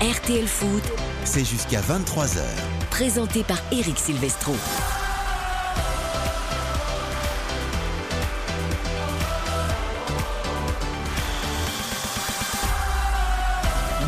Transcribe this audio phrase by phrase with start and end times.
[0.00, 0.82] RTL Foot,
[1.24, 2.40] c'est jusqu'à 23h.
[2.90, 4.54] présenté par Eric Silvestro.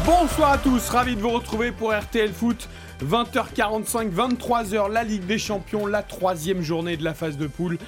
[0.07, 2.71] Bonsoir à tous, ravi de vous retrouver pour RTL Foot.
[3.03, 7.79] 20h45, 23h, la Ligue des Champions, la troisième journée de la phase de poule.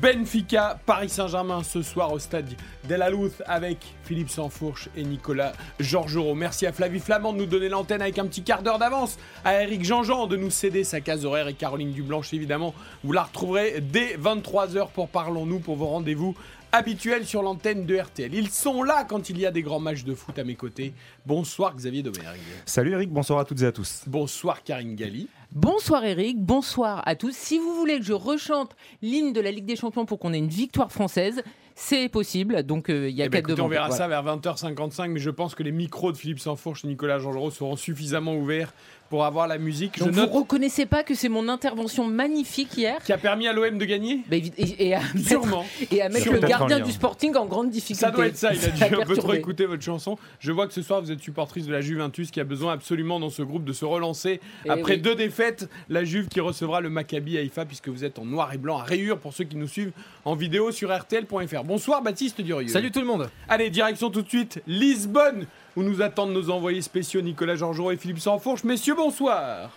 [0.00, 2.52] Benfica, Paris Saint-Germain ce soir au stade
[2.88, 6.34] de la Louth avec Philippe Sansfourche et Nicolas Georgerot.
[6.34, 9.16] Merci à Flavie Flamand de nous donner l'antenne avec un petit quart d'heure d'avance.
[9.44, 12.74] À Eric Jean-Jean de nous céder sa case horaire et Caroline Dublanche évidemment.
[13.04, 16.34] Vous la retrouverez dès 23h pour Parlons-nous pour vos rendez-vous
[16.74, 18.34] habituels sur l'antenne de RTL.
[18.34, 20.92] Ils sont là quand il y a des grands matchs de foot à mes côtés.
[21.24, 22.40] Bonsoir Xavier Domergue.
[22.66, 24.02] Salut Eric, bonsoir à toutes et à tous.
[24.08, 25.28] Bonsoir Karine Galli.
[25.52, 27.32] Bonsoir Eric, bonsoir à tous.
[27.34, 30.38] Si vous voulez que je rechante l'hymne de la Ligue des Champions pour qu'on ait
[30.38, 31.44] une victoire française,
[31.76, 32.64] c'est possible.
[32.64, 33.96] Donc euh, il y a Eh ben, quatre écoutez, on verra Voilà.
[33.98, 37.52] ça vers 20h55, mais je pense que les micros de Philippe Sansfourche et Nicolas Georgerot
[37.52, 38.72] seront suffisamment ouverts
[39.10, 39.94] pour avoir la musique.
[39.98, 43.46] Je Donc vous note reconnaissez pas que c'est mon intervention magnifique hier qui a permis
[43.46, 44.52] à l'OM de gagner Bah, et,
[44.88, 45.64] et à mettre, Sûrement.
[45.90, 46.40] et à mettre Sûrement.
[46.40, 46.92] le gardien du.
[46.92, 48.00] Sporting en grande difficulté.
[48.00, 50.16] Ça doit être ça, il a dû un peu trop écouter votre chanson.
[50.40, 53.20] Je vois que ce soir vous êtes supportrice de la Juventus qui a besoin absolument
[53.20, 54.40] dans ce groupe de se relancer.
[54.64, 55.00] Eh Après oui.
[55.00, 58.58] deux défaites, la Juve qui recevra le Maccabi Haïfa puisque vous êtes en noir et
[58.58, 59.92] blanc à rayures pour ceux qui nous suivent
[60.24, 61.64] en vidéo sur RTL.fr.
[61.64, 62.68] Bonsoir Baptiste Durieux.
[62.68, 65.46] Salut tout le monde Allez, direction tout de suite Lisbonne
[65.76, 68.64] où nous attendent nos envoyés spéciaux Nicolas Georgerot et Philippe Sansfourche.
[68.64, 69.70] Messieurs, bonsoir.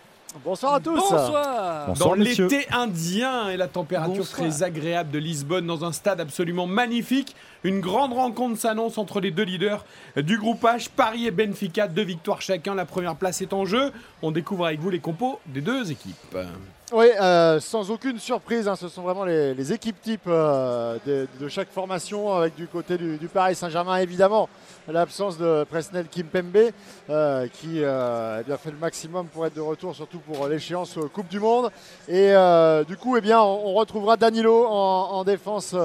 [0.43, 0.95] Bonsoir à tous.
[0.95, 4.49] Bonsoir Bonsoir Dans l'été indien et la température Bonsoir.
[4.49, 7.35] très agréable de Lisbonne dans un stade absolument magnifique.
[7.63, 12.03] Une grande rencontre s'annonce entre les deux leaders du groupe H, Paris et Benfica, deux
[12.03, 12.75] victoires chacun.
[12.75, 13.91] La première place est en jeu.
[14.21, 16.37] On découvre avec vous les compos des deux équipes.
[16.93, 21.69] Oui, euh, sans aucune surprise, hein, ce sont vraiment les, équipes types euh, de, chaque
[21.69, 24.47] formation, avec du côté du, Paris Saint-Germain évidemment
[24.87, 26.71] l'absence de Presnel Kimpembe
[27.09, 30.97] euh, qui euh, a bien fait le maximum pour être de retour, surtout pour l'échéance
[31.13, 31.71] Coupe du Monde.
[32.07, 32.33] Et
[32.87, 35.75] du coup, eh bien, on, retrouvera Danilo en, en défense.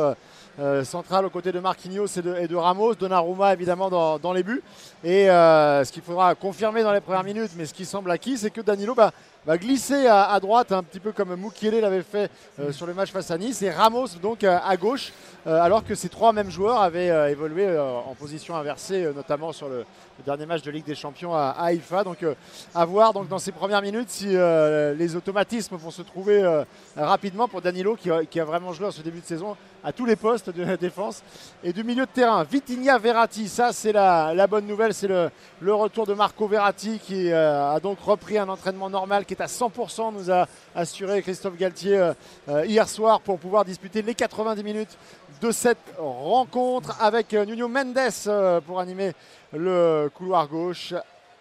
[0.85, 4.63] centrale aux côtés de Marquinhos et de, Ramos, Donnarumma évidemment dans, les buts.
[5.03, 8.51] Et ce qu'il faudra confirmer dans les premières minutes, mais ce qui semble acquis, c'est
[8.51, 9.11] que Danilo bah,
[9.47, 12.31] va glisser à, droite, un petit peu comme Mukiele l'avait fait
[12.61, 15.13] euh, sur le match face à Nice, et Ramos donc euh, à gauche,
[15.47, 19.85] euh, alors que ces trois mêmes joueurs avaient évolué en position inversée, notamment sur le,
[20.19, 22.05] le dernier match de Ligue des Champions à, Haïfa.
[22.05, 22.35] Donc euh,
[22.75, 26.65] à voir dans ces premières minutes si euh, les automatismes vont se trouver euh,
[26.97, 30.17] rapidement pour Danilo qui a, vraiment joué en ce début de saison à tous les
[30.17, 31.23] postes de la défense
[31.65, 32.45] et du milieu de terrain.
[32.45, 35.31] Vitinha Verratti, ça c'est la, bonne nouvelle, c'est le,
[35.75, 40.13] retour de Marco Verratti qui a donc repris un entraînement normal qui est à 100%,
[40.13, 42.13] nous a assuré Christophe Galtier
[42.65, 44.97] hier soir pour pouvoir disputer les 90 minutes
[45.43, 47.99] de cette rencontre avec euh, Nuno Mendes
[48.29, 49.13] euh, pour animer
[49.53, 50.95] le couloir gauche,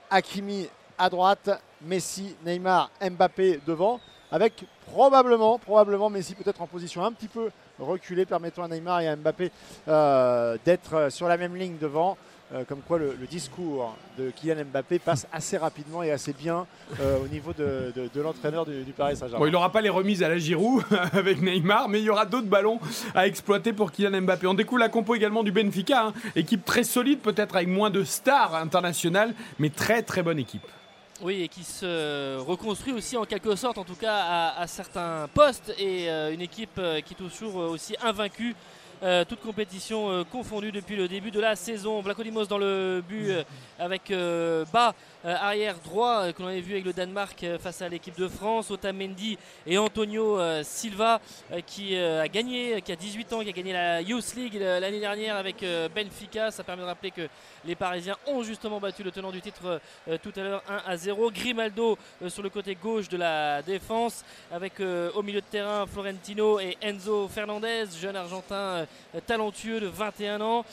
[0.09, 0.67] Hakimi
[0.97, 1.51] à droite,
[1.84, 4.00] Messi, Neymar, Mbappé devant,
[4.31, 9.07] avec probablement, probablement Messi peut-être en position un petit peu reculée, permettant à Neymar et
[9.07, 9.51] à Mbappé
[9.88, 12.18] euh, d'être sur la même ligne devant.
[12.53, 16.67] Euh, comme quoi le, le discours de Kylian Mbappé passe assez rapidement et assez bien
[17.00, 19.39] euh, au niveau de, de- de l'entraîneur du, du Paris Saint-Germain.
[19.39, 22.25] Bon, il n'aura pas les remises à la Giroud avec Neymar, mais il y aura
[22.25, 22.78] d'autres ballons
[23.16, 24.47] à exploiter pour Kylian Mbappé.
[24.47, 26.13] On découvre la compo également du Benfica, hein.
[26.35, 30.68] équipe très solide, peut-être avec moins de stars internationales, mais très très bonne équipe.
[31.23, 35.28] Oui, et qui se reconstruit aussi en quelque sorte, en tout cas à, à certains
[35.33, 38.56] postes, et euh, une équipe qui est toujours aussi invaincue.
[39.03, 42.01] Euh, toute compétition euh, confondue depuis le début de la saison.
[42.01, 43.44] Vlachodimos dans le but euh,
[43.79, 44.94] avec euh, bas
[45.24, 48.18] euh, arrière droit euh, que l'on avait vu avec le Danemark euh, face à l'équipe
[48.18, 49.38] de France, Otamendi
[49.68, 51.22] et Antonio Silva
[51.68, 55.36] qui a gagné, qui a 18 ans, qui a gagné la Youth League l'année dernière
[55.36, 56.52] avec Benfica.
[56.52, 57.28] Ça permet de rappeler que
[57.66, 59.80] les Parisiens ont justement battu le tenant du titre
[60.24, 61.31] tout à l'heure 1 à 0.
[61.31, 66.78] Grimaldo sur le côté gauche de la défense avec au milieu de terrain Florentino et
[66.81, 68.88] Enzo Fernandez, jeune argentin
[69.28, 70.66] talentueux de 21 ans.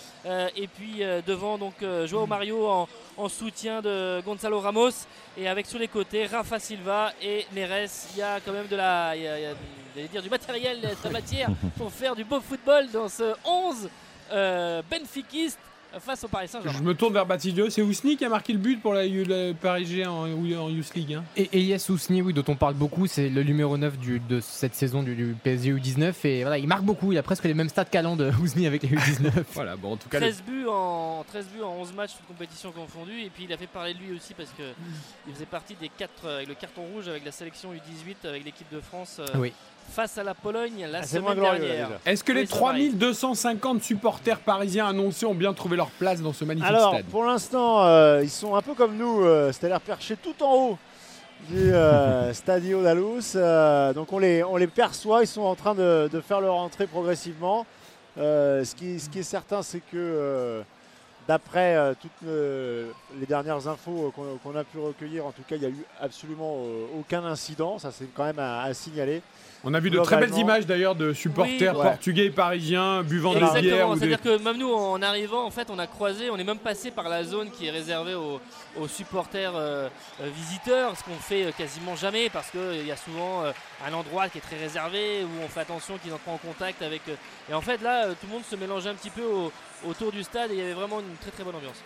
[0.56, 1.74] Et puis devant donc
[2.06, 4.90] Joao Mario en, en soutien de Gonzalo Ramos
[5.36, 7.88] et avec sur les côtés Rafa Silva et Neres.
[8.12, 9.54] Il y a quand même de la, il y a- il y a,
[9.94, 13.88] j'allais dire du matériel, de la matière pour faire du beau football dans ce 11
[14.32, 15.58] euh, benfiquiste
[16.00, 16.78] face au Paris Saint-Germain.
[16.78, 17.70] Je me tourne vers Baptiste Diop.
[17.70, 21.14] C'est Ousni qui a marqué le but pour la, le Paris en, en Youth League.
[21.14, 21.24] hein.
[21.36, 24.74] Et Elias Ousni, oui, dont on parle beaucoup, c'est le numéro 9 du- de cette
[24.74, 26.14] saison du, du PSG U19.
[26.24, 28.82] Et voilà, il marque beaucoup, il a presque les mêmes stats qu'Alan de Ousni avec
[28.82, 29.30] les U19.
[29.54, 32.26] Voilà, bon, en tout cas, le- 13 buts, en, 13 buts en 11 matchs, toutes
[32.26, 33.20] compétitions confondues.
[33.22, 34.62] Et puis il a fait parler de lui aussi parce que
[35.26, 38.66] il faisait partie des 4 avec le carton rouge avec la sélection U18 avec l'équipe
[38.72, 39.52] de France euh, Oui.
[39.90, 41.90] Face à la Pologne la Ah, semaine dernière.
[42.06, 42.88] Est-ce que Oui, les c'est pareil.
[42.90, 47.24] 3250 supporters parisiens annoncés ont bien trouvé leur place dans ce magnifique Alors, stade pour
[47.24, 50.78] l'instant, euh, ils sont un peu comme nous, euh, c'est-à-dire perchés tout en haut
[51.48, 53.20] du euh, Stadio d'Alous.
[53.36, 56.54] Euh, donc on les, on les perçoit, ils sont en train de, de faire leur
[56.54, 57.66] entrée progressivement.
[58.18, 60.62] Euh, ce, qui, ce qui est certain, c'est que euh,
[61.28, 64.12] d'après euh, toutes euh, les dernières infos
[64.42, 67.78] qu'on a pu recueillir, en tout cas, il n'y a eu absolument euh, aucun incident.
[67.78, 69.22] Ça, c'est quand même à, à signaler.
[69.64, 73.32] On a vu de très belles images d'ailleurs de supporters Oui, portugais et parisiens buvant
[73.34, 73.56] des bières.
[73.56, 73.98] Exactement, des...
[74.00, 76.90] c'est-à-dire que même nous en arrivant, en fait, on a croisé, on est même passé
[76.92, 78.40] par la zone qui est réservée aux,
[78.80, 79.88] aux supporters euh,
[80.22, 83.52] euh, visiteurs, ce qu'on fait euh, quasiment jamais parce qu'il y a souvent euh,
[83.86, 86.80] un endroit qui est très réservé où on fait attention qu'ils n'entrent pas en contact
[86.82, 87.02] avec.
[87.50, 89.52] et en fait, là, tout le monde se mélangeait un petit peu au-
[89.86, 91.76] autour du stade il y avait vraiment une très très bonne ambiance.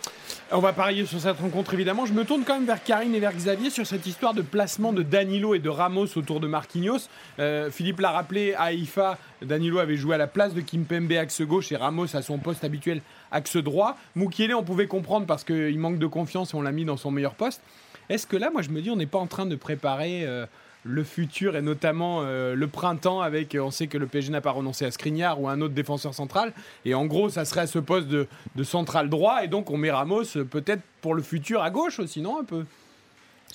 [0.51, 2.05] On va parier sur cette rencontre évidemment.
[2.05, 4.93] Je me tourne quand même vers Karine et vers Xavier sur cette histoire de placement
[4.93, 7.09] de Danilo et de Ramos autour de Marquinhos.
[7.39, 11.41] Euh, Philippe l'a rappelé, à Haïfa, Danilo avait joué à la place de Kimpembe axe
[11.41, 13.01] gauche et Ramos à son poste habituel
[13.31, 13.97] axe droit.
[14.15, 17.11] Mukiele, on pouvait comprendre parce qu'il manque de confiance et on l'a mis dans son
[17.11, 17.61] meilleur poste.
[18.09, 20.45] Est-ce que là, moi je me dis, on n'est pas en train de préparer euh,
[20.83, 24.51] le futur et notamment euh, le printemps avec, on sait que le PSG n'a pas
[24.51, 26.53] renoncé à Skriniar ou à un autre défenseur central.
[26.85, 29.43] Et en gros ça serait à ce poste de, de central droit.
[29.43, 32.43] Et donc on met Ramos euh, peut-être pour le futur à gauche aussi, non un
[32.43, 32.65] peu?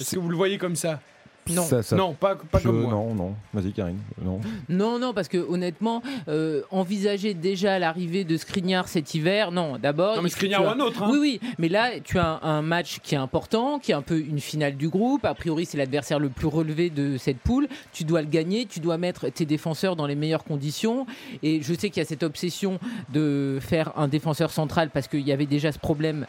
[0.00, 1.00] Est-ce que vous le voyez comme ça?
[1.50, 1.62] Non.
[1.62, 2.90] Ça- ça- Non, pas, pas je- comme moi.
[2.92, 3.34] Non, non.
[3.54, 3.98] Vas-y, Karine.
[4.22, 4.40] Non.
[4.68, 9.78] Non, non, parce que honnêtement, euh, envisager déjà l'arrivée de Skriniar cet hiver, non.
[9.78, 11.02] D'abord, Non mais Skriniar ou un autre.
[11.02, 11.08] hein.
[11.12, 14.02] Oui, oui, mais là, tu as un, un match qui est important, qui est un
[14.02, 15.24] peu une finale du groupe.
[15.24, 17.68] A priori, c'est l'adversaire le plus relevé de cette poule.
[17.92, 21.06] Tu dois le gagner, tu dois mettre tes défenseurs dans les meilleures conditions.
[21.42, 22.78] Et je sais qu'il y a cette obsession
[23.12, 26.26] de faire un défenseur central parce qu'il y avait déjà ce problème.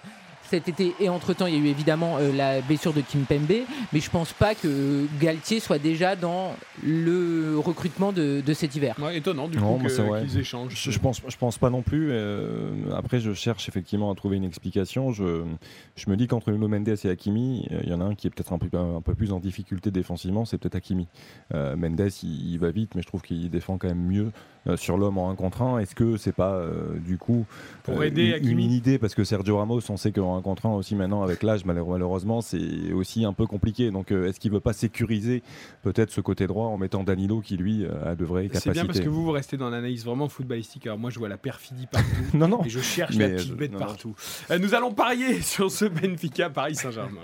[0.49, 3.65] Cet été et entre-temps, il y a eu évidemment euh, la blessure de Kim Pembe,
[3.93, 8.95] mais je pense pas que Galtier soit déjà dans le recrutement de, de cet hiver.
[9.01, 10.73] Ouais, étonnant du Non, coup qu'ils échangent.
[10.75, 12.09] Je, je pense, je pense pas non plus.
[12.11, 15.11] euh, après, je cherche effectivement à trouver une explication.
[15.11, 15.43] Je,
[15.95, 18.27] je me dis qu'entre Nuno Mendes et Hakimi, euh, il y en a un qui
[18.27, 21.07] est peut-être un peu, un peu plus en difficulté défensivement, c'est peut-être Hakimi.
[21.53, 24.31] Euh, Mendes, il, il va vite, mais je trouve qu'il défend quand même mieux
[24.67, 25.79] euh, sur l'homme en 1 contre 1.
[25.79, 27.45] Est-ce que c'est pas euh, du coup
[27.83, 28.97] Pour euh, aider une, une idée?
[28.97, 31.87] Parce que Sergio Ramos, on sait qu'en 1 contre 1 aussi maintenant avec l'âge, malheure-
[31.87, 33.91] malheureusement, c'est aussi un peu compliqué.
[33.91, 35.43] Donc, euh, est-ce qu'il veut pas sécuriser
[35.83, 38.73] peut-être ce côté droit en mettant Danilo qui lui euh, a de vraies capacités C'est
[38.73, 40.85] bien parce que vous, vous restez dans l'analyse vraiment footballistique.
[40.87, 42.07] Alors moi, je vois la perfidie partout.
[42.33, 42.63] Non, non.
[42.65, 43.85] Et je cherche Mais, la petite euh, bête non, non.
[43.85, 44.15] partout.
[44.59, 47.19] Nous allons parier sur ce Benfica Paris Saint-Germain.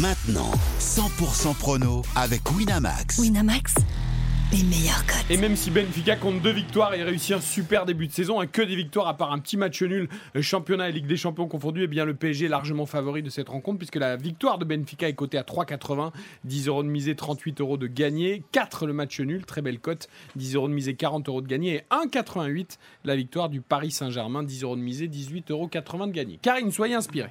[0.00, 0.50] Maintenant,
[0.80, 3.18] 100% prono avec Winamax.
[3.18, 3.74] Winamax,
[5.28, 8.46] Et même si Benfica compte deux victoires et réussit un super début de saison, hein,
[8.46, 11.48] que des victoires à part un petit match nul, euh, championnat et Ligue des Champions
[11.48, 14.64] confondus, eh bien le PSG est largement favori de cette rencontre puisque la victoire de
[14.64, 16.12] Benfica est cotée à 3,80,
[16.44, 20.08] 10 euros de misée, 38 euros de gagné, 4 le match nul, très belle cote,
[20.36, 21.74] 10 euros de misée, 40 euros de gagné.
[21.74, 26.38] Et 1,88 la victoire du Paris Saint-Germain, 10 euros de misée, 18,80 euros de gagné.
[26.40, 27.30] Karine, soyez inspirée.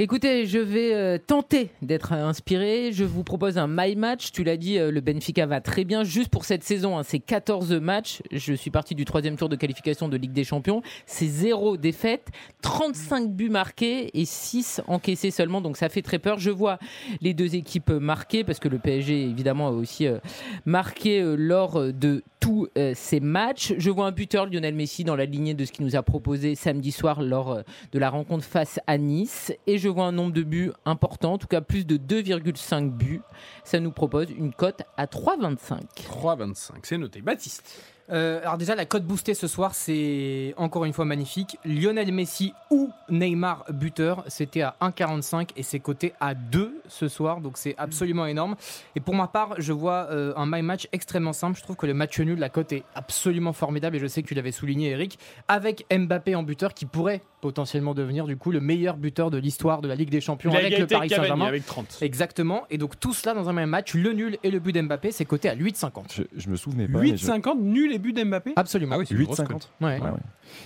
[0.00, 2.92] Écoutez, je vais euh, tenter d'être inspiré.
[2.92, 4.30] Je vous propose un my match.
[4.30, 6.04] Tu l'as dit, euh, le Benfica va très bien.
[6.04, 8.22] Juste pour cette saison, hein, c'est 14 matchs.
[8.30, 10.82] Je suis parti du troisième tour de qualification de Ligue des Champions.
[11.06, 12.28] C'est zéro défaite,
[12.62, 15.60] 35 buts marqués et 6 encaissés seulement.
[15.60, 16.38] Donc ça fait très peur.
[16.38, 16.78] Je vois
[17.20, 20.18] les deux équipes marquées parce que le PSG évidemment a aussi euh,
[20.64, 23.74] marqué lors de tous ces matchs.
[23.78, 26.54] Je vois un buteur Lionel Messi dans la lignée de ce qu'il nous a proposé
[26.54, 29.52] samedi soir lors de la rencontre face à Nice.
[29.66, 33.22] Et je vois un nombre de buts important, en tout cas plus de 2,5 buts.
[33.64, 35.80] Ça nous propose une cote à 3,25.
[35.96, 37.20] 3,25, c'est noté.
[37.20, 37.97] Baptiste.
[38.10, 41.58] Euh, alors déjà la cote boostée ce soir c'est encore une fois magnifique.
[41.64, 47.40] Lionel Messi ou Neymar buteur, c'était à 1,45 et c'est coté à 2 ce soir,
[47.40, 48.56] donc c'est absolument énorme.
[48.96, 51.58] Et pour ma part, je vois euh, un my match extrêmement simple.
[51.58, 54.28] Je trouve que le match nul, la cote est absolument formidable et je sais que
[54.28, 58.60] tu l'avais souligné Eric, avec Mbappé en buteur qui pourrait potentiellement devenir du coup le
[58.60, 61.44] meilleur buteur de l'histoire de la Ligue des Champions avec le Paris Saint-Germain.
[61.46, 61.98] avec 30.
[62.02, 62.64] Exactement.
[62.70, 65.24] Et donc tout cela dans un même match, le nul et le but d'Mbappé, c'est
[65.24, 65.90] coté à 8,50.
[66.16, 66.98] Je, je me souvenais pas.
[66.98, 68.52] mais je- 8,50, nul et but d'Mbappé?
[68.56, 68.94] Absolument.
[68.94, 69.46] Ah oui, c'est une grosse 8,50.
[69.46, 69.70] cote.
[69.80, 70.00] Ouais.
[70.00, 70.16] Ouais, ouais.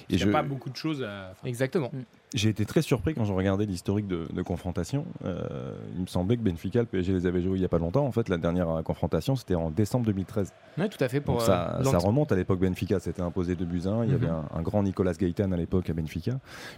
[0.09, 1.35] Et Il n'y a je- pas beaucoup de choses à...
[1.45, 1.91] Exactement.
[2.35, 5.05] J'ai été très surpris quand je regardais l'historique de, de confrontation.
[5.25, 7.79] Euh, il me semblait que Benfica, le PSG les avait joués il n'y a pas
[7.79, 8.07] longtemps.
[8.07, 10.53] En fait, la dernière euh, confrontation, c'était en décembre 2013.
[10.79, 11.21] Ouais, tout à fait.
[11.21, 14.05] Pour, Donc euh, ça, ça remonte à l'époque Benfica, c'était imposé de buts 1.
[14.05, 14.33] Il y avait Mhm.
[14.55, 16.33] un, un grand Nicolas Gaëtan à l'époque à Benfica.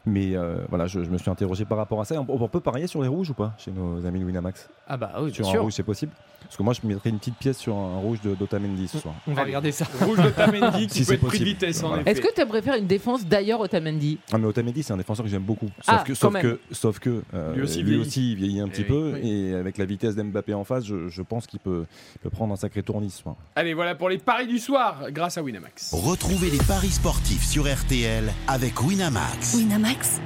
[0.07, 2.21] Mais euh, voilà, je, je me suis interrogé par rapport à ça.
[2.21, 4.69] On, on peut parier sur les rouges ou pas chez nos amis de Winamax?
[4.89, 5.63] Ah bah oui, Sur bien un sûr.
[5.63, 8.35] rouge, c'est possible Parce que moi, je mettrais une petite pièce sur un rouge de
[8.35, 9.15] d'Otamendi ce soir.
[9.29, 9.51] On va Allez.
[9.51, 9.87] regarder ça.
[10.05, 11.45] Rouge de Tamendi qui Si peut c'est être pris de possible.
[11.45, 12.03] vitesse en Voilà.
[12.03, 12.11] effet.
[12.11, 14.19] Est-ce que tu aimerais faire une défense d'ailleurs Otamendi?
[14.33, 15.69] Ah, mais Otamendi, c'est un défenseur que j'aime beaucoup.
[15.81, 18.01] Sauf Ah, que, sauf que, sauf que euh, Lui aussi lui vieillit.
[18.07, 19.13] aussi, il vieillit un petit oui, peu.
[19.15, 19.31] oui.
[19.51, 21.85] Et avec la vitesse d'Mbappé en face, je, je pense qu'il peut,
[22.33, 23.35] prendre un sacré tournisme.
[23.55, 25.93] Allez, voilà pour les paris du soir grâce à Winamax.
[25.93, 29.55] Retrouvez les paris sportifs sur RTL avec Winamax.
[29.55, 30.21] Winamax,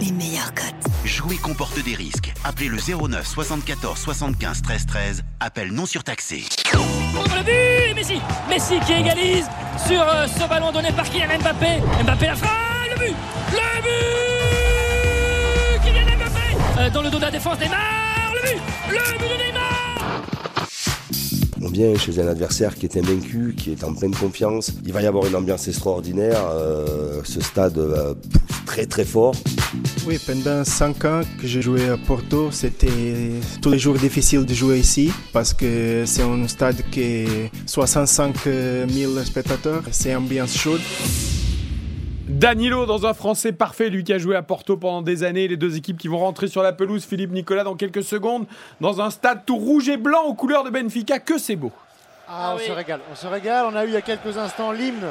[0.00, 0.92] les meilleurs cotes.
[1.04, 2.32] Jouer comporte des risques.
[2.44, 5.24] Appelez le 09 74 75 13 13.
[5.40, 6.42] Appel non surtaxé.
[6.72, 9.46] Contre le but et Messi Messi qui égalise
[9.86, 11.80] sur euh, ce ballon donné par Kylian Mbappé.
[12.02, 12.50] Mbappé la frappe,
[12.94, 13.14] le but
[13.52, 14.33] Le but
[16.92, 17.78] Dans le dos de la défense, Neymar
[18.34, 20.22] Le but Le but de Neymar
[21.62, 24.72] On vient chez un adversaire qui est invaincu, qui est en pleine confiance.
[24.84, 26.36] Il va y avoir une ambiance extraordinaire.
[26.50, 29.34] euh, ce stade euh, pousse très très fort.
[30.06, 33.30] Oui, pendant 5 ans que j'ai joué à Porto, c'était
[33.62, 38.34] tous les jours difficile de jouer ici parce que c'est un stade qui est 65
[38.88, 39.82] 000 spectateurs.
[39.90, 40.80] C'est ambiance chaude.
[42.28, 45.46] Danilo dans un français parfait, lui qui a joué à Porto pendant des années.
[45.46, 48.46] Les deux équipes qui vont rentrer sur la pelouse, Philippe Nicolas dans quelques secondes,
[48.80, 51.18] dans un stade tout rouge et blanc aux couleurs de Benfica.
[51.18, 51.70] Que c'est beau.
[52.26, 52.64] Ah, Ah on oui.
[52.66, 53.66] se régale, on se régale.
[53.70, 55.04] On a eu il y a quelques instants l'hymne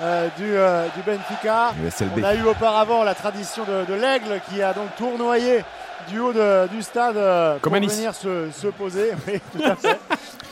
[0.00, 1.72] euh, du, euh, du Benfica.
[2.16, 5.64] On a eu auparavant la tradition de, de l'aigle qui a donc tournoyé
[6.08, 9.10] du haut de- du stade euh, Comme pour venir se, se poser.
[9.26, 9.98] Oui, tout à fait.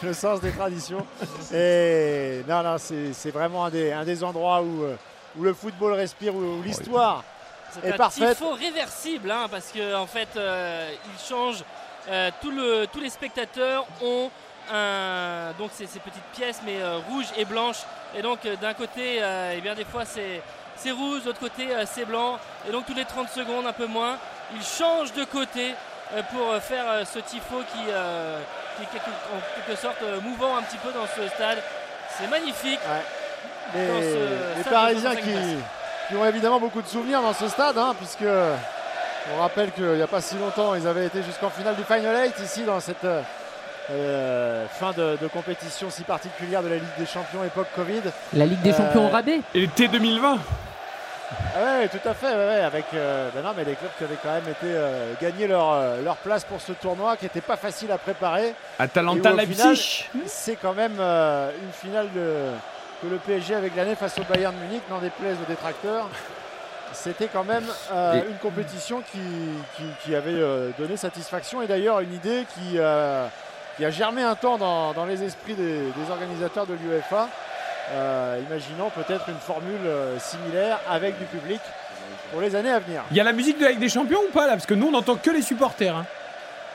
[0.03, 1.07] Le sens des traditions.
[1.55, 4.95] Et non, non, c'est c'est vraiment un des, un des endroits où, euh,
[5.37, 7.23] où le football respire, où, où l'histoire
[7.73, 8.37] C'est est un parfaite.
[8.37, 11.63] tifo réversible hein, parce que en fait euh, il change.
[12.09, 14.31] euh, tout le, tous les spectateurs ont
[14.73, 17.83] un, donc ces, ces petites pièces mais euh, rouges et blanches
[18.17, 19.21] et donc d'un côté
[19.55, 20.43] eh bien des fois c'est
[20.77, 23.87] c'est rouge, de l'autre côté c'est blanc et donc tous les 30 secondes un peu
[23.87, 24.17] moins
[24.55, 25.75] ils changent de côté
[26.33, 28.41] pour faire ce tifo qui, euh,
[28.77, 31.59] qui est quelque- en quelque sorte mouvant un petit peu dans ce stade.
[32.17, 32.81] C'est magnifique.
[33.75, 35.23] Les, Parisiens 65
[36.09, 38.25] qui, ont évidemment beaucoup de souvenirs dans ce stade, hein, puisque
[39.37, 42.17] on rappelle qu'il n'y a pas si longtemps, ils avaient été jusqu'en finale du Final
[42.39, 43.21] 8 ici dans cette euh,
[43.91, 48.03] euh, fin de, de compétition si particulière de la Ligue des Champions époque Covid.
[48.35, 49.41] La Ligue des Champions Euh, au rabais.
[49.55, 50.39] Et l'été 2020
[51.31, 54.05] Ah ouais, tout à fait, ouais, ouais, avec euh, ben non, mais les clubs qui
[54.05, 57.43] avaient quand même été euh, gagner leur, euh, leur place pour ce tournoi qui n'était
[57.43, 58.55] pas facile à préparer.
[58.79, 60.07] Atalanta Leipzig.
[60.27, 62.53] C'est quand même euh, une finale de-
[63.03, 66.09] que le PSG avait gagné face au Bayern Munich, n'en déplaise aux détracteurs.
[66.93, 69.19] C'était quand même euh, une compétition qui,
[69.77, 73.27] qui- qui avait euh, donné satisfaction et d'ailleurs une idée qui, euh,
[73.77, 77.29] qui a germé un temps dans, dans les esprits des, des organisateurs de l'UEFA.
[78.49, 79.81] Imaginons peut-être une formule
[80.19, 81.61] similaire avec du public
[82.33, 83.03] pour les années à venir.
[83.11, 84.53] Il y a la musique de la Ligue des Champions ou pas là?
[84.53, 85.97] Parce que nous on n'entend que les supporters.
[85.97, 86.05] hein.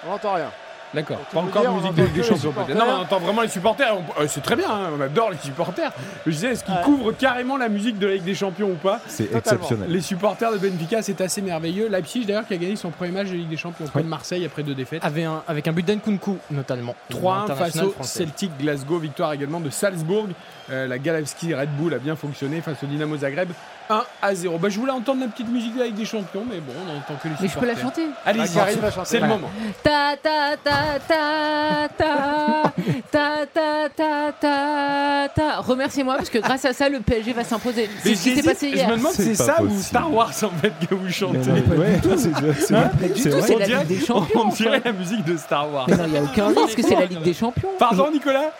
[0.07, 0.51] On n'entend rien.
[0.93, 1.17] D'accord.
[1.31, 2.77] Pas encore musique de entend Ligue des que les Champions peut-être.
[2.77, 3.95] Non, on entend vraiment les supporters.
[3.97, 5.91] On- euh, c'est très bien, hein, on adore les supporters.
[6.25, 6.81] Je disais, est-ce qu'ils Ouais.
[6.83, 8.99] couvrent carrément la musique de la Ligue des Champions ou pas?
[9.07, 9.89] C'est exceptionnel.
[9.89, 11.87] Les supporters de Benfica, c'est assez merveilleux.
[11.89, 14.45] Leipzig d'ailleurs qui a gagné son premier match de Ligue des Champions auprès de Marseille
[14.45, 15.03] après deux défaites.
[15.03, 16.95] Avec un, avec un but d'Nkunku notamment.
[17.09, 17.95] 3-1 face au.
[18.01, 20.27] Celtic Glasgow, victoire également de Salzbourg.
[20.71, 23.49] Euh, la Galevski Red Bull a bien fonctionné face au Dynamo Zagreb.
[23.89, 24.57] 1 à 0.
[24.59, 26.93] Bah, je voulais entendre la petite musique de la Ligue des Champions, mais bon, on
[26.93, 28.03] n'entend que les Mais je peux la chanter.
[28.25, 29.49] Allez, Ah, c'est le moment.
[29.83, 32.71] Ta ta ta ta ta
[33.11, 35.59] ta ta ta ta ta.
[35.59, 37.89] Remerciez-moi parce que grâce à ça le PSG va s'imposer.
[38.01, 38.89] C'est Mais ce qui s'est passé Je hier.
[38.89, 39.81] me demande si c'est ça ou.
[39.81, 41.37] Star Wars en fait que vous chantez.
[41.39, 44.41] Ouais, c'est- Hein c'est la Ligue des Champions.
[44.45, 45.87] On dirait la musique de Star Wars.
[45.89, 47.69] Mais non, il n'y a aucun risque, c'est la Ligue des Champions.
[47.77, 48.51] Pardon Nicolas?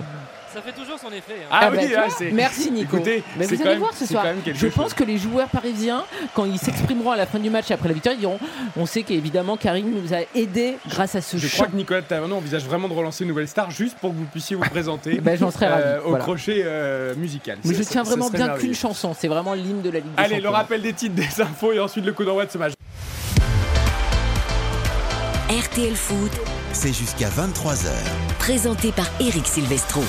[0.53, 1.33] Ça fait toujours son effet.
[1.43, 1.47] hein.
[1.51, 2.07] Ah, Ah bah, oui, tu ah.
[2.31, 2.97] Merci Nico.
[2.97, 4.25] Écoutez, Mais vous allez même- voir ce soir.
[4.45, 4.73] Je chose.
[4.73, 6.03] pense que les joueurs parisiens,
[6.35, 8.37] quand ils s'exprimeront à la fin du match après la victoire, ils diront
[8.77, 11.55] on sait qu'évidemment Karim nous a aidés grâce à ce Je chant.
[11.57, 14.25] crois que Nicolas Taverneau envisage vraiment de relancer une nouvelle star juste pour que vous
[14.25, 16.23] puissiez vous présenter j'en serais ravi, euh, au voilà.
[16.23, 17.57] crochet euh, musical.
[17.65, 20.49] Mais je tiens vraiment bien qu'une chanson, c'est vraiment l'hymne de la Ligue Allez, le
[20.49, 22.73] rappel des titres, des infos et ensuite le coup d'envoi de ce match.
[25.49, 26.31] RTL Foot,
[26.73, 27.91] C'est jusqu'à 23h.
[28.39, 30.01] présenté par Eric Silvestro.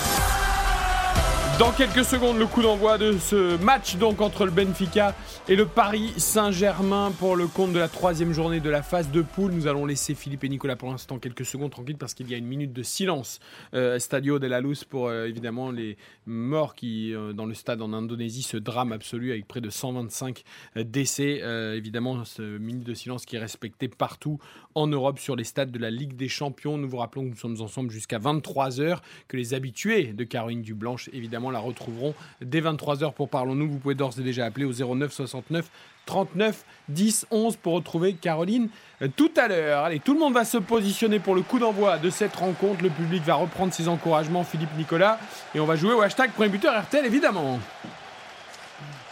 [1.58, 5.14] Dans quelques secondes, le coup d'envoi de ce match donc entre le Benfica
[5.48, 9.22] et le Paris Saint-Germain pour le compte de la troisième journée de la phase de
[9.22, 9.52] poule.
[9.52, 12.38] Nous allons laisser Philippe et Nicolas pour l'instant quelques secondes tranquilles parce qu'il y a
[12.38, 13.38] une minute de silence
[13.72, 17.82] euh, Stadio de la Luz pour euh, évidemment les morts qui euh, dans le stade
[17.82, 20.42] en Indonésie, ce drame absolu avec près de 125
[20.76, 21.38] décès.
[21.42, 24.40] Euh, évidemment, ce minute de silence qui est respecté partout
[24.74, 26.78] en Europe sur les stades de la Ligue des Champions.
[26.78, 31.08] Nous vous rappelons que nous sommes ensemble jusqu'à 23h, que les habitués de Caroline Dublanche,
[31.12, 33.70] évidemment, la retrouveront dès 23h pour Parlons-nous.
[33.70, 35.70] Vous pouvez d'ores et déjà appeler au 09 69
[36.06, 38.68] 39 10 11 pour retrouver Caroline
[39.02, 39.84] euh, tout à l'heure.
[39.84, 42.82] Allez, tout le monde va se positionner pour le coup d'envoi de cette rencontre.
[42.82, 45.18] Le public va reprendre ses encouragements, Philippe Nicolas,
[45.54, 47.58] et on va jouer au hashtag premier buteur RTL, évidemment.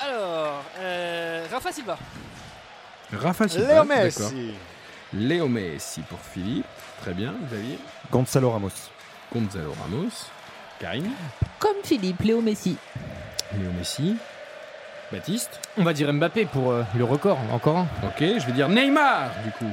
[0.01, 1.99] Alors, euh, Rafa Silva.
[3.13, 3.75] Rafa Silva.
[3.75, 3.85] Léo.
[3.85, 4.53] Messi.
[5.15, 6.67] Léo Messi pour Philippe.
[7.03, 7.79] Très bien, Xavier.
[8.11, 8.71] Gonzalo Ramos.
[9.33, 10.31] Gonzalo Ramos.
[10.81, 11.11] Karim.
[11.59, 12.77] Comme Philippe, Léo Messi.
[13.59, 14.17] Léo Messi.
[15.13, 15.61] Baptiste.
[15.77, 17.87] On va dire Mbappé pour euh, le record, encore un.
[18.05, 19.71] Ok, je vais dire Neymar, du coup.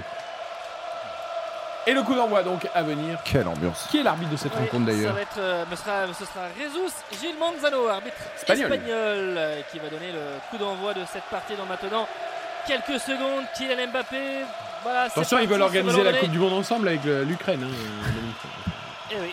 [1.87, 3.17] Et le coup d'envoi donc à venir.
[3.23, 3.87] Quelle ambiance.
[3.89, 6.25] Qui est l'arbitre de cette Oui, rencontre Ça d'ailleurs va être, euh, ce sera, ce
[6.25, 8.73] sera Jesus Gilles Manzano, arbitre Espagnol.
[8.73, 12.05] espagnol, euh, qui va donner le coup d'envoi de cette partie dans maintenant
[12.67, 13.45] quelques secondes.
[13.55, 14.43] Kylian Mbappé.
[14.83, 17.63] Voilà, Attention, ils veulent organiser la Coupe du Monde ensemble avec l'Ukraine.
[17.63, 18.11] hein,
[19.11, 19.31] Eh oui,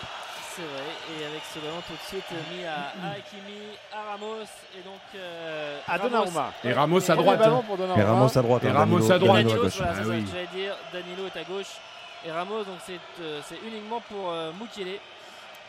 [0.55, 0.83] c'est vrai.
[1.21, 4.43] Et avec ce ballon tout de suite mis à, Hakimi, à Ramos
[4.77, 6.51] et donc euh, À Donnarumma.
[6.63, 7.39] Et Ramos à droite.
[7.43, 7.61] hein.
[7.73, 8.05] Et Donnarumma.
[8.05, 8.63] Ramos à droite.
[8.63, 9.35] Et hein, Ramos Danilo- à droite.
[9.43, 9.77] Danilo à Danilo, gauche.
[9.77, 10.25] voilà, Ah ça oui.
[10.31, 10.75] j'allais dire.
[10.91, 11.71] Danilo est à gauche.
[12.25, 14.99] Et Ramos, donc c'est euh, uniquement pour euh, Mukele.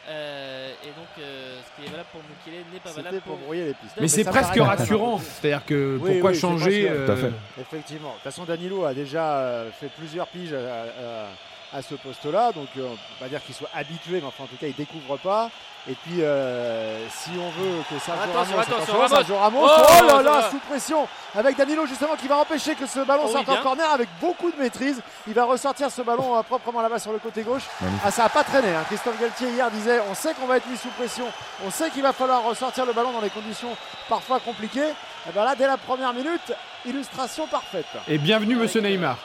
[0.09, 3.65] Euh, et donc, euh, ce qui est valable pour Mukele n'est pas valable pour brouiller
[3.67, 3.95] les pistes.
[4.01, 5.19] Mais c'est presque rassurant.
[5.19, 7.33] C'est-à-dire que Oui, pourquoi oui, changer euh, Tout à fait.
[7.61, 8.09] Effectivement.
[8.11, 11.27] De toute façon, Danilo a déjà euh, fait plusieurs piges à, à-
[11.73, 14.47] à ce poste-là, donc euh, on peut pas dire qu'il soit habitué, mais enfin en
[14.47, 15.51] tout cas il découvre pas.
[15.89, 19.09] Et puis euh, si on veut que Sergio Attention, Ramos, attention, attention, Ramos.
[19.09, 20.51] Sergio Ramos, Oh, oh, là ça là, va.
[20.51, 23.59] sous pression, avec Danilo justement qui va empêcher que ce ballon Oh sorte bien.
[23.61, 25.01] en corner avec beaucoup de maîtrise.
[25.27, 27.63] Il va ressortir ce ballon euh, proprement là-bas sur le côté gauche.
[28.05, 28.69] Ah ça n'a pas traîné.
[28.75, 28.85] hein.
[28.89, 31.25] Christophe Galtier hier disait, on sait qu'on va être mis sous pression,
[31.65, 33.75] on sait qu'il va falloir ressortir le ballon dans des conditions
[34.09, 34.89] parfois compliquées.
[35.29, 36.53] Et ben là, dès la première minute,
[36.87, 37.87] illustration parfaite.
[38.09, 39.17] Et bienvenue, monsieur Neymar.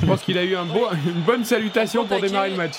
[0.00, 2.74] Je pense qu'il a eu un beau- une bonne salutation pour démarrer le match.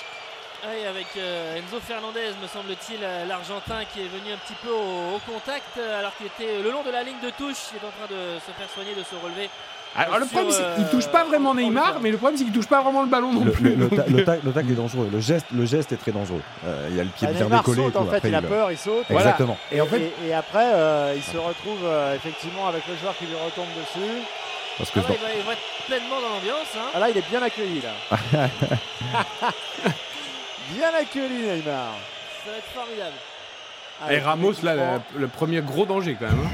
[0.63, 4.69] Oui, avec euh, Enzo Fernandez, me semble-t-il, euh, l'Argentin qui est venu un petit peu
[4.69, 7.73] au, au contact euh, alors qu'il était le long de la ligne de touche.
[7.73, 9.49] Il est en train de se faire soigner, de se relever.
[9.95, 12.43] Alors le problème, c'est qu'il touche pas vraiment en- en Neymar, mais le problème, c'est
[12.45, 13.75] qu'il touche pas vraiment le ballon non Le, plus.
[13.75, 15.09] le- ta- le tac- le tac est dangereux.
[15.11, 16.41] Le geste, le geste est très dangereux.
[16.63, 17.81] Euh, il y a le pied Ah, bien Neymar décollé.
[17.81, 17.99] et saute tout.
[17.99, 19.05] en fait, Après, il a peur, il saute.
[19.09, 19.25] Voilà.
[19.25, 19.57] Exactement.
[19.71, 23.17] Et en fait, Et, et après, euh, il se retrouve euh, effectivement avec le joueur
[23.17, 24.21] qui lui retombe dessus.
[24.81, 26.67] Parce que Ah ouais, dans- il, va, être pleinement dans l'ambiance.
[26.75, 26.89] hein.
[26.93, 27.93] Ah là, il est bien accueilli là.
[30.73, 31.93] bien accueilli Neymar.
[32.45, 33.15] Ça va être formidable.
[34.03, 36.45] Ah, et Ramos, là, le, le premier gros danger quand même.
[36.45, 36.49] hein.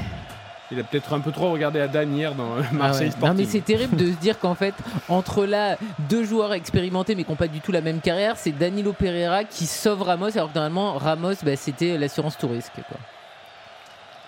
[0.70, 3.10] Il a peut-être un peu trop regardé à Dan hier dans euh, Ah Marseille ouais.
[3.12, 3.28] Sporting.
[3.38, 4.74] Non mais c'est terrible de se dire qu'en fait
[5.08, 5.78] entre là
[6.10, 9.44] deux joueurs expérimentés mais qui n'ont pas du tout la même carrière, c'est Danilo Pereira
[9.44, 12.98] qui sauve Ramos alors que normalement Ramos bah, c'était l'assurance tout risque quoi.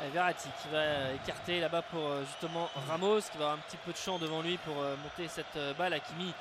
[0.06, 3.58] Et Verratti qui va euh, écarter là-bas pour euh, justement Ramos, qui va avoir un
[3.58, 5.92] petit peu de champ devant lui pour euh, monter cette euh, balle.
[5.92, 6.32] Hakimi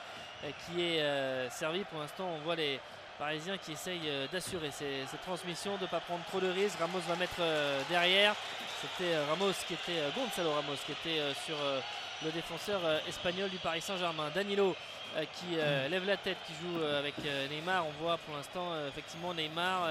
[0.43, 1.83] euh, qui est euh, servi.
[1.83, 2.79] Pour l'instant, on voit les
[3.17, 6.79] Parisiens qui essayent euh, d'assurer ces transmissions, de ne pas prendre trop de risques.
[6.79, 8.33] Ramos va mettre euh, derrière.
[8.81, 11.81] C'était euh, Ramos qui était, euh, Gonzalo Ramos qui était euh, sur euh,
[12.23, 14.29] le défenseur euh, espagnol du Paris Saint-Germain.
[14.33, 14.73] Danilo
[15.17, 17.15] euh, qui euh, lève la tête, qui joue euh, avec
[17.49, 17.83] Neymar.
[17.85, 19.87] On voit pour l'instant effectivement Neymar,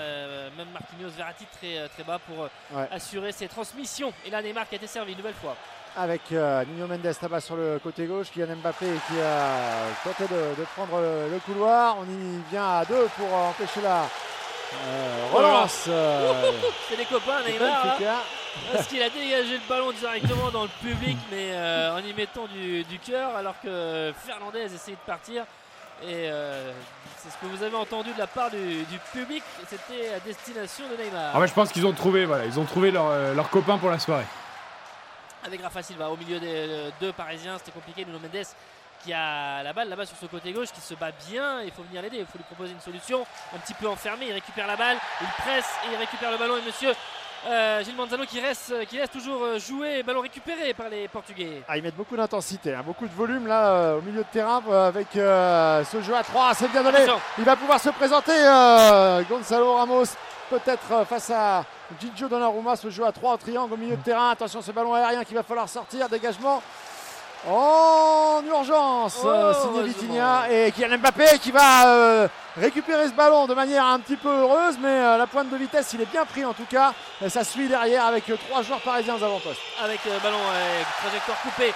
[0.57, 2.88] même Marquinhos, Verratti très, très bas pour Ouais.
[2.92, 4.12] assurer ses transmissions.
[4.26, 5.57] Et là, Neymar qui a été servi une nouvelle fois.
[5.96, 10.64] Avec Nuno Mendes là-bas sur le côté gauche, Kylian Mbappé qui a tenté de, de
[10.76, 11.96] prendre le, le couloir.
[11.98, 14.04] On y vient à deux pour empêcher la
[15.33, 15.85] relance.
[15.88, 16.52] euh,
[16.88, 17.68] C'est des copains, Neymar.
[17.68, 18.14] là, Benfica.
[18.72, 22.46] parce qu'il a dégagé le ballon directement dans le public, mais euh, en y mettant
[22.46, 25.44] du, du cœur, alors que Fernandez essayait de partir.
[26.02, 26.70] Et euh,
[27.16, 29.42] c'est ce que vous avez entendu de la part du, du public.
[29.68, 31.33] C'était à destination de Neymar.
[31.35, 33.78] Ah ouais, je pense qu'ils ont trouvé, voilà, ils ont trouvé leur, euh, leur copain
[33.78, 34.26] pour la soirée.
[35.44, 37.59] avec Rafa Silva au milieu des euh, deux Parisiens.
[37.59, 38.04] C'était compliqué.
[38.04, 38.46] Nuno Mendes
[39.04, 41.62] qui a la balle là-bas sur ce côté gauche, qui se bat bien.
[41.62, 43.24] Il faut venir l'aider, il faut lui proposer une solution.
[43.54, 46.56] Un petit peu enfermé, il récupère la balle, il presse et il récupère le ballon.
[46.56, 46.92] Et monsieur
[47.46, 51.62] euh, Gilles Manzano qui, reste, qui laisse toujours euh, jouer, ballon récupéré par les Portugais.
[51.68, 54.61] Ah, ils mettent beaucoup d'intensité, hein, beaucoup de volume là euh, au milieu de terrain
[54.70, 56.54] avec euh, ce jeu à 3.
[56.54, 56.98] C'est bien donné.
[56.98, 57.20] Attention.
[57.38, 58.32] Il va pouvoir se présenter
[59.28, 60.06] Gonzalo Ramos
[60.50, 61.64] peut-être face à
[62.00, 62.74] Gigio Donnarumma.
[62.74, 64.30] Ce jeu à 3 en triangle au milieu de terrain.
[64.30, 66.08] Attention ce ballon aérien qu'il va falloir sortir.
[66.08, 66.61] Dégagement
[67.46, 69.18] en urgence.
[69.22, 69.83] Oh, euh, signé heureusement.
[69.83, 74.29] Vitinha et Kylian Mbappé qui va euh, récupérer ce ballon de manière un petit peu
[74.29, 74.77] heureuse.
[74.81, 76.92] Mais euh, la pointe de vitesse il est bien pris en tout cas.
[77.24, 79.61] Et ça suit derrière avec euh, trois joueurs parisiens aux avant-postes.
[79.83, 81.72] avec le ballon euh, trajectoire coupée.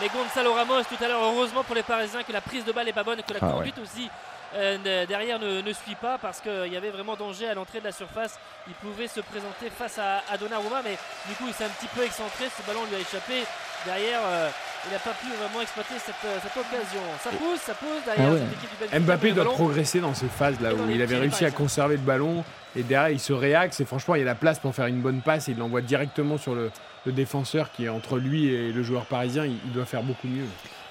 [0.00, 2.84] Mais Gonzalo Ramos tout à l'heure, heureusement pour les Parisiens que la prise de balle
[2.84, 3.52] n'est pas bonne et que la Ah ouais.
[3.54, 4.10] conduite aussi
[4.54, 7.86] euh, derrière ne, ne suit pas parce qu'il y avait vraiment danger à l'entrée de
[7.86, 8.38] la surface.
[8.68, 10.98] Il pouvait se présenter face à, à Donnarumma, mais
[11.28, 13.46] du coup il s'est un petit peu excentré, ce ballon lui a échappé.
[13.86, 14.48] Derrière, euh,
[14.88, 17.00] il n'a pas pu vraiment exploiter cette, euh, cette occasion.
[17.22, 18.40] Ça pousse, ça pousse derrière Ah ouais.
[18.40, 19.00] cette équipe du Benfica.
[19.00, 22.44] Mbappé doit progresser dans ces phases là où il avait réussi à conserver le ballon
[22.74, 25.00] et derrière il se réaxe et franchement il y a la place pour faire une
[25.00, 26.70] bonne passe et il l'envoie directement sur le,
[27.06, 30.26] le défenseur qui est entre lui et le joueur parisien, il, il doit faire beaucoup
[30.28, 30.44] mieux.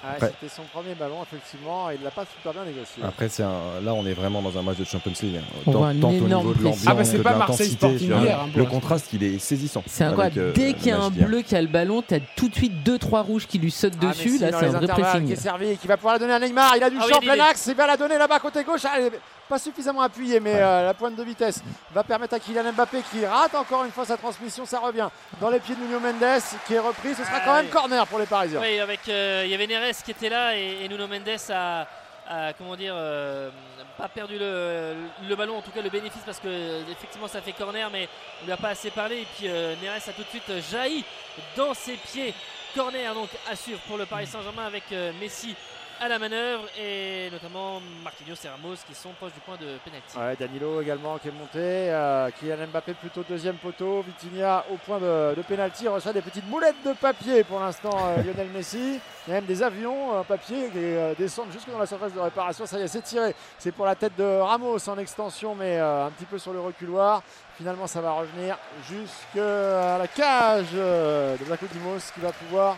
[0.08, 1.90] Ah, Après- C'était son premier ballon, effectivement.
[1.90, 3.02] Il ne l'a pas super bien négocié.
[3.02, 5.36] Après, c'est un- là, on est vraiment dans un match de Champions League.
[5.40, 5.60] hein.
[5.66, 6.70] On Tant, voit un tant au énorme niveau de pression.
[6.70, 9.82] l'ambiance, Ah bah, c'est pas Marseille Sporting hier, hein, le contraste, il est saisissant.
[9.86, 10.38] C'est incroyable.
[10.40, 12.54] avec, euh, Dès qu'il y a un bleu qui a le ballon, t'as tout de
[12.54, 14.38] suite 2-3 rouges qui lui sautent Ah, dessus.
[14.38, 15.26] Là, c'est un vrai pressing.
[15.26, 16.76] Qui est servi et qui va pouvoir la donner à Neymar.
[16.76, 17.66] Il a du Ah oui, champ, il plein des- axe.
[17.68, 18.84] Il va la donner là-bas côté gauche.
[18.84, 19.10] Est
[19.48, 23.24] pas suffisamment appuyée, mais euh, la pointe de vitesse va permettre à Kylian Mbappé qui
[23.24, 24.66] rate encore une fois sa transmission.
[24.66, 25.08] Ça revient
[25.40, 27.14] dans les pieds de Nuno Mendes qui est repris.
[27.14, 28.60] Ce sera Ah, quand même corner pour les Parisiens.
[28.60, 31.86] Oui, avec euh, il y avait Neres qui était là et, et Nuno Mendes a,
[32.28, 33.50] a, comment dire euh,
[33.96, 34.94] pas perdu le,
[35.28, 38.08] le ballon, en tout cas le bénéfice parce que effectivement ça fait corner, mais
[38.42, 41.04] on lui a pas assez parlé et puis euh, Neres a tout de suite jailli
[41.56, 42.34] dans ses pieds.
[42.74, 45.54] Corner donc assure pour le Paris Saint-Germain avec euh, Messi
[46.00, 50.16] à la manœuvre et notamment Marquinhos et Ramos qui sont proches du point de pénalty.
[50.16, 51.58] Ouais, Danilo également qui est monté.
[51.58, 54.02] euh, Kylian Mbappé plutôt deuxième poteau.
[54.02, 55.88] Vitinha au point de, pénalty.
[55.88, 59.00] reçoit des petites boulettes de papier pour l'instant euh, Lionel Messi.
[59.26, 62.12] Il y a même des avions en papier qui euh, descendent jusque dans la surface
[62.12, 62.64] de réparation.
[62.64, 63.34] Ça y est, c'est tiré.
[63.58, 66.60] C'est pour la tête de Ramos en extension, mais euh, un petit peu sur le
[66.60, 67.22] reculoir.
[67.56, 68.56] Finalement, ça va revenir
[68.88, 72.76] jusqu'à la cage euh, de Blaco Dimos qui va pouvoir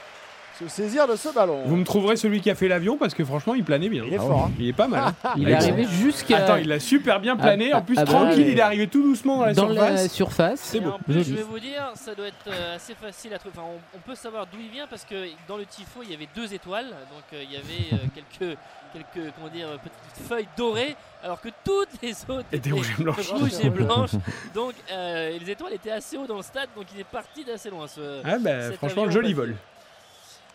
[0.59, 1.62] se saisir de ce ballon.
[1.66, 4.03] Vous me trouverez celui qui a fait l'avion parce que franchement, il planait bien.
[4.07, 4.53] Il est Ah fort, hein.
[4.59, 5.14] Il est pas mal.
[5.25, 5.31] hein.
[5.37, 6.38] Il est arrivé jusqu'à.
[6.38, 7.71] Attends, il a super bien plané.
[7.73, 8.53] Ah, en plus, ah bah tranquille, ouais.
[8.53, 10.03] il est arrivé tout doucement dans la dans surface.
[10.03, 10.61] la surface.
[10.61, 10.90] C'est Et beau.
[10.90, 13.55] en plus, je vais vous dire, ça doit être euh, assez facile à trouver.
[13.57, 15.14] Enfin, on, on peut savoir d'où il vient parce que
[15.47, 16.87] dans le tifo, il y avait deux étoiles.
[16.88, 17.97] Donc, euh, il y avait euh,
[18.40, 18.57] quelques,
[18.92, 23.31] quelques comment dire, petites feuilles dorées, alors que toutes les autres des rouges et blanches.
[23.31, 24.11] rouges et blanches.
[24.55, 26.68] donc, euh, les étoiles étaient assez haut dans le stade.
[26.77, 27.87] Donc, il est parti d'assez loin.
[27.87, 29.55] Ce, Ah bah, cet franchement, avion joli vol.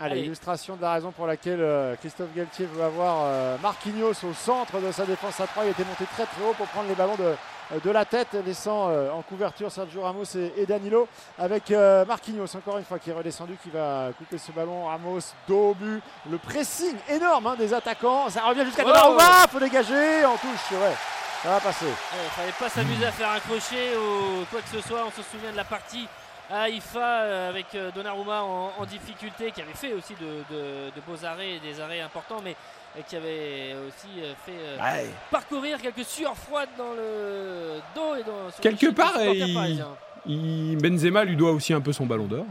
[0.04, 0.26] Allez, Allez.
[0.26, 4.80] illustration de la raison pour laquelle euh, Christophe Galtier veut avoir euh, Marquinhos au centre
[4.82, 5.64] de sa défense à 3.
[5.64, 8.28] Il était monté très très haut pour prendre les ballons de, euh, de la tête,
[8.46, 11.08] laissant euh, en couverture Sergio Ramos et, et Danilo.
[11.40, 14.88] Avec Marquinhos, encore une fois, qui est redescendu, qui va couper ce ballon.
[14.88, 16.02] Ramos, dos au but.
[16.30, 18.30] Le pressing énorme hein, des attaquants.
[18.30, 18.88] Ça revient jusqu'à Oh.
[18.90, 19.48] Donnarumma.
[19.50, 20.26] faut dégager.
[20.26, 20.96] En touche, ouais.
[21.44, 21.86] Ça va passer.
[21.86, 25.00] Ouais, fallait pas s'amuser à faire un crochet ou quoi que ce soit.
[25.08, 26.08] On se souvient de la partie
[26.54, 30.90] à Haïfa euh, avec euh, Donnarumma en, en difficulté, qui avait fait aussi de, de-
[30.96, 32.56] de beaux arrêts et des arrêts importants, mais
[32.96, 34.08] euh, qui avait aussi
[34.46, 35.10] fait euh, Ouais.
[35.32, 39.84] parcourir quelques sueurs froides dans le dos et dans Quelque part, il-.
[40.26, 42.46] Il- Benzema lui doit aussi un peu son ballon d'or.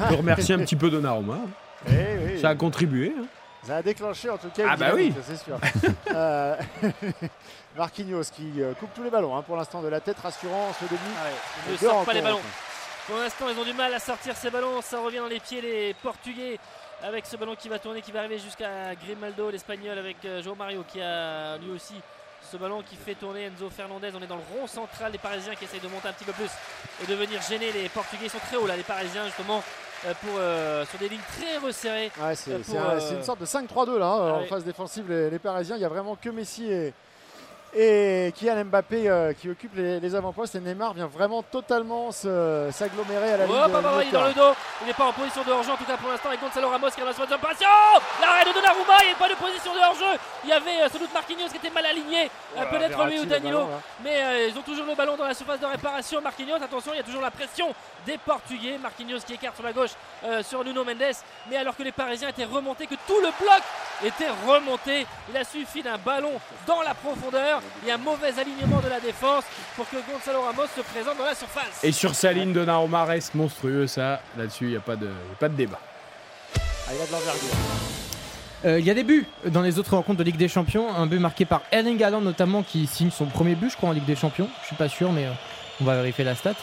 [0.00, 1.38] On peut remercier un petit peu Donnarumma.
[1.88, 2.40] Eh oui.
[2.40, 3.14] Ça a contribué.
[3.18, 3.24] hein.
[3.62, 4.64] Ça a déclenché en tout cas.
[4.70, 5.14] Ah bah oui.
[5.26, 5.56] C'est sûr.
[6.14, 6.56] Euh,
[7.76, 11.00] Marquinhos qui coupe tous les ballons hein, pour l'instant de la tête rassurant ce début.
[11.18, 11.24] Ah
[11.68, 12.40] ouais, ne sortent pas les ballons.
[13.06, 14.80] Pour l'instant, ils ont du mal à sortir ces ballons.
[14.82, 16.58] Ça revient dans les pieds les Portugais
[17.02, 20.54] avec ce ballon qui va tourner, qui va arriver jusqu'à Grimaldo, l'Espagnol, avec euh, João
[20.54, 21.94] Mario qui a lui aussi
[22.50, 24.10] ce ballon qui fait tourner Enzo Fernandez.
[24.14, 26.32] On est dans le rond central des Parisiens qui essayent de monter un petit peu
[26.32, 26.50] plus
[27.02, 28.24] et de venir gêner les Portugais.
[28.26, 29.62] Ils sont très hauts là, les Parisiens justement,
[30.06, 32.12] euh, pour, euh, sur des lignes très resserrées.
[32.20, 34.48] Ouais, c'est Euh, un- euh, une sorte de 5-3-2 là, hein, ah en oui.
[34.48, 35.06] phase défensive.
[35.10, 36.92] Les, les Parisiens, il y a vraiment que Messi et,
[37.74, 40.54] et Kylian Mbappé euh, qui occupent les, les avant-postes.
[40.56, 43.82] Et Neymar vient vraiment totalement s'agglomérer à la Hop, ligne.
[43.82, 44.52] de- il est dans le dos.
[44.82, 46.28] Il n'est pas en position de hors-jeu en tout cas pour l'instant.
[46.28, 47.68] avec Gonzalo Ramos qui ramasse pas de passion.
[48.20, 48.94] L'arrêt de Donnarumma.
[49.02, 50.18] Il n'y a pas de position de hors-jeu.
[50.44, 52.30] Il y avait euh, sans doute Marquinhos qui était mal aligné.
[52.54, 53.58] Voilà, Peut-être lui ou Danilo.
[53.58, 53.80] ballon, là.
[54.02, 56.20] Mais euh, ils ont toujours le ballon dans la surface de réparation.
[56.20, 57.72] Marquinhos, attention, il y a toujours la pression
[58.06, 58.78] des Portugais.
[58.78, 59.90] Marquinhos qui écarte sur la gauche
[60.24, 61.14] euh, sur Nuno Mendes.
[61.48, 63.62] Mais alors que les Parisiens étaient remontés, que tout le bloc
[64.04, 66.32] était remonté, il a suffi d'un ballon
[66.66, 69.44] dans la profondeur et un mauvais alignement de la défense
[69.76, 71.82] pour que Gonzalo Ramos se présente dans la surface.
[71.82, 73.86] Et sur sa ligne, Donnarumma reste monstrueux.
[73.86, 75.80] Ça, là-dessus, il n'y a pas de, y a pas de débat.
[76.56, 77.50] Ah, il a de l'envergure.
[78.66, 80.94] Euh, Il y a des buts dans les autres rencontres de Ligue des Champions.
[80.94, 83.92] Un but marqué par Erling Haaland notamment qui signe son premier but, je crois, en
[83.92, 84.48] Ligue des Champions.
[84.62, 85.30] Je suis pas sûr, mais euh,
[85.80, 86.54] on va vérifier la stat.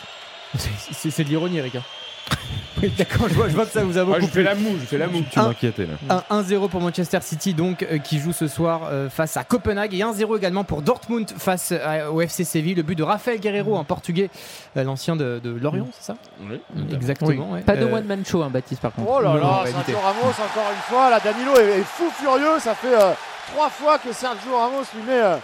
[0.92, 1.76] C'est- de l'ironie, Eric.
[1.76, 1.84] hein.
[2.80, 4.54] Oui, D'accord, je vois, je vois que ça vous a beaucoup Moi, je fais la
[4.54, 5.24] moue, je fais la moue.
[5.32, 6.24] Tu Un- m'inquiétais là.
[6.30, 9.96] Un 1-0 pour Manchester City donc euh, qui joue ce soir euh, face à Copenhague
[9.96, 12.76] et 1-0 également pour Dortmund face à- au FC Séville.
[12.76, 14.30] Le but de Rafael Guerrero, un portugais,
[14.78, 16.60] euh, l'ancien de, de Lorient, c'est ça Oui.
[16.94, 17.52] Exactement.
[17.54, 17.62] ouais.
[17.62, 19.10] Pas de Euh, one man show, hein, Baptiste, par contre.
[19.12, 19.64] Oh là là.
[19.66, 21.10] Sergio Ramos encore une fois.
[21.10, 22.60] Là, Danilo est, est fou furieux.
[22.60, 23.14] Ça fait euh,
[23.56, 25.38] trois fois que Sergio Ramos lui met euh,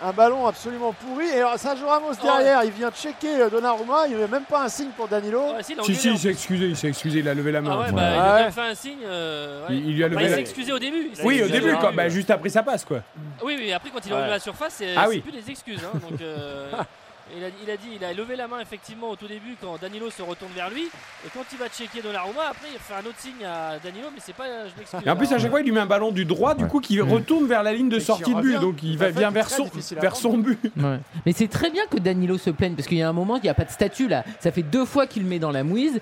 [0.00, 1.26] un ballon absolument pourri.
[1.26, 4.06] Et alors, Sergio Ramos derrière, il vient checker euh, Donnarumma.
[4.06, 5.54] Il n'y avait même pas un signe pour Danilo.
[5.54, 7.70] Ouais, si, Si, il s'est excusé, il s'est excusé, il a levé la main.
[7.72, 7.92] Ah ouais, Ouais.
[7.92, 8.98] bah, il a même fait un signe.
[9.04, 9.74] euh, ouais.
[9.76, 11.08] Il, il lui a Bah, levé il la s'est excusé au début.
[11.10, 13.00] il s'est Oui, au début, quand, bah, juste après, ça passe, quoi.
[13.42, 15.18] Oui, oui, après quand il est revenu à la surface, c'est Ah oui.
[15.20, 15.80] plus des excuses.
[15.84, 16.70] hein, donc, euh,
[17.36, 19.80] il, a, il a dit, il a levé la main effectivement au tout début quand
[19.80, 20.82] Danilo se retourne vers lui.
[21.26, 24.20] Et quand il va checker Donnarumma, après il fait un autre signe à Danilo, mais
[24.24, 25.00] c'est pas, je m'excuse.
[25.04, 26.64] Et en plus, à Alors, chaque fois, il lui met un ballon du droit, du
[26.64, 26.70] Ouais.
[26.70, 28.54] coup, qui retourne vers la ligne de Et sortie de but.
[28.56, 28.60] revient.
[28.66, 29.68] Donc, il va c'est vers son,
[30.00, 30.58] vers son but.
[30.76, 30.98] Ouais.
[31.26, 33.42] Mais c'est très bien que Danilo se plaigne parce qu'il y a un moment, il
[33.42, 34.24] n'y a pas de statut là.
[34.40, 35.98] Ça fait deux fois qu'il le met dans la mouise.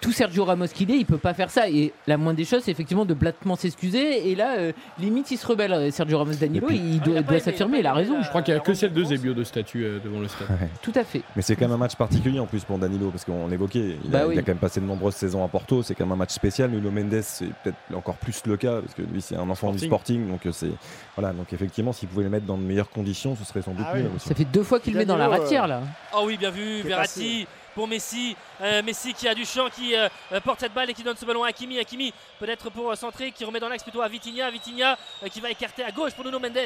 [0.00, 1.68] tout Sergio Ramos qu'il est, il peut pas faire ça.
[1.68, 4.30] Et la moindre des choses, c'est effectivement de blattement s'excuser.
[4.30, 5.92] Et là, euh, limite, il se rebelle.
[5.92, 7.78] Sergio Ramos Danilo, puis- il Ah, doit, il a pas doit aimé, s'affirmer.
[7.80, 8.22] il a raison.
[8.22, 9.04] Je crois qu'il n'y a que celle de.
[9.04, 10.46] Zebio de statue euh, devant le stade.
[10.82, 11.22] Tout à fait.
[11.36, 14.10] Mais c'est quand même un match particulier en plus pour Danilo, parce qu'on l'évoquait, il,
[14.10, 14.34] Bah a, oui.
[14.34, 16.32] il a quand même passé de nombreuses saisons à Porto, c'est quand même un match
[16.32, 16.70] spécial.
[16.70, 19.78] Nuno Mendes, c'est peut-être encore plus le cas, parce que lui, c'est un enfant du
[19.78, 20.28] Sporting.
[20.28, 20.70] donc euh, c'est.
[21.16, 23.86] Voilà, donc effectivement, s'il pouvait le mettre dans de meilleures conditions, ce serait sans doute
[23.88, 24.02] Ah oui.
[24.02, 24.10] mieux.
[24.16, 24.28] aussi.
[24.28, 25.82] Ça fait deux fois qu'il le met dans la ratière, euh, là.
[26.16, 28.36] Oh oui, bien vu, Verratti pour Messi.
[28.60, 31.16] Euh, Messi qui a du champ, qui euh, euh, porte cette balle et qui donne
[31.16, 31.78] ce ballon à Hakimi.
[31.78, 34.50] Hakimi peut-être pour euh, centrer, qui remet dans l'axe plutôt à Vitinha.
[34.50, 36.56] Vitinha euh, qui va écarter à gauche pour Nuno Mendes.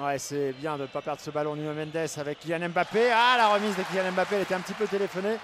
[0.00, 3.10] Ouais, c'est bien de ne pas perdre ce ballon Nuno Mendes avec Kylian Mbappé.
[3.12, 5.36] Ah, la remise de Kylian Mbappé, elle était un petit peu téléphonée.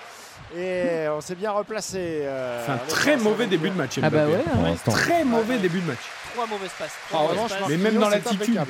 [0.56, 1.98] Et on s'est bien replacé.
[2.22, 3.98] euh, C'est un très mauvais début de match.
[4.02, 4.44] Ah bah ouais, ouais.
[4.62, 4.92] l'instant.
[4.92, 5.98] Très mauvais début de match.
[6.32, 6.92] Trois mauvaises passes.
[6.96, 7.68] Ah, Trois mauvaises vraiment, passes.
[7.70, 8.60] Mais même dans l'attitude.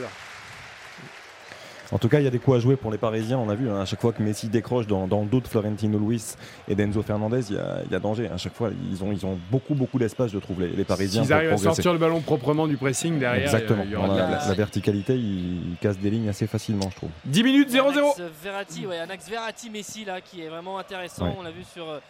[1.91, 3.55] En tout cas, il y a des coups à jouer pour les Parisiens, on a
[3.55, 6.35] vu, hein, à chaque fois que Messi décroche dans, dans le dos de Florentino Luis
[6.69, 8.29] et d'Enzo Fernandez, il y, a, il y a danger.
[8.29, 11.23] À chaque fois, ils ont, ils ont beaucoup, beaucoup d'espace, je trouve, les, les Parisiens.
[11.23, 11.75] S'ils pour arrivent à progresser.
[11.77, 13.85] sortir le ballon proprement du pressing derrière, Exactement.
[13.85, 16.97] il y aura Dans de la, verticalité, ils, ils cassent des lignes assez facilement, je
[16.97, 17.11] trouve.
[17.25, 17.79] 10 minutes 0-0.
[17.81, 21.27] Un axe Verratti, ouais, un axe Verratti-Messi là qui est vraiment intéressant.
[21.27, 21.35] Ouais.
[21.39, 22.01] On l'a vu sur euh,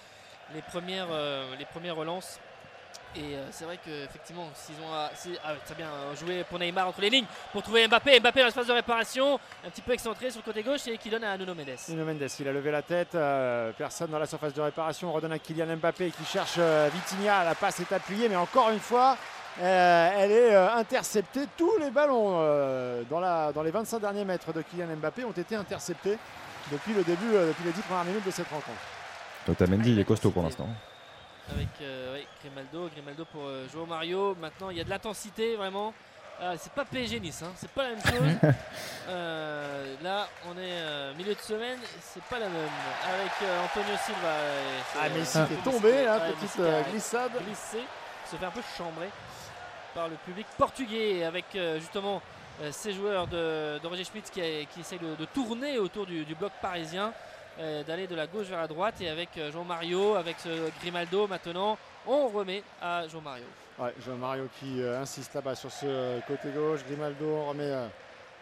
[0.54, 2.40] les, premières, euh, les premières relances.
[3.18, 7.00] Et euh, c'est vrai qu'effectivement, s'ils ont si- ah, très bien joué pour Neymar entre
[7.00, 8.20] les lignes pour trouver Mbappé.
[8.20, 11.10] Mbappé dans l'espace de réparation, un petit peu excentré sur le côté gauche et qui
[11.10, 11.76] donne à Nuno Mendes.
[11.88, 15.12] Nuno Mendes, il a levé la tête, euh, personne dans la surface de réparation, on
[15.12, 18.78] redonne à Kylian Mbappé qui cherche euh, Vitinha, la passe est appuyée, mais encore une
[18.78, 19.16] fois,
[19.60, 21.46] euh, elle est euh, interceptée.
[21.56, 25.32] Tous les ballons euh, dans, la, dans les 25 derniers mètres de Kylian Mbappé ont
[25.32, 26.16] été interceptés
[26.70, 28.78] depuis le début, euh, depuis les 10 premières minutes de cette rencontre.
[29.48, 30.68] Otamendi, il est costaud pour l'instant.
[31.50, 34.34] Avec euh, ouais, Grimaldo, Grimaldo pour euh, Joao Mario.
[34.40, 35.94] Maintenant, il y a de l'intensité vraiment.
[36.40, 38.52] Ah, c'est pas PSG Nice, hein, c'est pas la même chose.
[39.10, 42.68] Euh, là, on est euh, milieu de semaine, c'est pas la même.
[43.08, 44.34] Avec euh, Antonio Silva.
[44.34, 47.32] et Ah, Messi euh, qui est tombé, là, ouais, petite euh, glissade.
[47.42, 47.78] glissé,
[48.30, 49.08] se fait un peu chambrer
[49.94, 52.20] par le public portugais avec euh, justement
[52.60, 56.04] euh, ces joueurs de, de Roger Schmidt qui, a- qui essayent de, de tourner autour
[56.04, 57.10] du, du bloc parisien, euh,
[57.86, 60.48] d'aller de la gauche vers la droite et avec euh, Jean Mario, avec ce
[60.80, 63.44] Grimaldo maintenant, on remet à Jean Mario.
[63.78, 66.80] Ouais, Jean Mario qui euh, insiste là-bas sur ce euh, côté gauche.
[66.88, 67.86] Grimaldo on remet euh,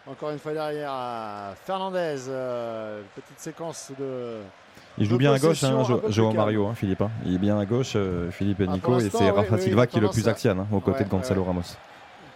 [0.09, 2.15] encore une fois derrière à Fernandez.
[2.29, 4.39] euh, petite séquence de.
[4.99, 6.33] Il joue bien à gauche, hein, Joao.
[6.33, 7.01] Mario, hein, Philippe.
[7.01, 7.11] hein.
[7.23, 9.61] Il est bien à gauche, euh, Philippe et Ah, Nico, et c'est oui, Rafa oui,
[9.61, 11.47] Silva qui est le plus à- axial, hein, aux côtés Ouais, de Gonzalo ouais.
[11.47, 11.61] Ramos.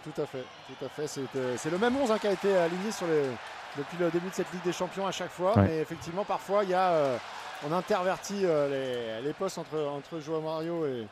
[0.04, 1.06] Tout à fait, tout à fait.
[1.08, 3.22] C'est euh, c'est le même 11 hein, qui a été aligné sur les,
[3.78, 5.56] depuis le début de cette Ligue des Champions à chaque fois.
[5.56, 5.64] Ouais.
[5.68, 7.16] Mais effectivement, parfois, il y a, euh,
[7.68, 11.06] on intervertit euh, les, les postes entre, entre Joao Mario et,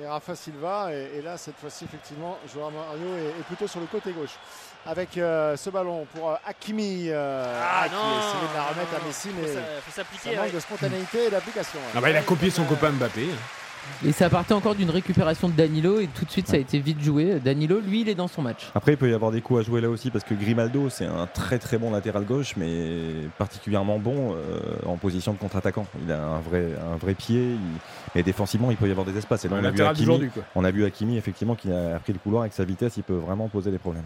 [0.00, 0.88] et Rafa Silva.
[0.92, 4.36] Et, et là, cette fois-ci, effectivement, Joao Mario est, est plutôt sur le côté gauche.
[4.86, 8.92] Avec euh, ce ballon pour euh, Hakimi, euh, Ah, qui non, essayait de la remettre
[8.92, 10.36] non, à Messi, faut mais faut ça s'appliquer.
[10.36, 10.50] manque ouais.
[10.52, 11.78] de spontanéité et d'application.
[11.78, 11.86] ouais.
[11.96, 13.28] Ah bah, il a copié son copain Mbappé.
[14.06, 16.78] Et ça partait encore d'une récupération de Danilo et tout de suite ça a été
[16.78, 17.40] vite joué.
[17.42, 18.70] Danilo, lui, il est dans son match.
[18.74, 21.06] Après, il peut y avoir des coups à jouer là aussi parce que Grimaldo, c'est
[21.06, 25.86] un très très bon latéral gauche, mais particulièrement bon euh, en position de contre-attaquant.
[26.04, 27.58] Il a un vrai, un vrai pied, il-
[28.14, 29.44] mais défensivement, il peut y avoir des espaces.
[29.44, 32.18] Et là, on, a vu Hakimi, on a vu Hakimi, effectivement, qui a pris le
[32.18, 34.04] couloir avec sa vitesse, il peut vraiment poser des problèmes.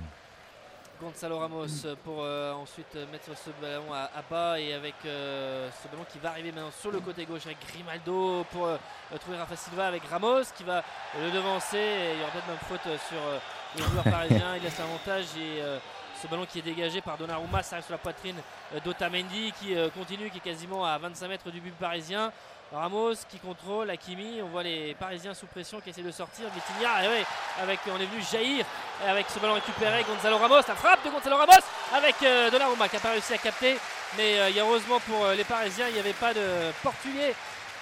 [1.01, 5.89] Gonzalo Ramos pour euh, ensuite euh, mettre ce ballon à, bas et avec euh, ce
[5.89, 8.69] ballon qui va arriver maintenant sur le côté gauche avec Grimaldo pour
[9.21, 10.83] trouver Rafa Silva avec Ramos qui va
[11.21, 13.19] le devancer et il y aura peut-être même faute sur
[13.77, 15.79] les joueurs parisiens il laisse l'avantage et euh,
[16.21, 18.37] ce ballon qui est dégagé par Donnarumma sur la poitrine
[18.85, 22.33] d'Otamendi qui continue qui est quasiment à 25 mètres du but parisien
[22.73, 26.47] Ramos qui contrôle Hakimi on voit les Parisiens sous pression qui essaient de sortir.
[26.55, 27.25] Vitinha ouais,
[27.63, 28.67] avec on est venu jaillir
[29.07, 30.05] avec ce ballon récupéré.
[30.05, 33.39] Gonzalo Ramos la frappe de Gonzalo Ramos avec euh, Donnarumma qui n'a pas réussi à
[33.39, 33.79] capter.
[34.17, 37.35] Mais euh, heureusement pour euh, les Parisiens il n'y avait pas de Portugais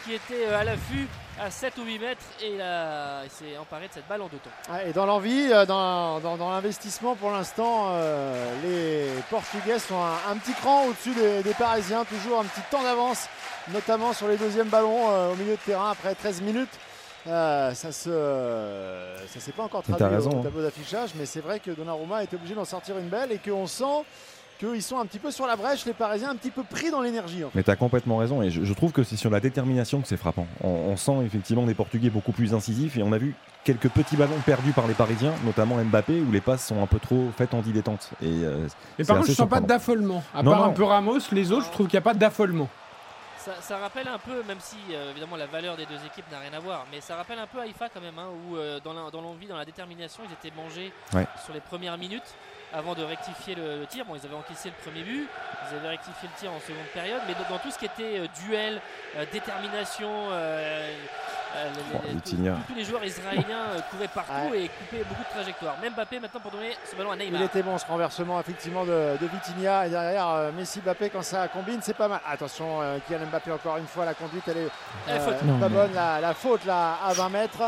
[0.04, 1.08] qui était euh, à l'affût
[1.40, 4.72] à 7 ou 8 mètres et il, s'est emparé de cette balle en deux temps
[4.72, 9.96] Ouais, Et dans l'envie, euh, dans, dans- dans l'investissement pour l'instant, euh, les Portugais sont
[10.00, 13.28] un, un petit cran au-dessus des, des Parisiens, toujours un petit temps d'avance,
[13.72, 16.70] notamment sur les deuxièmes ballons euh, au milieu de terrain après 13 minutes.
[17.26, 18.08] Euh, ça se,
[19.28, 20.42] ça s'est pas encore traduit raison, au hein.
[20.44, 23.66] tableau d'affichage, mais c'est vrai que Donnarumma est obligé d'en sortir une belle et qu'on
[23.66, 24.04] sent
[24.58, 27.00] qu'ils sont un petit peu sur la brèche, les Parisiens, un petit peu pris dans
[27.00, 27.44] l'énergie.
[27.44, 27.56] en fait.
[27.58, 30.08] Mais tu as complètement raison et je, je trouve que c'est sur la détermination que
[30.08, 30.46] c'est frappant.
[30.62, 34.16] On, on sent effectivement des Portugais beaucoup plus incisifs et on a vu quelques petits
[34.16, 37.52] ballons perdus par les Parisiens, notamment Mbappé, où les passes sont un peu trop faites
[37.54, 38.10] en dilettante.
[38.22, 38.66] Et, euh,
[38.98, 40.22] Mais c'est par contre, je sens pas d'affolement.
[40.34, 40.66] À Non, part non.
[40.66, 42.68] un peu Ramos, les autres, je trouve qu'il n'y a pas d'affolement.
[43.38, 46.38] ça, ça rappelle un peu, même si euh, évidemment la valeur des deux équipes n'a
[46.38, 48.92] rien à voir, mais ça rappelle un peu Haïfa quand même, hein, où euh, dans
[49.20, 51.26] l'envie, dans la détermination, ils étaient mangés Ouais.
[51.44, 52.34] sur les premières minutes
[52.72, 54.04] avant de rectifier le, tir.
[54.04, 55.28] Bon, ils avaient encaissé le premier but,
[55.70, 58.26] ils avaient rectifié le tir en seconde période, mais dans, tout ce qui était euh,
[58.44, 58.80] duel,
[59.16, 60.30] euh, détermination,
[62.12, 62.56] Vitinha.
[62.66, 65.76] tous, les joueurs israéliens euh, couraient partout et coupaient beaucoup de trajectoires.
[65.82, 67.40] Même Mbappé maintenant pour donner ce ballon à Neymar.
[67.40, 71.22] Il était bon ce renversement effectivement de, de Vitinha et derrière euh, Messi Mbappé quand
[71.22, 72.20] ça combine c'est pas mal.
[72.28, 74.68] Attention euh, Kylian Mbappé encore une fois la conduite elle est
[75.10, 75.42] euh, faute.
[75.44, 77.62] Non, pas mais- bonne la, la faute là à 20 mètres.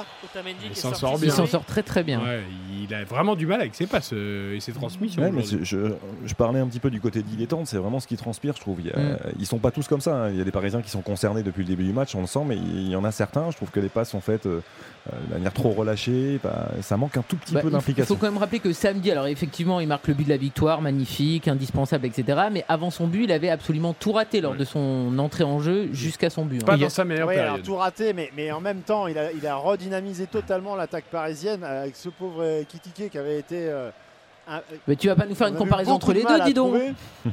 [0.65, 1.29] Il s'en sort sur bien.
[1.29, 1.49] Il s'en lui.
[1.51, 2.21] sort très très bien.
[2.21, 2.43] Ouais,
[2.81, 5.23] il a vraiment du mal avec ses passes et ses transmissions.
[5.23, 5.93] Ouais, mais je,
[6.25, 8.81] je parlais un petit peu du côté dilettante, c'est vraiment ce qui transpire, je trouve.
[8.81, 9.17] Il y a- Mm.
[9.39, 10.15] Ils sont pas tous comme ça.
[10.15, 10.31] hein.
[10.31, 12.27] Il y a des Parisiens qui sont concernés depuis le début du match, on le
[12.27, 13.51] sent, mais il y en a certains.
[13.51, 14.61] Je trouve que les passes sont faites euh,
[15.13, 16.39] euh, de manière trop relâchée.
[16.43, 18.15] Bah, ça manque un tout petit Bah, peu il faut- il d'implication.
[18.15, 20.81] faut quand même rappeler que samedi, alors effectivement, il marque le but de la victoire,
[20.83, 22.39] magnifique, indispensable, etc.
[22.53, 25.89] Mais avant son but, il avait absolument tout raté lors de son entrée en jeu
[25.93, 26.63] jusqu'à son but.
[26.63, 26.67] hein.
[26.67, 27.63] Pas Il y a- dans sa meilleure alors période.
[27.65, 31.65] tout raté mais, mais en même temps il a, il a redynamisé totalement l'attaque parisienne
[31.65, 33.57] avec ce pauvre euh, Kitike qui avait été...
[33.69, 33.91] euh,
[34.51, 36.75] un- Mais tu vas pas nous faire une comparaison entre les deux, dis donc.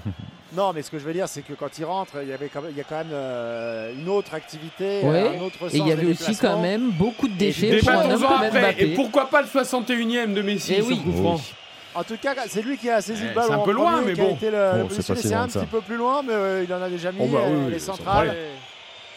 [0.54, 2.50] non, mais ce que je veux dire, c'est que quand il rentre, il y, avait
[2.50, 5.38] quand même, il y a quand même euh, une autre activité, Ouais.
[5.38, 7.90] un autre sens Et il y avait aussi quand même beaucoup de déchets Des pour
[7.90, 8.60] un homme 14 ans comme après.
[8.62, 8.84] Mbappé.
[8.92, 11.02] Et pourquoi pas le 61 e de Messi Eh sur oui.
[11.02, 11.42] coup franc
[11.96, 13.48] En tout cas, c'est lui qui a saisi Eh, le ballon.
[13.48, 14.88] c'est un peu loin, mais qui a bon.
[14.92, 15.60] c'est si un ça.
[15.62, 17.70] petit peu plus loin, mais euh, il en a déjà mis Oh, bah oui, euh,
[17.72, 18.36] les centrales.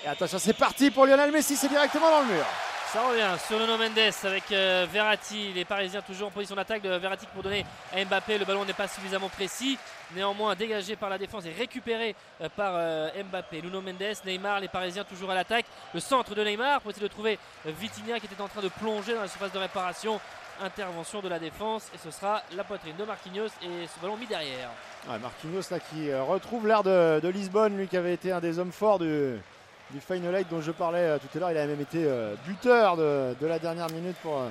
[0.05, 2.45] Et attention, c'est parti pour Lionel Messi, c'est directement dans le mur.
[2.93, 5.53] Ça revient sur Nuno Mendes avec euh, Verratti.
[5.55, 8.38] Les Parisiens toujours en position d'attaque de Verratti pour donner à Mbappé.
[8.38, 9.77] Le ballon n'est pas suffisamment précis.
[10.14, 13.61] Néanmoins dégagé par la défense et récupéré euh, par euh, Mbappé.
[13.61, 15.66] Nuno Mendes, Neymar, les Parisiens toujours à l'attaque.
[15.92, 18.68] Le centre de Neymar pour essayer de trouver euh, Vitinha qui était en train de
[18.68, 20.18] plonger dans la surface de réparation.
[20.61, 24.27] Intervention de la défense et ce sera la poitrine de Marquinhos et ce ballon mis
[24.27, 24.71] derrière.
[25.21, 28.99] Marquinhos là, qui retrouve l'air de, Lisbonne, lui qui avait été un des hommes forts
[28.99, 29.38] du,
[29.90, 31.53] du Final Eight dont je parlais tout à l'heure.
[31.53, 32.05] Il a même été
[32.44, 34.42] buteur de la dernière minute pour.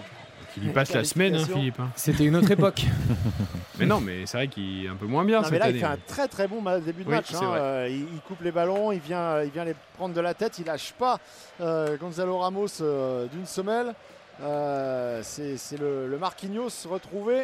[0.62, 1.46] Il passe la semaine, hein.
[1.46, 1.80] Philippe.
[1.80, 1.90] hein.
[1.96, 2.84] C'était une autre époque.
[3.80, 5.66] Mais non, mais c'est vrai qu'il est un peu moins bien Non, mais cette là,
[5.66, 5.76] année.
[5.78, 7.28] il fait un très très bon ma- début de Oui, match.
[7.30, 7.48] c'est hein.
[7.48, 7.60] vrai.
[7.60, 10.58] Euh, il, il coupe les ballons, il vient, il vient les prendre de la tête,
[10.58, 11.20] il lâche pas
[11.62, 13.94] euh, Gonzalo Ramos euh, d'une semelle.
[14.42, 17.44] Euh, c'est c'est le, le Marquinhos retrouvé.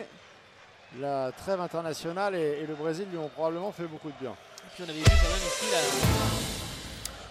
[1.00, 4.32] La trêve internationale et, et le Brésil lui ont probablement fait beaucoup de bien.
[4.32, 6.63] Et puis on avait vu quand même ici la,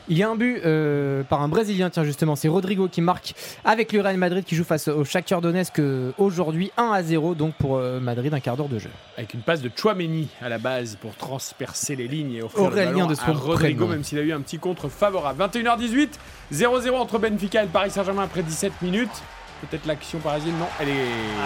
[0.09, 3.35] Il y a un but euh, par un Brésilien, tiens justement, c'est Rodrigo qui marque
[3.65, 7.35] avec le Real Madrid qui joue face au Shakhtar Donetsk euh, aujourd'hui 1 à 0
[7.35, 8.91] donc pour euh, Madrid un quart d'heure de jeu.
[9.17, 12.85] Avec une passe de Chouameni à la base pour transpercer les lignes et offrir Aurélien
[12.91, 13.87] le ballon de à Rodrigo, prénom.
[13.87, 15.43] même s'il a eu un petit contre favorable.
[15.45, 16.09] 21h18,
[16.53, 19.23] 0-0 entre Benfica et le Paris Saint-Germain après 17 minutes.
[19.71, 20.93] Peut-être l'action parisienne, non, elle est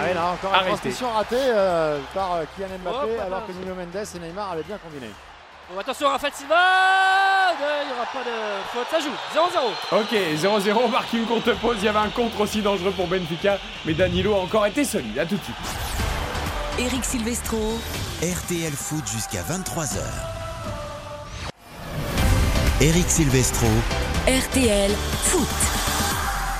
[0.00, 0.70] Ah ouais, là, encore une arrêtée.
[0.70, 3.52] transmission ratée euh, par euh, Kylian Mbappé alors que.
[3.52, 5.10] Nuno Mendes et Neymar avaient bien combiné.
[5.74, 6.54] Oh, attention, Rafael Silva
[7.82, 8.30] Il n'y aura pas de
[8.72, 10.00] faute, ça joue 0-0.
[10.00, 11.76] Ok, 0-0, on marque une contre pause.
[11.80, 15.18] Il y avait un contre aussi dangereux pour Benfica, mais Danilo a encore été solide.
[15.18, 15.56] À tout de suite.
[16.78, 17.80] Eric Silvestro.
[18.22, 19.98] RTL Foot jusqu'à 23h.
[22.80, 23.66] Eric Silvestro.
[24.28, 24.92] RTL
[25.24, 25.85] Foot.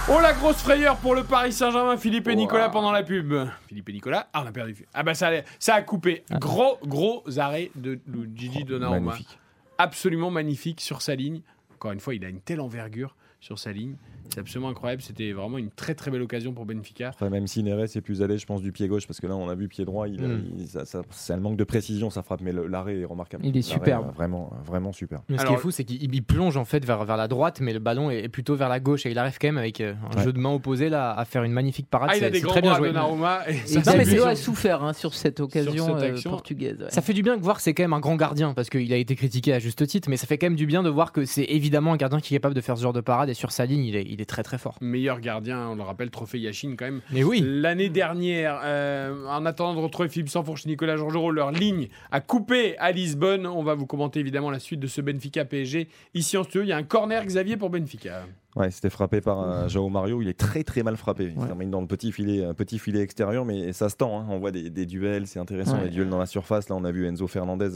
[0.09, 3.35] Oh la grosse frayeur pour le Paris Saint-Germain, Philippe et Nicolas pendant la pub.
[3.67, 4.87] Philippe et Nicolas, ah on a perdu.
[4.95, 6.23] Ah bah ça, a- ça a coupé.
[6.33, 7.99] Gros gros arrêt de
[8.35, 9.01] Gigi Donnarumma.
[9.13, 9.39] Magnifique.
[9.79, 11.41] Absolument magnifique sur sa ligne.
[11.75, 13.97] Encore une fois, il a une telle envergure sur sa ligne.
[14.33, 15.03] C'est absolument incroyable.
[15.03, 17.11] C'était vraiment une très très belle occasion pour Benfica.
[17.15, 19.37] Enfin, même si Neres est plus allé, je pense, du pied gauche, parce que là,
[19.37, 20.43] on a vu pied droit, il, Mm.
[20.59, 23.45] il- ça- ça- c'est un manque de précision, ça frappe, mais l'arrêt est remarquable.
[23.47, 24.07] Il est superbe.
[24.09, 25.21] euh, Vraiment, vraiment super.
[25.29, 27.61] Mais ce qui est fou c'est qu'il il plonge en fait vers, vers la droite
[27.61, 29.95] mais le ballon est, plutôt vers la gauche et il arrive quand même avec euh,
[30.13, 30.25] un Ouais.
[30.25, 32.11] jeu de main opposé là à faire une magnifique parade.
[32.13, 32.89] Ah, il a C'est- des grands très bien bras joué.
[32.89, 33.41] Donnarumma.
[33.49, 36.31] Et Et ça, Non, c'est mais c'est- a souffert hein, sur cette occasion cette euh,
[36.31, 36.79] portugaise.
[36.81, 36.91] ouais.
[36.91, 38.93] Ça fait du bien de voir que c'est quand même un grand gardien parce qu'il
[38.93, 41.13] a été critiqué à juste titre, mais ça fait quand même du bien de voir
[41.13, 43.35] que c'est évidemment un gardien qui est capable de faire ce genre de parade et
[43.35, 44.77] sur sa ligne il est, il est très très fort.
[44.81, 47.01] meilleur gardien, on le rappelle, trophée Yachine quand même.
[47.13, 51.89] Mais oui, L'année dernière, euh, en attendant de retrouver Philippe Sanfourche, Nicolas Georgerot, leur ligne
[52.11, 53.47] a coupé à Lisbonne.
[53.47, 55.89] On va vous commenter évidemment la suite de ce Benfica PSG.
[56.15, 58.25] Ici en studio, il y a un corner Xavier pour Benfica.
[58.57, 60.23] Ouais, c'était frappé par euh, Joao Mario.
[60.23, 61.33] Il est très très mal frappé.
[61.35, 61.47] Il Ouais.
[61.47, 64.19] termine dans le petit filet, un petit filet extérieur, mais ça se tend.
[64.21, 64.27] hein.
[64.31, 65.85] On voit des, des duels, c'est intéressant, Ouais.
[65.85, 66.71] des duels dans la surface.
[66.71, 67.73] Là, on a vu Enzo Fernandez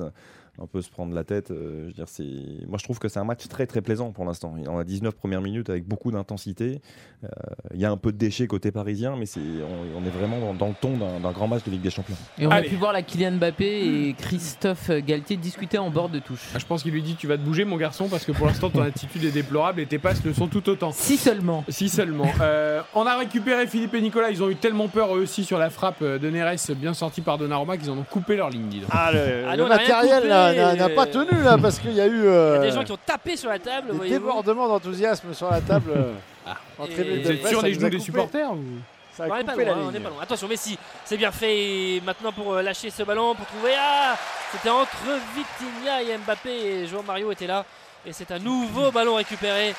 [0.63, 1.51] un peu se prendre la tête.
[1.51, 2.25] Euh, je veux dire, c'est.
[2.67, 4.55] Moi, je trouve que c'est un match très très plaisant pour l'instant.
[4.59, 6.81] Il en a 19 premières minutes avec beaucoup d'intensité.
[7.25, 7.29] Euh,
[7.75, 10.41] Il y a un peu de déchets côté parisien, mais c'est on, on est vraiment
[10.41, 12.15] dans, dans le ton d'un d'un grand match de Ligue des Champions.
[12.39, 12.67] Et on Allez.
[12.67, 16.49] a pu voir la Kylian Mbappé et Christophe Galtier discuter en bord de touche.
[16.55, 18.47] Ah, je pense qu'il lui dit Tu vas te bouger, mon garçon, parce que pour
[18.47, 20.93] l'instant, ton attitude est déplorable et tes passes le sont tout autant.
[20.93, 21.65] Si seulement.
[21.69, 22.31] Si seulement.
[22.41, 24.31] Euh, on a récupéré Philippe et Nicolas.
[24.31, 27.39] Ils ont eu tellement peur eux aussi sur la frappe de Neres, bien sortie par
[27.39, 28.83] Donnarumma, qu'ils en ont coupé leur ligne.
[28.91, 31.79] Ah, le, Ah, le nous, on a rien matériel là, n'a pas tenu là parce
[31.79, 33.59] qu'il y a eu Il y euh, a des gens qui ont tapé sur la
[33.59, 35.93] table, des débordements d'enthousiasme sur la table.
[35.97, 36.13] euh,
[36.47, 36.57] Ah.
[36.87, 38.65] des nous genoux des supporters ou...
[39.13, 40.23] Ça a On n'est pas loin, la on pas loin.
[40.23, 43.73] Attention, Messi, c'est bien fait maintenant pour euh, lâcher ce ballon, pour trouver.
[43.79, 44.17] Ah
[44.53, 44.97] C'était entre
[45.35, 47.65] Vitinha et Mbappé et João Mario était là.
[48.07, 49.75] Et c'est un nouveau ballon récupéré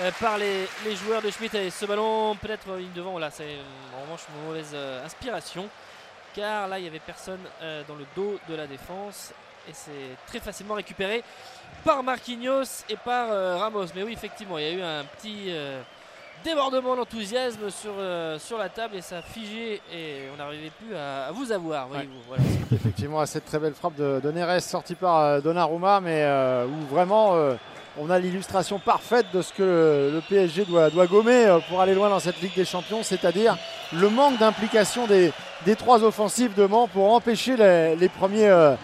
[0.00, 1.54] euh, par les, les joueurs de Schmitt.
[1.54, 5.04] Et ce ballon, peut-être euh, ligne devant, là, c'est euh, en revanche une mauvaise euh,
[5.04, 5.66] inspiration.
[6.34, 9.32] Car là, il n'y avait personne euh, dans le dos de la défense.
[9.68, 11.22] Et c'est très facilement récupéré
[11.84, 13.86] par Marquinhos et par euh, Ramos.
[13.94, 15.80] Mais oui, effectivement, il y a eu un petit euh,
[16.44, 20.94] débordement d'enthousiasme sur, euh, sur la table et ça a figé et on n'arrivait plus
[20.94, 21.88] à, à vous avoir.
[21.88, 22.42] Voilà.
[22.72, 26.26] Effectivement, à cette très belle frappe de, de Neres sortie par Donnarumma, mais
[26.66, 27.36] où vraiment
[27.98, 32.08] on a l'illustration parfaite de ce que le, PSG doit, doit gommer pour aller loin
[32.08, 33.56] dans cette Ligue des Champions, c'est-à-dire
[33.92, 35.32] le manque d'implication des,
[35.64, 38.74] des trois offensives de Mans pour empêcher les, les premiers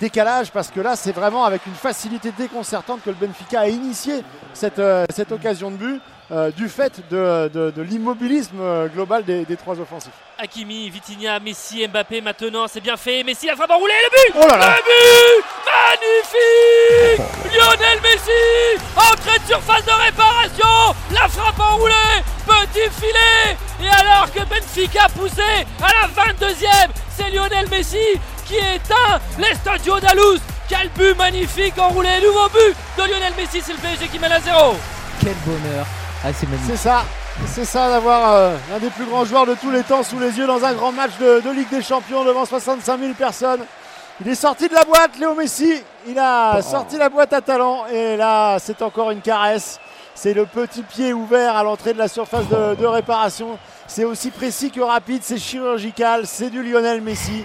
[0.00, 4.22] décalages, parce que là, c'est vraiment avec une facilité déconcertante que le Benfica a initié
[4.52, 6.00] cette, euh, cette occasion de but.
[6.32, 10.10] euh, du fait de, de- de l'immobilisme euh, global des, des trois offensifs.
[10.38, 13.22] Hakimi, Vitinha, Messi, Mbappé maintenant, c'est bien fait.
[13.22, 19.38] Messi la frappe enroulée, le but Oh là là Le but Magnifique Lionel Messi Entrée
[19.38, 25.88] de surface de réparation La frappe enroulée Petit filet Et alors que Benfica poussait à
[26.06, 27.98] la 22e, c'est Lionel Messi
[28.44, 30.38] qui éteint l'Estadio d'Alous
[30.68, 34.40] Quel but magnifique enroulé Nouveau but de Lionel Messi, c'est le PSG qui mène à
[34.40, 34.76] 0
[35.20, 35.86] Quel bonheur.
[36.24, 36.70] Ah, c'est magnifique.
[36.70, 37.04] C'est ça,
[37.46, 40.36] c'est ça d'avoir euh, l'un des plus grands joueurs de tous les temps sous les
[40.38, 43.60] yeux dans un grand match de, de Ligue des Champions devant 65 000 personnes.
[44.20, 45.82] Il est sorti de la boîte, Léo Messi.
[46.06, 49.80] Il a sorti la boîte à talent et là, c'est encore une caresse.
[50.14, 53.58] C'est le petit pied ouvert à l'entrée de la surface de, de réparation.
[53.88, 57.44] C'est aussi précis que rapide, c'est chirurgical, c'est du Lionel Messi.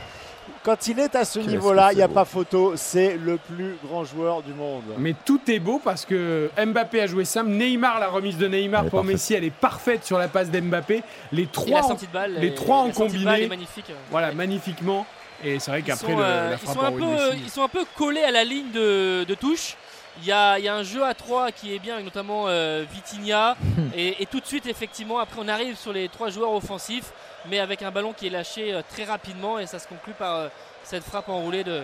[0.70, 2.74] Quand il est à ce niveau-là, il n'y a pas photo.
[2.76, 4.84] C'est le plus grand joueur du monde.
[4.99, 7.49] Mais tout est beau parce que Mbappé a joué simple.
[7.49, 9.11] Neymar, la remise de Neymar pour parfaite.
[9.11, 11.01] Messi, elle est parfaite sur la passe d'Mbappé.
[11.32, 13.86] Les trois, en- balle les trois en combiné, magnifique.
[14.11, 15.07] voilà, magnifiquement.
[15.43, 17.41] Et c'est vrai qu'après euh, la ils sont un peu, Messi.
[17.45, 19.76] ils sont un peu collés à la ligne de, de touche.
[20.22, 22.43] Il y, a, il y a un jeu à 3 qui est bien, avec notamment
[22.47, 23.55] euh, Vitinha.
[23.95, 27.11] et, et tout de suite, effectivement, après, on arrive sur les trois joueurs offensifs,
[27.47, 29.59] mais avec un ballon qui est lâché euh, très rapidement.
[29.59, 30.47] Et ça se conclut par euh,
[30.83, 31.83] cette frappe enroulée de,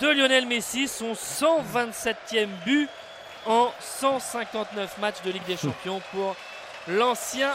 [0.00, 2.88] de Lionel Messi, son 127e but
[3.46, 6.36] en 159 matchs de Ligue des Champions pour
[6.88, 7.50] l'ancien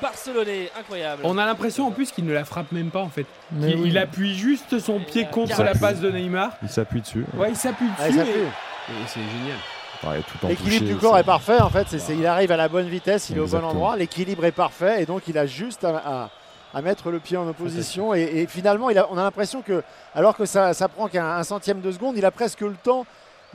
[0.00, 0.70] Barcelonais.
[0.78, 1.22] Incroyable.
[1.24, 3.26] On a l'impression en plus qu'il ne la frappe même pas en fait.
[3.52, 3.88] Mais Il, oui.
[3.88, 6.52] il appuie juste son pied contre la passe de Neymar.
[6.62, 7.24] Il s'appuie dessus.
[7.34, 8.20] Ouais, il s'appuie Ah, dessus.
[8.20, 9.58] et- C'est génial.
[10.02, 13.38] Ouais, L'équilibre du corps est parfait en fait, il arrive à la bonne vitesse, il
[13.38, 16.30] est au bon endroit, l'équilibre est parfait et donc il a juste à, à-
[16.74, 19.82] à mettre le pied en opposition et, et finalement il a- on a l'impression que
[20.14, 23.06] alors que ça, ça prend qu'un un centième de seconde, il a presque le temps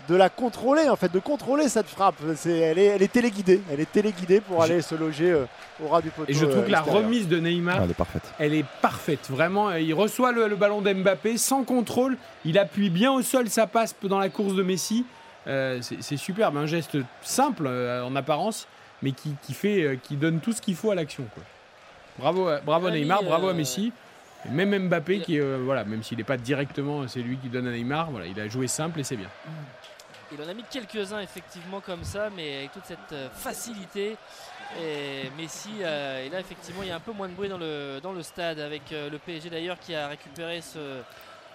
[0.08, 2.16] de la contrôler en fait, de contrôler cette frappe.
[2.38, 5.44] C'est, elle, est, elle est téléguidée, elle est téléguidée pour aller se loger euh,
[5.84, 6.32] au ras du poteau.
[6.32, 7.04] Et je trouve euh, que la extérieur.
[7.04, 8.24] remise de Neymar, Ah, elle est parfaite.
[8.40, 9.30] elle est parfaite.
[9.30, 12.16] Vraiment, euh, il reçoit le, le ballon d'Mbappé sans contrôle.
[12.46, 15.06] Il appuie bien au sol, ça passe dans la course de Messi.
[15.48, 18.68] Euh, c'est c'est superbe, un geste simple euh, en apparence,
[19.02, 21.26] mais qui, qui fait, euh, qui donne tout ce qu'il faut à l'action.
[22.20, 23.92] Bravo, à- bravo à Il a mis, Neymar, bravo à euh, Messi.
[24.46, 27.68] Et même Mbappé, qui, euh, voilà, même s'il n'est pas directement, c'est lui qui donne
[27.68, 28.12] à Neymar.
[28.12, 29.30] Voilà, il a joué simple et c'est bien.
[30.32, 34.16] Il en a mis quelques-uns effectivement comme ça, mais avec toute cette euh, facilité.
[34.80, 37.58] Et Messi, euh, et là effectivement il y a un peu moins de bruit dans
[37.58, 40.78] le, dans le stade avec euh, le PSG d'ailleurs qui a récupéré ce,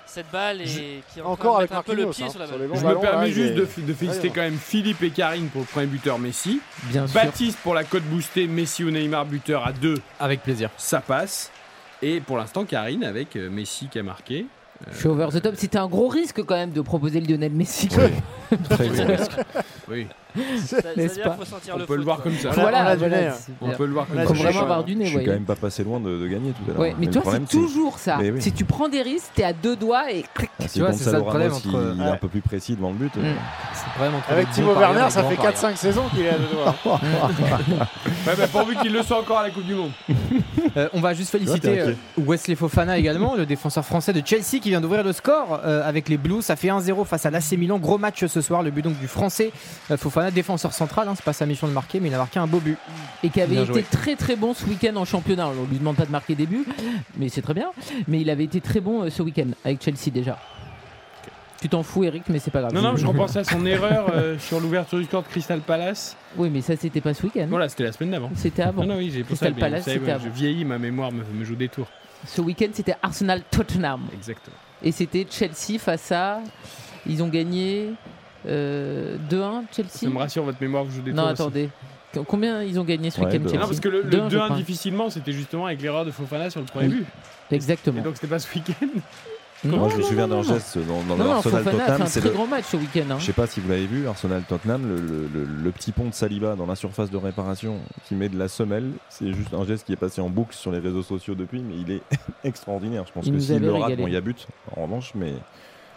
[0.06, 2.38] cette balle et qui Encore train de avec mettre un peu le pied hein, sur
[2.38, 2.68] la balle.
[2.74, 6.18] Je me permets juste de, féliciter quand même Philippe et Karine pour le premier buteur
[6.18, 6.60] Messi.
[6.84, 7.20] Bien sûr.
[7.20, 9.94] Baptiste pour la cote boostée Messi ou Neymar buteur à 2.
[10.20, 10.70] Avec plaisir.
[10.76, 11.50] Ça passe.
[12.02, 14.46] Et pour l'instant, Karine avec euh, Messi qui a marqué.
[14.92, 15.54] Je suis over the top.
[15.56, 17.88] C'était un gros risque quand même de proposer le Lionel Messi.
[17.88, 19.32] Très gros risque.
[19.88, 20.06] Oui.
[20.96, 22.50] N'est-ce pas faut sentir On le peut le voir comme ça.
[22.50, 23.34] Voilà, voilà, hein.
[23.60, 24.26] On peut le voir comme ça.
[24.26, 26.52] Faut vraiment avoir du nez, Je suis quand même pas passé loin de, de gagner
[26.52, 26.80] tout à l'heure.
[26.80, 28.18] Ouais, mais le toi, c'est toujours ça.
[28.20, 28.42] Mais oui.
[28.42, 30.50] Si tu prends des risques, t'es à deux doigts et clic.
[30.60, 32.74] Ah, si Tu vois, c'est ça le problème entre- il est un peu plus précis
[32.74, 33.16] devant le but.
[33.16, 33.20] Mm.
[33.98, 35.72] Vraiment Avec parieurs Werner, ça fait grands parieurs.
[35.72, 37.00] 4-5 saisons qu'il est à deux doigts.
[38.26, 39.90] Ouais, bah, pourvu qu'il le soit encore à la Coupe du Monde.
[40.76, 41.92] Euh, on va juste féliciter euh.
[42.18, 46.08] Wesley Fofana également, le défenseur français de Chelsea qui vient d'ouvrir le score euh, avec
[46.08, 46.44] les Blues.
[46.44, 47.78] Ça fait 1-0 face à l'AC Milan.
[47.78, 48.62] Gros match ce soir.
[48.62, 49.52] Le but donc du français
[49.92, 49.96] euh,
[50.30, 51.08] Défenseur central.
[51.08, 52.76] hein, c'est pas sa mission de marquer, mais il a marqué un beau but.
[53.22, 53.82] Et qui avait Bien été joué.
[53.82, 55.48] très très bon ce week-end en championnat.
[55.48, 56.66] On lui demande pas de marquer des buts,
[57.16, 57.70] mais c'est très bien.
[58.08, 60.38] Mais il avait été très bon euh, ce week-end avec Chelsea déjà.
[61.60, 62.74] Tu t'en fous, Eric, mais c'est pas grave.
[62.74, 66.14] Non, non, je repensais à son erreur euh, sur l'ouverture du score de Crystal Palace.
[66.36, 67.46] Oui, mais ça c'était pas ce week-end.
[67.48, 68.30] Voilà, c'était la semaine d'avant.
[68.36, 68.82] C'était avant.
[68.82, 69.60] Non, non, oui, j'ai Crystal ça.
[69.60, 70.24] Palace, c'était avant.
[70.24, 71.86] je vieillis, ma mémoire me, me joue des tours.
[72.26, 74.02] Ce week-end c'était Arsenal Tottenham.
[74.12, 74.56] Exactement.
[74.82, 76.40] Et c'était Chelsea face à.
[77.06, 77.90] Ils ont gagné
[78.46, 79.88] 2-1 Chelsea.
[79.90, 81.68] Ça me rassure, votre mémoire vous joue des Non, attendez.
[82.28, 83.42] Combien ils ont gagné ce Ouais, week-end.
[83.48, 84.56] Chelsea Non, parce que le, le 2-1, je 2-1 crois.
[84.56, 86.94] difficilement, c'était justement avec l'erreur de Fofana sur le premier Oui.
[86.98, 87.06] but.
[87.50, 88.02] Et Exactement.
[88.02, 88.86] donc, c'était pas ce week-end.
[89.64, 90.54] Moi, je me non, souviens non, d'un non.
[90.54, 92.02] geste dans, dans Non, non, Arsenal Fofana a fait Tottenham.
[92.02, 93.04] un C'est très le, grand match ce week-end.
[93.10, 93.16] hein.
[93.18, 96.04] je sais pas si vous l'avez vu, Arsenal Tottenham, le, le- le- le petit pont
[96.04, 98.90] de Saliba dans la surface de réparation qui met de la semelle.
[99.08, 101.74] C'est juste un geste qui est passé en boucle sur les réseaux sociaux depuis, mais
[101.80, 102.02] il est
[102.44, 103.04] extraordinaire.
[103.08, 105.32] Je pense Il que s'il le rate, bon, il y a but en revanche, mais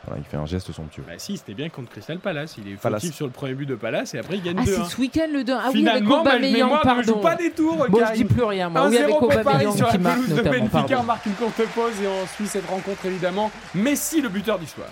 [0.07, 1.03] voilà, il fait un geste somptueux.
[1.05, 2.55] Bah si, c'était bien contre Crystal Palace.
[2.57, 3.01] Il est Palace.
[3.01, 4.97] fautif sur le premier but de Palace et après il gagne Ah, 2 c'est ce
[5.01, 7.27] week-end le 2 Ah oui, avec Finalement, Aubameyang, mémoire ne me joue pardon.
[7.27, 8.27] pas des tours, Bon, je dis Karim.
[8.27, 8.87] plus rien, moi.
[8.87, 10.41] Oui, 1-0 avec pour Paris Aubameyang sur la marque pelouse de.
[10.41, 10.95] Benfica, pardon.
[10.99, 13.51] on marque une courte pause et on suit cette rencontre évidemment.
[13.75, 14.87] Messi, le buteur du soir.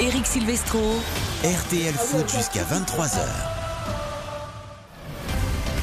[0.00, 0.80] Eric Silvestro.
[1.44, 3.20] RTL Foot jusqu'à 23h.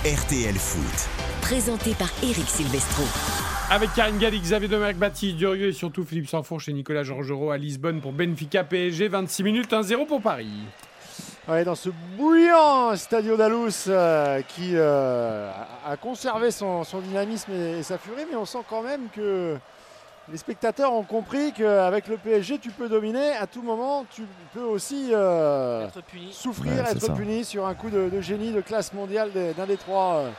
[0.04, 1.10] RTL Foot.
[1.42, 3.04] Présenté par Eric Silvestro.
[3.74, 7.58] Avec Karine Galli, Xavier Domergue, Baptiste Durieux et surtout Philippe Sanfourche et Nicolas Georgerot à
[7.58, 9.08] Lisbonne pour Benfica PSG.
[9.08, 10.50] 26 minutes, 1-0 pour Paris.
[11.48, 15.50] Ouais, dans ce bouillant Stadio Dalus euh, qui euh,
[15.88, 19.56] a conservé son, son dynamisme et, et sa furie, mais on sent quand même que
[20.32, 23.32] les spectateurs ont compris qu'avec le PSG, tu peux dominer.
[23.40, 26.32] À tout moment, tu peux aussi euh, Être puni.
[26.34, 27.14] souffrir, Ouais, être ça.
[27.14, 30.30] puni sur un coup de, de génie de classe mondiale d'un des trois euh,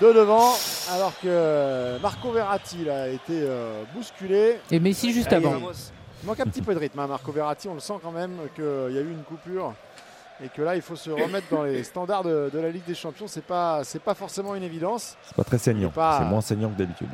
[0.00, 0.52] de devant,
[0.90, 4.58] alors que Marco Verratti là, a été euh, bousculé.
[4.70, 5.56] Et Messi juste avant.
[5.58, 7.68] il- manque un petit peu de rythme, hein, Marco Verratti.
[7.68, 9.72] On le sent quand même qu'il y a eu une coupure
[10.44, 12.94] et que là, il faut se remettre dans les standards de, de la Ligue des
[12.94, 13.26] Champions.
[13.28, 15.16] C'est pas, c'est pas forcément une évidence.
[15.22, 15.92] C'est pas très saignant.
[15.94, 17.08] C'est moins saignant que d'habitude.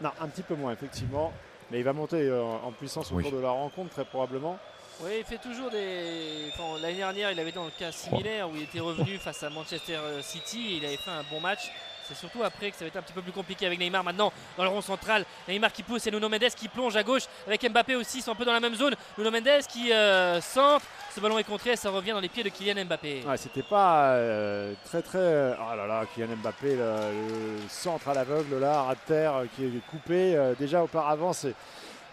[0.00, 1.32] Non, un petit peu moins effectivement,
[1.70, 3.22] mais il va monter euh, en puissance au Oui.
[3.24, 4.58] cours de la rencontre très probablement.
[5.02, 6.50] Oui, il fait toujours des.
[6.54, 9.42] Enfin, L'année dernière, il avait été dans le cas similaire où il était revenu face
[9.42, 11.70] à Manchester City et il avait fait un bon match.
[12.08, 14.32] C'est surtout après que ça va être un petit peu plus compliqué avec Neymar maintenant
[14.56, 15.24] dans le rond central.
[15.48, 18.32] Neymar qui pousse et Nuno Mendes qui plonge à gauche avec Mbappé aussi, ils sont
[18.32, 18.94] un peu dans la même zone.
[19.18, 20.84] Nuno Mendes qui euh, centre.
[21.14, 23.24] Ce ballon est contré, ça revient dans les pieds de Kylian Mbappé.
[23.26, 25.18] Ouais, c'était pas euh, très très.
[25.58, 29.86] Oh là là, Kylian Mbappé, le, centre à l'aveugle là, à terre euh, qui est
[29.90, 30.36] coupé.
[30.36, 31.32] Euh, déjà auparavant.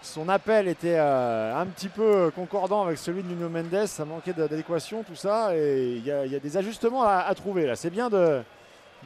[0.02, 4.34] Son appel était euh, un petit peu concordant avec celui de Nuno Mendes, ça manquait
[4.34, 7.76] d'a- d'adéquation, tout ça, et il y, a- des ajustements à trouver là.
[7.78, 8.44] C'est bien de,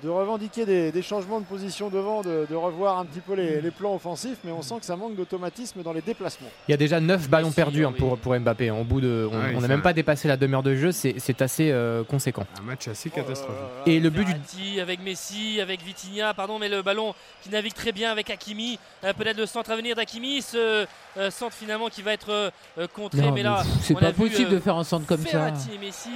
[0.04, 3.62] de revendiquer des, des changements de position devant, de, de revoir un petit peu les,
[3.62, 6.48] les plans offensifs, mais on sent que ça manque d'automatisme dans les déplacements.
[6.68, 8.72] Il y a déjà 9 ballons perdus hein, pour, pour Mbappé.
[8.72, 11.42] Au bout de, on Ouais, n'a même pas dépassé la demi-heure de jeu, c'est c'est
[11.42, 12.46] assez euh, conséquent.
[12.60, 13.58] Un match assez Oh catastrophique.
[13.86, 17.92] Et le but du avec Messi, avec Vitinha, pardon, mais le ballon qui navigue très
[17.92, 18.80] bien avec Hakimi.
[19.04, 20.86] Euh, Peut-être le centre à venir d'Hakimi, ce
[21.18, 23.22] euh, centre finalement qui va être euh, contré.
[23.22, 25.38] Non, mais là, c'est pas vu, possible euh, de faire un centre comme ça.
[25.46, 26.10] Verratti et Messi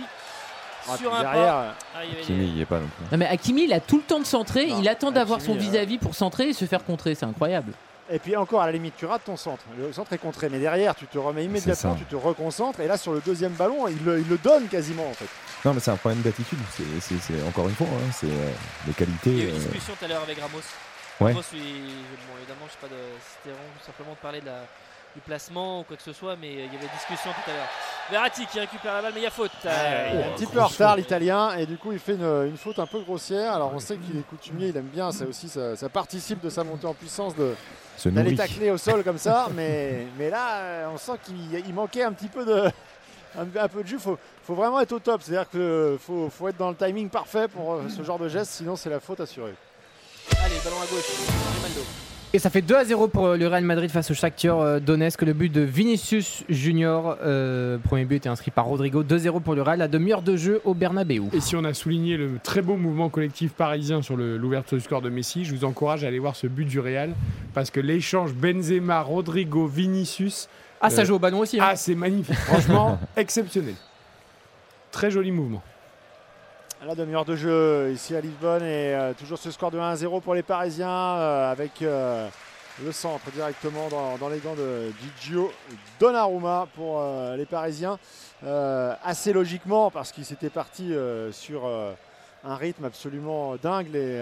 [0.90, 1.76] Ah, sur un derrière, pas.
[1.96, 3.06] Ah, il y avait Kimi, des- il y est pas non plus.
[3.12, 5.54] Non mais Hakimi, il a tout le temps de centrer, Non, il attend d'avoir son
[5.56, 7.74] euh, vis-à-vis pour centrer et se faire contrer, c'est incroyable.
[8.14, 9.64] Et puis encore, à la limite, tu rates ton centre.
[9.80, 12.82] Le centre est contré, mais derrière, tu te remets immédiatement, tu te reconcentres.
[12.82, 15.28] Et là, sur le deuxième ballon, il le, il le donne quasiment en fait.
[15.64, 16.60] Non, mais c'est un problème d'attitude.
[17.00, 18.52] C'est- encore une fois, hein, c'est euh,
[18.88, 19.30] les qualités.
[19.30, 20.58] Il y a eu une euh, discussion tout à l'heure avec Ramos.
[21.22, 21.32] Ouais.
[21.32, 23.00] Ramos, lui, bon, évidemment, je sais pas de,
[23.38, 24.66] c'était vraiment simplement de parler de la-
[25.16, 27.53] du placement ou quoi que ce soit, mais euh, il y avait discussion tout à
[27.53, 27.68] l'heure.
[28.09, 29.51] Verratti qui récupère la balle, mais il y a faute.
[29.64, 32.47] il est Euh, un petit peu en retard, l'Italien, et du coup, il fait une,
[32.47, 33.53] une faute un peu grossière.
[33.53, 35.12] Alors, on sait qu'il est coutumier, il aime bien.
[35.12, 37.55] Ça aussi, ça, ça participe de sa montée en puissance de,
[37.97, 39.47] se d'aller tacler au sol comme ça.
[39.53, 42.70] mais, mais là, euh, on sent qu'il il manquait un petit peu de.
[43.38, 45.22] Un, un peu de jus, faut, faut vraiment être au top.
[45.22, 48.51] C'est-à-dire qu'il faut, faut être dans le timing parfait pour euh, ce genre de geste,
[48.51, 49.55] sinon c'est la faute assurée.
[50.43, 51.05] Allez, ballon à gauche.
[51.55, 52.11] Ronaldo.
[52.34, 54.80] Et ça fait 2 à 0 pour euh, le Real Madrid face au Shakhtar euh,
[54.80, 55.22] Donetsk.
[55.24, 59.04] Le but de Vinicius Junior, euh, premier but était inscrit par Rodrigo.
[59.04, 61.24] 2-0 pour le Real, la demi-heure de jeu au Bernabeu.
[61.34, 65.02] Et si on a souligné le très beau mouvement collectif parisien sur l'ouverture du score
[65.02, 67.12] de Messi, je vous encourage à aller voir ce but du Real
[67.54, 70.48] parce que l'échange Benzema, Rodrigo, Vinicius,
[70.80, 71.60] Ah, ça joue au ballon aussi.
[71.60, 71.66] hein.
[71.72, 73.76] ah c'est magnifique, franchement exceptionnel.
[74.92, 75.62] Très joli mouvement.
[76.84, 80.34] La demi-heure de jeu ici à Lisbonne et euh, toujours ce score de 1-0 pour
[80.34, 82.28] les Parisiens euh, avec euh,
[82.84, 85.52] le centre directement dans, les gants de Gigio
[86.00, 87.04] Donnarumma pour
[87.38, 88.00] les Parisiens.
[89.04, 90.92] Assez logiquement parce qu'ils s'étaient partis
[91.32, 91.70] sur
[92.44, 93.90] un rythme absolument dingue.
[93.94, 94.18] Les,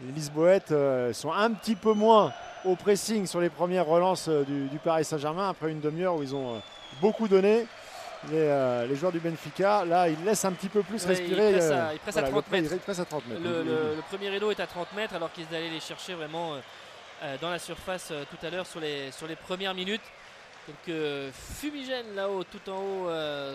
[0.00, 0.74] les Lisboètes
[1.12, 2.32] sont un petit peu moins
[2.64, 6.60] au pressing sur les premières relances du, Paris Saint-Germain après une demi-heure où ils ont
[7.00, 7.66] beaucoup donné.
[8.30, 11.50] Les, euh, les joueurs du Benfica, là, ils laissent un petit peu plus respirer.
[11.50, 12.74] ils pressent euh, à- ils pressent à voilà, 30 le pré- mètres.
[12.74, 13.40] ils pressent à 30 mètres.
[13.42, 16.54] Le, le- le premier rideau est à 30 mètres alors qu'ils allaient les chercher vraiment
[17.22, 20.02] euh, dans la surface euh, tout à l'heure sur les, sur les premières minutes.
[20.66, 23.08] Quelques fumigènes là-haut, tout en haut,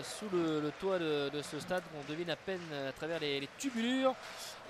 [0.04, 1.82] sous le, le toit de, de ce stade.
[1.98, 4.14] On devine à peine à travers les, les tubulures.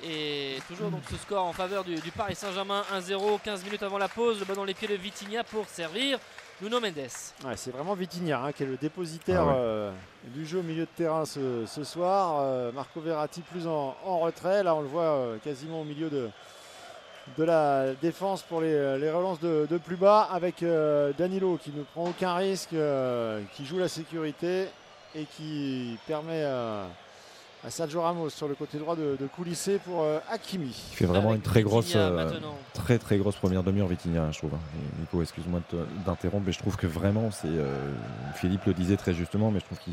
[0.03, 3.99] Et toujours donc ce score en faveur du, du Paris Saint-Germain 1-0, 15 minutes avant
[3.99, 4.39] la pause.
[4.39, 6.19] Le ballon dans les pieds de Vitinha pour servir
[6.63, 6.97] Nuno Mendes.
[7.45, 9.53] Ouais, c'est vraiment Vitinha hein, qui est le dépositaire Ah ouais.
[9.57, 9.93] euh,
[10.27, 12.41] du jeu au milieu de terrain ce, ce soir.
[12.41, 14.63] Euh, Marco Verratti plus en, en retrait.
[14.63, 16.29] Là, on le voit euh, quasiment au milieu de,
[17.39, 21.71] de la défense pour les, les relances de, de plus bas avec euh, Danilo qui
[21.71, 24.67] ne prend aucun risque, euh, qui joue la sécurité
[25.15, 26.85] et qui permet euh,
[27.65, 30.69] à Sergio Ramos sur le côté droit de, de coulisser pour euh, Hakimi.
[30.93, 32.31] Il fait vraiment Avec une très grosse, euh,
[32.73, 34.55] très très grosse première demi-heure Vitinha, je trouve.
[34.55, 34.59] hein.
[34.97, 35.61] Et Nico, excuse-moi
[36.07, 37.93] d'interrompre, mais je trouve que vraiment, c'est euh,
[38.37, 39.93] Philippe le disait très justement, mais je trouve qu'il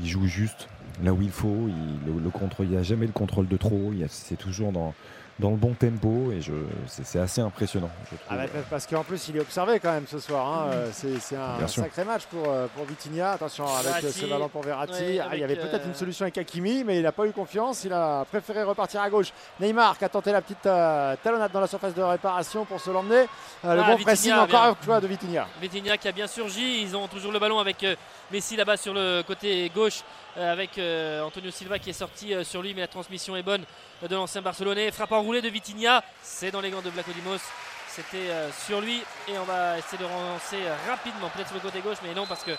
[0.00, 0.68] il joue juste
[1.04, 1.66] là où il faut.
[1.68, 3.90] Il, le, le contrôle, il n'y a jamais le contrôle de trop.
[3.92, 4.94] il y a- C'est toujours dans
[5.40, 6.52] dans le bon tempo et je,
[6.86, 7.90] c'est, c'est assez impressionnant.
[8.10, 8.16] Je.
[8.30, 10.46] Ah bah, parce qu'en plus il est observé quand même ce soir.
[10.46, 10.70] hein.
[10.72, 13.32] Euh, C'est c'est un sacré match pour, euh, pour Vitinha.
[13.32, 14.06] Attention avec Verratti.
[14.06, 14.92] euh, ce ballon pour Verratti.
[14.92, 17.32] Ouais, Ah, il y avait peut-être une solution avec Hakimi, mais il n'a pas eu
[17.32, 17.82] confiance.
[17.84, 19.32] Il a préféré repartir à gauche.
[19.60, 22.90] Neymar qui a tenté la petite euh, talonnade dans la surface de réparation pour se
[22.92, 23.24] l'emmener.
[23.64, 25.48] Euh, le Ah, bon Vitinha, pressing encore un choix de Vitinha.
[25.60, 26.82] Vitinha qui a bien surgi.
[26.82, 27.84] Ils ont toujours le ballon avec
[28.30, 30.02] Messi là-bas sur le côté gauche
[30.36, 33.64] avec euh, Antonio Silva qui est sorti euh, sur lui, mais la transmission est bonne
[34.02, 34.90] euh, de l'ancien Barcelonais.
[34.90, 36.02] Frappe enroulée de Vitinha.
[36.22, 37.40] C'est dans les gants de Blakodimos.
[37.88, 41.62] C'était euh, sur lui et on va essayer de relancer euh, rapidement, peut-être sur le
[41.62, 42.50] côté gauche, mais non parce que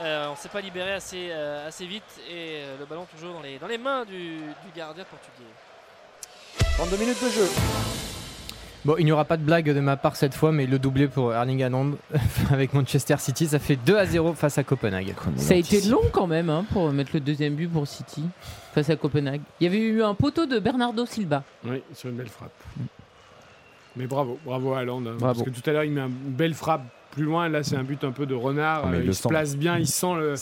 [0.00, 3.42] euh, on ne s'est pas libéré assez, euh, vite et euh, le ballon toujours dans
[3.42, 5.50] les, dans les mains du, du gardien portugais.
[6.78, 8.19] 32 minutes de jeu.
[8.84, 11.06] Bon, il n'y aura pas de blague de ma part cette fois, mais le doublé
[11.06, 11.92] pour Erling Haaland
[12.50, 15.14] avec Manchester City, ça fait 2 à 0 face à Copenhague.
[15.36, 18.24] Ça a été long quand même hein, pour mettre le deuxième but pour City
[18.74, 19.42] face à Copenhague.
[19.60, 21.42] Il y avait eu un poteau de Bernardo Silva.
[21.66, 22.52] Oui, sur une belle frappe.
[23.96, 25.00] Mais bravo, bravo à Haaland.
[25.06, 25.42] hein, Bravo.
[25.42, 27.48] Parce que tout à l'heure, il met une belle frappe plus loin.
[27.48, 28.82] Là, c'est un but un peu de renard.
[28.84, 29.28] Ah, mais Euh, il se sent.
[29.28, 30.34] place bien, il sent le-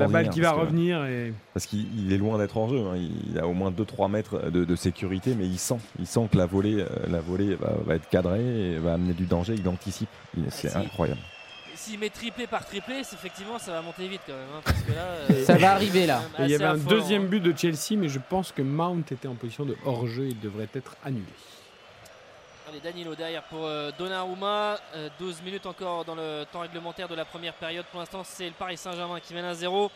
[0.00, 1.04] la balle qui va revenir.
[1.04, 1.32] Et...
[1.54, 2.78] Parce qu'il il est loin d'être en jeu.
[2.86, 2.96] hein.
[3.30, 6.36] Il a au moins 2-3 mètres de, de sécurité, mais il sent, il sent que
[6.38, 9.54] la volée, euh, la volée va, va être cadrée et va amener du danger.
[9.58, 10.08] Il anticipe.
[10.36, 10.76] Il- C'est si.
[10.76, 11.20] incroyable.
[11.74, 14.42] S'il met triplé par triplé, c'est effectivement ça va monter vite quand même.
[14.56, 16.22] hein, parce que là, euh, Ça va arriver là.
[16.40, 17.28] Et il y avait un deuxième hein.
[17.28, 20.26] but de Chelsea, mais je pense que Mount était en position de hors-jeu.
[20.30, 21.22] Il devrait être annulé.
[22.68, 24.78] Allez, Danilo derrière pour euh, Donnarumma.
[24.94, 27.84] Euh, 12 minutes encore dans le temps réglementaire de la première période.
[27.92, 29.88] Pour l'instant, c'est le Paris Saint-Germain qui mène à 0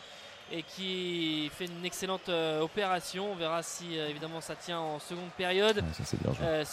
[0.53, 3.31] et qui fait une excellente euh, opération.
[3.31, 5.77] On verra si euh, évidemment ça tient en seconde période.
[5.77, 6.31] Ouais, ça, bien.
[6.43, 6.63] Euh,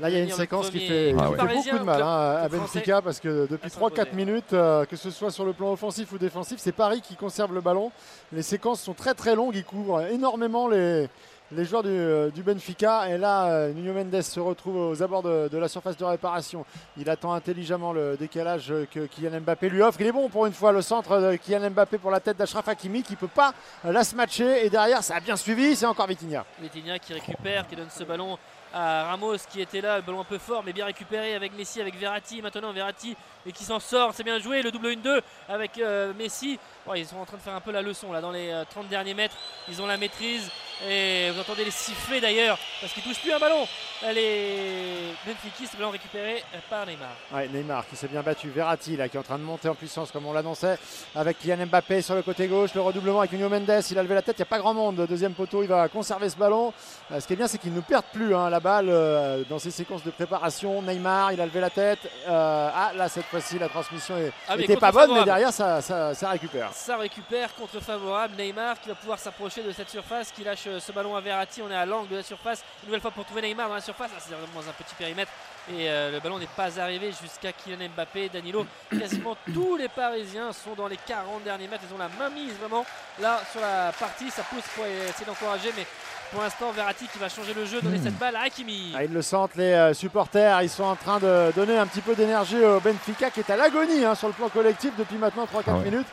[0.00, 1.48] Là, il y a une séquence qui fait, Ah qui ouais.
[1.48, 4.02] fait beaucoup de mal hein, à Benfica parce que depuis à s'imposer.
[4.02, 7.14] 3-4 minutes, euh, que ce soit sur le plan offensif ou défensif, c'est Paris qui
[7.16, 7.92] conserve le ballon.
[8.32, 11.08] Les séquences sont très très longues, ils couvrent énormément les,
[11.52, 13.08] les joueurs du, euh, du Benfica.
[13.08, 16.64] Et là, euh, Nuno Mendes se retrouve aux abords de, la surface de réparation.
[16.96, 20.00] Il attend intelligemment le décalage que Kylian Mbappé lui offre.
[20.00, 22.68] Il est bon pour une fois le centre de Kylian Mbappé pour la tête d'Ashraf
[22.68, 24.64] Hakimi qui peut pas la se matcher.
[24.64, 26.44] Et derrière, ça a bien suivi, c'est encore Vitinha.
[26.60, 28.38] Vitinha qui récupère, qui donne ce ballon
[28.72, 31.80] à Ramos qui était là, le ballon un peu fort mais bien récupéré avec Messi,
[31.80, 32.42] avec Verratti.
[32.42, 34.62] Maintenant Verratti et qui s'en sort, c'est bien joué.
[34.62, 36.58] Le double 1-2 avec euh, Messi.
[36.86, 38.64] Bon, ils sont en train de faire un peu la leçon là dans les euh,
[38.70, 39.36] 30 derniers mètres.
[39.68, 40.50] Ils ont la maîtrise
[40.86, 43.66] et vous entendez les sifflets d'ailleurs parce qu'ils touchent plus un ballon.
[44.14, 47.08] Les Benfiquistes, ballon récupéré par Neymar.
[47.32, 48.48] Ouais, Neymar qui s'est bien battu.
[48.50, 50.78] Verratti là qui est en train de monter en puissance comme on l'annonçait
[51.16, 52.74] avec Kylian Mbappé sur le côté gauche.
[52.74, 53.82] Le redoublement avec Nuno Mendes.
[53.90, 54.36] Il a levé la tête.
[54.38, 55.04] Il n'y a pas grand monde.
[55.08, 55.62] Deuxième poteau.
[55.62, 56.72] Il va conserver ce ballon.
[57.10, 59.58] Euh, ce qui est bien, c'est qu'il ne perd plus hein, la balle euh, dans
[59.58, 60.80] ses séquences de préparation.
[60.82, 61.98] Neymar, il a levé la tête.
[62.28, 66.14] Euh, ah là, cette fois-ci, la transmission est- Ah, pas bonne, mais derrière, ça, ça,
[66.14, 66.70] ça récupère.
[66.72, 70.67] Ça récupère contre favorable Neymar qui va pouvoir s'approcher de cette surface qui lâche euh,
[70.78, 71.62] ce ballon à Verratti.
[71.62, 72.64] On est à l'angle de la surface.
[72.82, 74.10] Une nouvelle fois pour trouver Neymar dans la surface.
[74.16, 75.30] Ah, c'est vraiment dans un petit périmètre
[75.70, 78.64] et euh, le ballon n'est pas arrivé jusqu'à Kylian Mbappé, Danilo.
[78.98, 81.82] Quasiment tous les Parisiens sont dans les 40 derniers mètres.
[81.90, 82.86] Ils ont la main mise vraiment
[83.20, 84.30] là sur la partie.
[84.30, 85.86] Ça pousse pour essayer d'encourager, mais
[86.32, 88.94] pour l'instant Verratti qui va changer le jeu, donner cette balle à Hakimi.
[88.96, 90.62] Ah, ils le sentent, les euh, supporters.
[90.62, 93.56] Ils sont en train de donner un petit peu d'énergie au Benfica qui est à
[93.56, 95.84] l'agonie hein, sur le plan collectif depuis maintenant 3-4 Ah ouais.
[95.90, 96.06] minutes.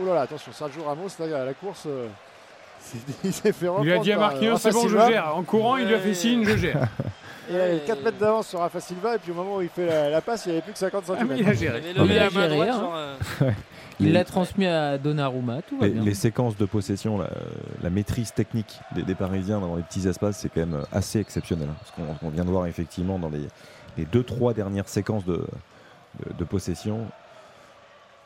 [0.00, 2.08] Oh là là, attention, Sergio Ramos, là, à la course, euh,
[3.24, 5.36] il s'est fait Il a dit à euh, Marquinhos, Rafa c'est bon, je gère.
[5.36, 6.88] En courant, il lui a fait signe, je gère.
[7.50, 9.68] Et il avait 4 mètres d'avance sur Rafa Silva, et puis au moment où il
[9.68, 11.38] fait la, la passe, il n'y avait plus que 50 Ah, mais cm.
[11.38, 11.78] il a Il géré.
[11.90, 12.32] a droite.
[12.50, 12.72] géré, hein.
[12.72, 13.16] genre, euh,
[14.00, 16.02] Il l'a transmis à Donnarumma, tout va Les, bien.
[16.02, 17.28] les séquences de possession, la,
[17.82, 21.68] la maîtrise technique des, des Parisiens dans les petits espaces, c'est quand même assez exceptionnel.
[21.70, 21.76] hein.
[21.78, 23.46] Parce qu'on on vient de voir effectivement dans les,
[23.98, 25.44] les deux, trois dernières séquences de,
[26.26, 27.00] de, de possession.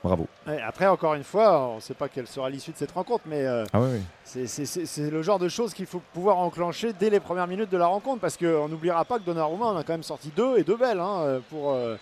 [0.07, 0.27] Bravo.
[0.67, 3.45] Après, encore une fois, on ne sait pas quelle sera l'issue de cette rencontre, mais
[3.45, 4.47] euh, Ah oui, oui.
[4.47, 7.87] c'est- le genre de choses qu'il faut pouvoir enclencher dès les premières minutes de la
[7.87, 10.77] rencontre, parce qu'on n'oubliera pas que Donnarumma en a quand même sorti deux, et deux
[10.77, 11.97] belles, hein, pour, euh,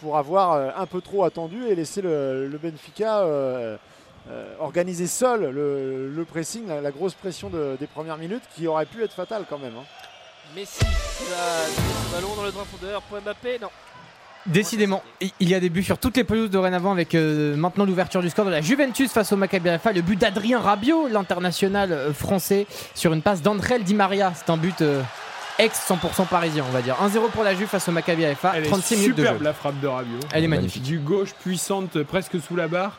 [0.00, 3.76] pour avoir euh, un peu trop attendu et laisser le, le Benfica euh,
[4.30, 8.66] euh, organiser seul le, le pressing, la, la grosse pression de- des premières minutes, qui
[8.66, 9.72] aurait pu être fatale quand même.
[9.78, 9.84] hein.
[10.54, 13.58] Messi ce ballon dans le droit fondeur pour Mbappé.
[13.60, 13.68] Non.
[14.48, 18.22] Décidément, il y a des buts sur toutes les pelouses dorénavant avec euh, maintenant l'ouverture
[18.22, 22.14] du score de la Juventus face au Maccabi Haifa, le but d'Adrien Rabiot, l'international euh,
[22.14, 24.32] français, sur une passe d'André Di Maria.
[24.34, 25.02] C'est un but euh,
[25.58, 26.96] ex 100% parisien, on va dire.
[26.96, 29.44] 1-0 pour la Juve face au Maccabi Haifa, Elle est 36 minutes de superbe jeu.
[29.44, 30.20] la frappe de Rabiot.
[30.32, 30.82] Elle est magnifique.
[30.82, 32.98] Du gauche puissante, presque sous la barre.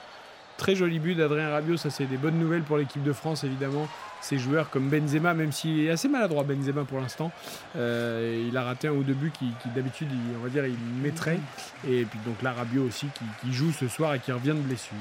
[0.57, 3.87] Très joli but d'Adrien Rabiot, ça c'est des bonnes nouvelles pour l'équipe de France évidemment.
[4.21, 7.31] Ces joueurs comme Benzema, même s'il est assez maladroit Benzema pour l'instant,
[7.77, 10.65] euh, il a raté un ou deux buts qui, qui, d'habitude il- on va dire
[10.65, 11.39] il mettrait.
[11.87, 14.53] Et puis donc là Rabiot aussi qui, qui joue ce soir et qui revient de
[14.61, 14.93] blessure.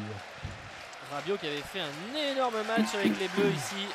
[1.12, 3.86] Rabiot qui avait fait un énorme match avec les Bleus ici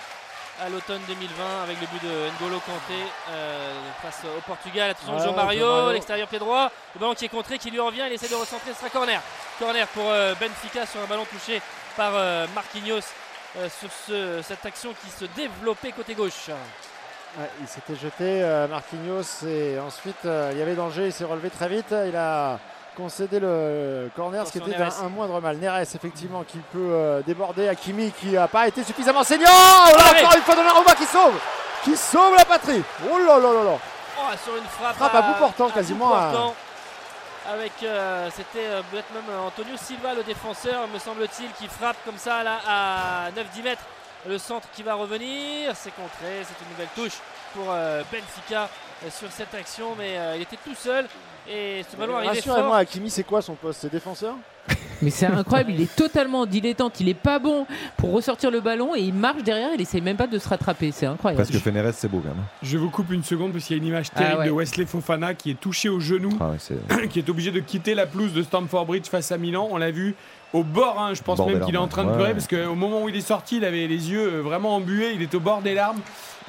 [0.62, 2.10] à l'automne 2020 avec le but de
[2.44, 3.00] N'Golo Kanté
[3.32, 4.92] euh, face au Portugal.
[4.92, 6.72] Attention, Ouais, Jean Mario, l'extérieur pied droit.
[6.94, 8.04] Le ballon qui est contré, qui lui revient.
[8.08, 8.72] Il essaie de recentrer.
[8.74, 9.20] Ce sera corner.
[9.58, 11.62] Corner pour euh, Benfica sur un ballon touché
[11.98, 12.14] par
[12.56, 13.02] Marquinhos
[13.58, 16.50] euh, sur ce- cette action qui se développait côté gauche.
[17.40, 21.24] Ouais, il s'était jeté, euh, Marquinhos, et ensuite euh, il y avait danger, il s'est
[21.26, 21.94] relevé très vite.
[22.08, 22.60] Il a
[22.96, 25.58] concédé le corner, ce qui était un, un moindre mal.
[25.58, 27.68] Neres, effectivement, qui peut euh, déborder.
[27.68, 29.48] Hakimi, qui n'a pas été suffisamment saignant.
[29.50, 30.22] Oh là, Allez.
[30.24, 31.34] encore une fois, Donnarumma qui sauve
[31.84, 33.78] Qui sauve la patrie Oh là là là là
[34.20, 36.56] Oh, sur une frappe, Frappe à bout portant, quasiment, portant.
[37.46, 41.98] Avec, euh, c'était euh, peut-être même euh, Antonio Silva, le défenseur, me semble-t-il, qui frappe
[42.06, 43.84] comme ça là à 9-10 mètres.
[44.26, 47.20] Le centre qui va revenir, c'est contré, c'est une nouvelle touche
[47.54, 48.70] pour euh, Benfica
[49.12, 51.06] sur cette action, mais il était tout seul
[51.50, 52.78] et ce ballon arrivait Rassurez-moi.
[52.78, 54.36] Hakimi, c'est quoi son poste C'est défenseur
[55.02, 57.66] Mais c'est incroyable, il est totalement dilettante, il est pas bon
[57.98, 60.92] pour ressortir le ballon et il marche derrière, il essaye même pas de se rattraper,
[60.92, 61.44] c'est incroyable.
[61.44, 62.44] Parce que Feneres, c'est beau quand même.
[62.62, 64.46] Je vous coupe une seconde parce qu'il y a une image Ah terrible ouais.
[64.48, 67.94] de Wesley Fofana qui est touché au genou, Ah ouais, qui est obligé de quitter
[67.96, 69.68] la pelouse de Stamford Bridge face à Milan.
[69.70, 70.16] On l'a vu
[70.54, 72.16] au bord, hein, je pense Bord même qu'il est en train de ouais.
[72.16, 75.12] pleurer parce qu'au moment où il est sorti, il avait les yeux euh, vraiment embués,
[75.14, 76.00] il est au bord des larmes.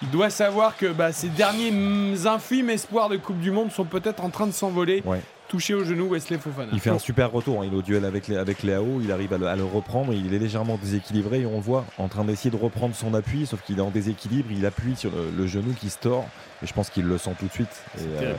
[0.05, 3.85] Il doit savoir que bah, ses derniers mm, infimes espoirs de Coupe du Monde sont
[3.85, 5.03] peut-être en train de s'envoler.
[5.05, 5.21] Ouais.
[5.49, 6.69] Touché au genou, Wesley Fofana.
[6.73, 7.61] Il fait un super retour.
[7.63, 7.67] hein.
[7.67, 9.01] Il est au duel avec, les, avec Léao.
[9.03, 10.13] Il arrive à le, à le reprendre.
[10.13, 13.47] Il est légèrement déséquilibré et on le voit en train d'essayer de reprendre son appui.
[13.47, 14.49] Sauf qu'il est en déséquilibre.
[14.51, 16.27] Il appuie sur le, le genou qui se tord.
[16.63, 17.83] Et je pense qu'il le sent tout de suite.
[17.99, 18.35] Et, euh.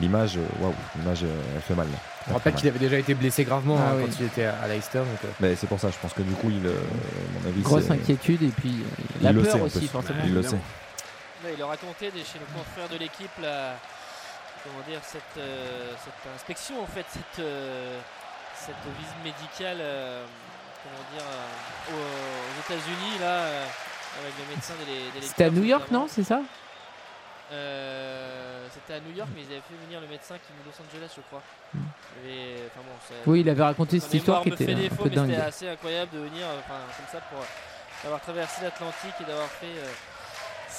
[0.00, 1.86] L'image, euh, waouh, l'image, euh, elle fait mal.
[1.86, 1.98] là.
[2.28, 4.04] On rappelle qu'il avait déjà été blessé gravement Ah hein, oui.
[4.06, 4.98] quand il était à, Leicester.
[4.98, 7.60] donc, Mais c'est pour ça, je pense que du coup, il, euh, à mon avis,
[7.62, 10.18] Grosse inquiétude et puis euh, il la le peur aussi forcément.
[10.26, 10.56] Il le sait.
[11.52, 13.74] Il a raconté des- chez le confrère de l'équipe la,
[14.62, 17.98] comment dire, cette, euh, cette inspection en fait, cette, euh,
[18.56, 20.24] cette visite médicale euh,
[20.82, 21.26] comment dire,
[21.92, 23.42] aux, États-Unis là,
[24.20, 24.74] avec le médecin
[25.20, 26.00] C'était à New York, notamment.
[26.02, 26.40] non C'est ça
[28.72, 30.76] C'était à New York, mais ils avaient fait venir le médecin qui est de Los
[30.82, 31.42] Angeles, je crois.
[32.26, 33.30] Et, bon, Hmm.
[33.30, 35.30] Oui, il avait raconté cette histoire qui était un défaut, peu mais dingue.
[35.30, 37.38] C'était assez incroyable de venir enfin, comme ça pour
[38.06, 39.66] avoir traversé l'Atlantique et d'avoir fait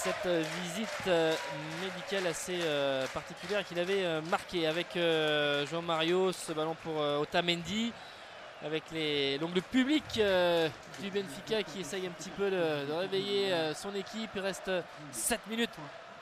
[0.06, 1.34] cette euh, visite euh,
[1.82, 4.90] médicale assez euh, particulière qu'il avait euh, marqué avec
[5.72, 7.92] Jean Mario, ce ballon pour Otamendi.
[8.64, 10.04] Avec les, donc le public
[11.02, 14.30] du Benfica qui essaye un petit peu de, réveiller son équipe.
[14.36, 14.72] Il reste
[15.12, 15.72] 7 minutes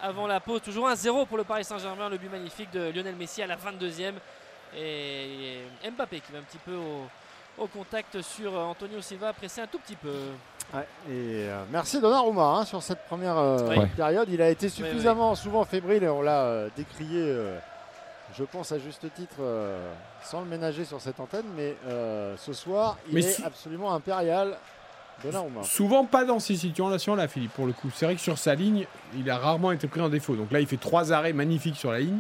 [0.02, 0.62] avant la pause.
[0.62, 2.10] Toujours 1-0 pour le Paris Saint-Germain.
[2.10, 4.14] Le but magnifique de Lionel Messi à la 22e.
[4.76, 7.08] Et Mbappé qui va un petit peu au,
[7.58, 10.14] au contact sur Antonio Silva, pressé un tout petit peu.
[10.74, 13.86] Ouais, et euh, merci Donnarumma hein, sur cette première euh, Oui.
[13.96, 14.28] Période.
[14.32, 14.86] Il a été Oui, oui.
[14.90, 17.58] suffisamment souvent fébrile et on l'a euh, décrié, euh,
[18.36, 19.92] je pense à juste titre, euh,
[20.24, 21.46] sans le ménager sur cette antenne.
[21.56, 24.58] Mais euh, ce soir, il Mais est absolument impérial.
[25.24, 25.62] Donnarumma.
[25.62, 27.90] Souvent pas dans ces situations-là, Philippe, pour le coup.
[27.94, 30.36] C'est vrai que sur sa ligne, il a rarement été pris en défaut.
[30.36, 32.20] Donc là, il fait trois arrêts magnifiques sur la ligne.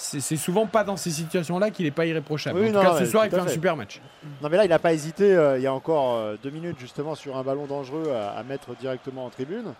[0.00, 2.60] C'est souvent pas dans ces situations-là qu'il n'est pas irréprochable.
[2.60, 4.00] Oui, en non, tout cas, non, ce soir, il fait un super match.
[4.40, 6.76] Non mais là il n'a pas hésité, euh, il y a encore euh, deux minutes
[6.78, 9.74] justement sur un ballon dangereux à, à mettre directement en tribune.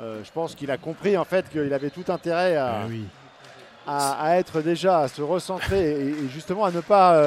[0.00, 3.02] Euh, je pense qu'il a compris en fait qu'il avait tout intérêt à, Ah oui.
[3.88, 7.20] à, à être déjà, à se recentrer et, et justement à ne pas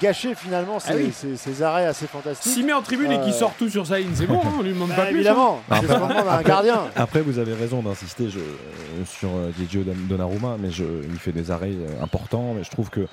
[0.00, 1.10] gâcher finalement ces, Ah oui.
[1.12, 2.52] ces- ces arrêts assez fantastiques.
[2.52, 4.62] S'il met en tribune et qu'il Euh, sort tout sur sa ligne, c'est bon, on
[4.62, 5.10] lui demande bah, pas plus.
[5.10, 5.14] hein.
[5.16, 6.82] évidemment, qu'on demande à un gardien.
[6.96, 11.18] Après, vous avez raison d'insister je- euh, sur euh, Diego Don- Donnarumma, mais je, il
[11.18, 12.54] fait des arrêts euh, importants.
[12.56, 13.06] Mais je trouve que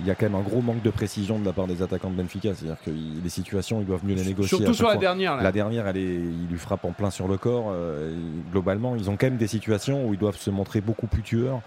[0.00, 2.10] il y a quand même un gros manque de précision de la part des attaquants
[2.10, 2.52] de Benfica.
[2.52, 4.58] C'est-à-dire que les situations, ils doivent mieux les négocier.
[4.58, 5.00] Surtout sur la fois.
[5.00, 5.36] dernière.
[5.36, 5.42] Là.
[5.44, 7.66] La dernière, elle est, il lui frappe en plein sur le corps.
[7.70, 8.12] euh,
[8.50, 11.60] globalement, ils ont quand même des situations où ils doivent se montrer beaucoup plus tueurs.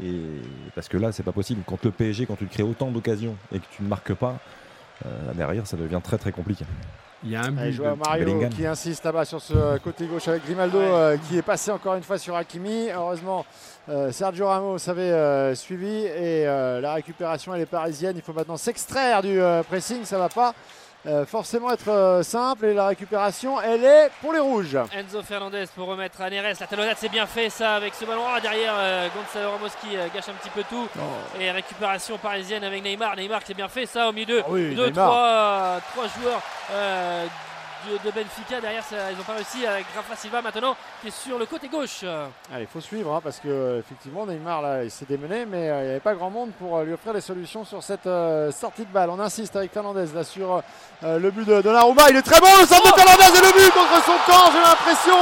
[0.00, 0.14] Et
[0.74, 1.62] parce que là, c'est pas possible.
[1.66, 4.36] Quand le PSG, quand tu te crées autant d'occasions et que tu ne marques pas,
[5.04, 6.64] euh, derrière, ça devient très très compliqué.
[7.24, 7.70] Il y a un but.
[7.72, 8.50] joueur de- Mario Bellingham.
[8.50, 10.84] qui insiste là-bas sur ce côté gauche avec Grimaldo Ouais.
[10.90, 12.88] euh, qui est passé encore une fois sur Hakimi.
[12.90, 13.44] Heureusement,
[13.88, 18.14] euh, Sergio Ramos avait euh, suivi et euh, la récupération elle est parisienne.
[18.16, 20.52] Il faut maintenant s'extraire du euh, pressing, ça va pas
[21.06, 24.76] euh, forcément être euh, simple et la récupération elle est pour les rouges.
[24.96, 26.54] Enzo Fernandez pour remettre à Neres.
[26.60, 28.22] La talonnade, c'est bien fait ça avec ce ballon.
[28.28, 30.88] Ah, derrière, euh, Gonzalo Ramos qui gâche un petit peu tout.
[31.40, 33.16] Et récupération parisienne avec Neymar.
[33.16, 34.42] Neymar, c'est bien fait ça au milieu.
[34.44, 35.08] Ah oui, Deux, Neymar.
[35.08, 36.42] trois, trois joueurs
[37.88, 38.60] de, de Benfica.
[38.60, 41.68] Derrière, ça, ils n'ont pas réussi avec Rafa Silva maintenant qui est sur le côté
[41.68, 42.04] gauche.
[42.52, 45.68] Allez, il faut suivre hein, parce que euh, effectivement Neymar là, il s'est démené, mais
[45.70, 48.06] euh, il n'y avait pas grand monde pour euh, lui offrir des solutions sur cette
[48.06, 49.10] euh, sortie de balle.
[49.10, 50.62] On insiste avec Fernandez là sur
[51.04, 52.10] euh, le but de Donnarumma.
[52.10, 54.50] Il est très bon le centre de Fernandez et le but contre son camp.
[54.52, 55.16] J'ai l'impression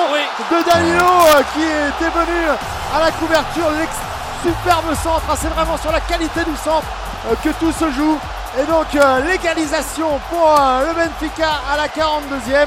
[0.50, 2.46] de Danilo euh, qui était venu
[2.94, 3.70] à la couverture.
[3.78, 3.96] L'ex-
[4.42, 5.22] Superbe centre.
[5.28, 6.86] Ah, C'est vraiment sur la qualité du centre
[7.30, 8.18] euh, que tout se joue.
[8.58, 12.66] Et donc euh, l'égalisation pour euh, le Benfica à la 42e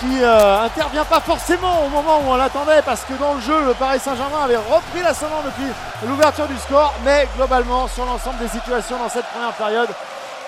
[0.00, 3.62] qui euh, intervient pas forcément au moment où on l'attendait parce que dans le jeu
[3.66, 5.70] le Paris Saint-Germain avait repris l'ascendant depuis
[6.06, 9.88] l'ouverture du score mais globalement sur l'ensemble des situations dans cette première période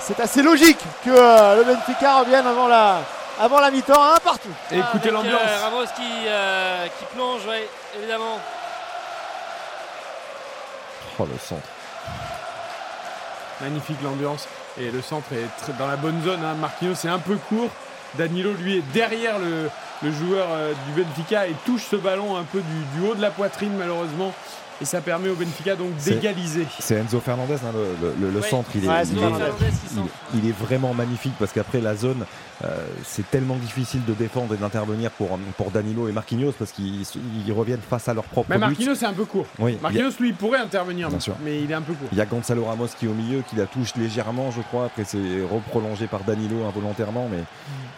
[0.01, 3.01] c'est assez logique que euh, le Benfica revienne avant la,
[3.40, 4.49] avant la mi-temps à un partout.
[4.70, 5.40] Et écoutez l'ambiance.
[5.46, 7.68] euh, Ramos qui, euh, qui plonge, ouais,
[7.99, 8.38] évidemment.
[11.18, 11.61] Oh, le centre.
[13.61, 14.46] Magnifique l'ambiance.
[14.80, 16.40] Et le centre est très- dans la bonne zone.
[16.44, 16.54] Hein.
[16.61, 17.70] Marquinhos c'est un peu court.
[18.16, 19.68] Danilo, lui, est derrière le,
[20.02, 23.20] le joueur euh, du Benfica et touche ce ballon un peu du, du haut de
[23.20, 24.32] la poitrine, malheureusement.
[24.80, 26.64] Et ça permet au Benfica donc d'égaliser.
[26.78, 28.48] C'est Enzo Fernandez, hein, le, le- le- le Ouais.
[28.48, 28.70] centre.
[28.76, 29.44] Il est, Ouais, il, c'est est, Fernandez
[29.88, 30.09] qui centre.
[30.34, 32.24] il- il est vraiment magnifique parce qu'après la zone,
[33.04, 37.02] c'est tellement difficile de défendre et d'intervenir pour, pour Danilo et Marquinhos parce qu'ils
[37.46, 38.59] ils reviennent face à leur propre Mais.
[38.59, 39.46] Marquinhos c'est un peu court.
[39.59, 41.34] Oui, a- Marquinhos, lui, il pourrait intervenir, Bien sûr.
[41.44, 42.09] mais il est un peu court.
[42.12, 44.86] Il y a Gonzalo Ramos qui est au milieu, qui la touche légèrement, je crois.
[44.86, 45.18] Après, c'est
[45.50, 47.28] reprolongé par Danilo involontairement.
[47.30, 47.38] Mais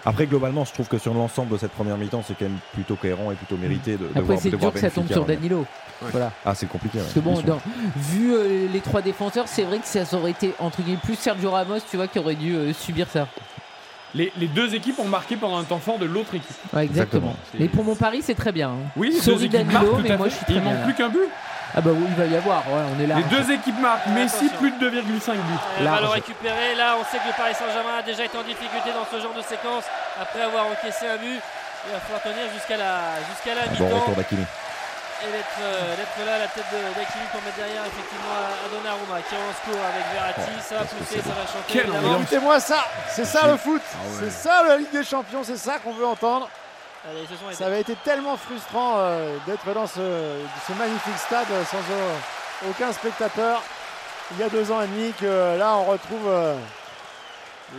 [0.05, 2.97] après, globalement, je trouve que sur l'ensemble de cette première mi-temps, c'est quand même plutôt
[2.97, 5.05] cohérent et plutôt mérité de, de Après, voir, c'est de dur voir que ça tombe
[5.05, 5.25] Benfica sur.
[5.27, 5.67] Danilo.
[6.11, 6.33] Voilà.
[6.45, 6.99] Ah, c'est compliqué.
[6.99, 7.61] ouais, Parce que bon, dans-
[7.97, 11.51] vu euh, les trois défenseurs, c'est vrai que ça aurait été entre guillemets plus Sergio
[11.51, 13.27] Ramos, tu vois, qui aurait dû euh, subir ça.
[14.15, 16.51] Les, les deux équipes ont marqué pendant un temps fort de l'autre équipe.
[16.73, 17.37] Ouais, exactement.
[17.59, 18.71] Mais pour mon pari, c'est très bien.
[18.71, 18.91] hein.
[18.97, 20.85] Oui, Sorry deux équipes Danilo, marquent mais moi je suis très Il manque là.
[20.85, 21.29] plus qu'un but.
[21.73, 22.67] Ah bah oui, il va y avoir.
[22.67, 23.17] Ouais, on est là.
[23.19, 24.09] Les deux équipes marquent.
[24.09, 25.41] Messi, plus de 2,5 buts.
[25.79, 26.75] Elle va le récupérer.
[26.77, 29.35] Là, on sait que le Paris Saint-Germain a déjà été en difficulté dans ce genre
[29.35, 29.85] de séquence
[30.21, 31.39] après avoir encaissé un but.
[31.87, 34.13] Il va falloir tenir jusqu'à la, jusqu'à la Bon mi-temps.
[35.23, 38.69] Et d'être, euh, d'être là à la tête de- d'Akimi pour mettre derrière effectivement à,
[38.75, 40.63] Donnarumma qui est en secours avec Verratti.
[40.69, 42.21] ça va pousser, ça va chanter.
[42.21, 44.19] Écoutez-moi ça, c'est ça le foot, Ah ouais.
[44.21, 46.49] c'est ça la Ligue des Champions, c'est ça qu'on veut entendre.
[47.09, 50.01] Allez, ce sont les Ça avait été tellement frustrant euh, d'être dans ce,
[50.67, 53.63] ce magnifique stade sans euh, aucun spectateur
[54.33, 56.55] il y a deux ans et demi que là on retrouve euh,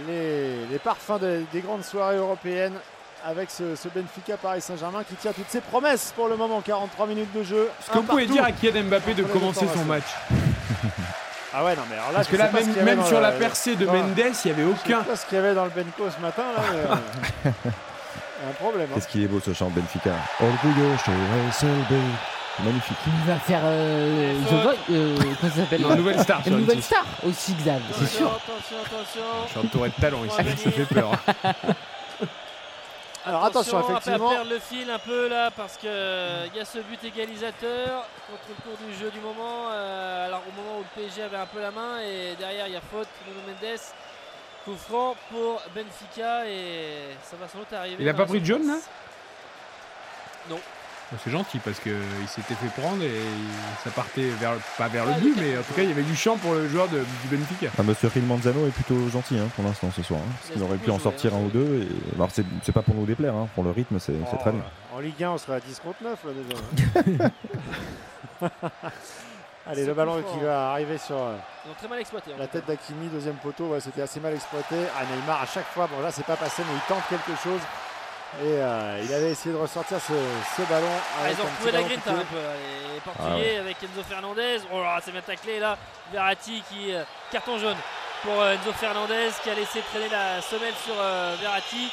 [0.07, 2.77] les, les parfums des grandes soirées européennes
[3.25, 7.07] avec ce, ce Benfica Paris Saint-Germain qui tient toutes ses promesses pour le moment 43
[7.07, 7.69] minutes de jeu.
[7.79, 10.03] Est-ce que vous pouvez dire à Kylian Mbappé de commencer son match
[11.53, 13.31] Ah ouais non mais alors là Parce que là, même, avait même sur le- la
[13.33, 14.63] percée de Mendes, il n'y avait Je sais
[14.95, 15.03] aucun.
[15.03, 16.63] pas ce qu'il y avait dans le Benco ce matin là.
[16.71, 17.51] mais, euh,
[18.49, 18.87] un problème.
[18.89, 18.93] hein.
[18.95, 20.11] Qu'est-ce qu'il est beau ce chant Benfica.
[20.39, 20.95] Orgullo,
[22.63, 22.97] Magnifique.
[23.07, 26.77] Il va faire euh, The Voice, euh, comment ça s'appelle Non, Nouvelle Star Une nouvelle
[26.79, 26.81] M6.
[26.83, 28.27] star aussi, Xav, c'est sûr.
[28.27, 29.21] Attention, attention.
[29.45, 31.11] Je suis entouré de talent ici, ça fait peur.
[33.25, 34.29] Alors attention, à pas effectivement.
[34.29, 38.05] perdre le fil un peu là parce que euh, il y a ce but égalisateur
[38.29, 39.67] contre le cours du jeu du moment.
[39.71, 42.73] euh, alors au moment où le PSG avait un peu la main et derrière il
[42.73, 43.79] y a faute Nuno Mendes.
[44.65, 47.97] Coup franc pour Benfica et ça va sans doute arriver.
[47.99, 48.77] Il a dans pas pris de jaune là.
[50.49, 50.59] Non.
[51.23, 51.91] C'est gentil parce qu'il
[52.27, 53.11] s'était fait prendre et
[53.83, 56.15] ça partait vers, pas vers le but, mais en tout cas il y avait du
[56.15, 56.99] champ pour le joueur de-
[57.29, 57.67] du Benfica.
[57.77, 60.21] Ah, Monsieur Phil Manzano est plutôt gentil hein, pour l'instant ce soir.
[60.23, 61.81] hein, parce qu'il aurait pu en sortir un ou deux.
[61.83, 62.15] Et...
[62.15, 64.63] Alors c'est c'est pas pour nous déplaire, hein, pour le rythme c'est c'est très bien.
[64.95, 66.31] En Ligue 1, on serait à 10 contre 9 là
[67.19, 67.29] déjà.
[69.67, 71.35] Allez, le ballon qui va arriver sur euh,
[71.65, 72.31] Ils ont très mal exploité.
[72.37, 73.65] la tête d'Akimi, deuxième poteau.
[73.67, 74.75] Ouais, C'était assez mal exploité.
[74.97, 77.61] Ah, Neymar, à chaque fois, bon là, c'est pas passé, mais il tente quelque chose.
[78.39, 80.13] Et euh, il avait essayé de ressortir ce,
[80.55, 80.87] ce ballon.
[81.19, 82.37] Ah, avec ils ont retrouvé la grinta un peu.
[82.37, 82.53] là,
[82.93, 83.57] Les Portugais Ah ouais.
[83.57, 84.57] avec Enzo Fernandez.
[84.71, 85.77] Oh là, c'est bien taclé là.
[86.13, 87.75] Verratti qui euh, carton jaune
[88.23, 91.89] pour euh, Enzo Fernandez qui a laissé traîner la semelle sur euh, Verratti.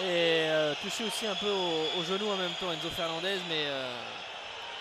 [0.00, 3.64] Et euh, touché aussi un peu au, au genou en même temps Enzo Fernandez, mais
[3.66, 3.90] euh,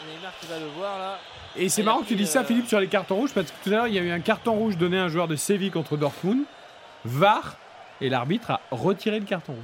[0.07, 1.19] Neymar qui va le voir là.
[1.57, 3.63] Et c'est marrant que tu dis ça, euh, Philippe, sur les cartons rouges, parce que
[3.63, 5.35] tout à l'heure, il y a eu un carton rouge donné à un joueur de
[5.35, 6.43] Séville contre Dortmund.
[7.03, 7.55] VAR,
[8.01, 9.55] et l'arbitre a retiré le carton.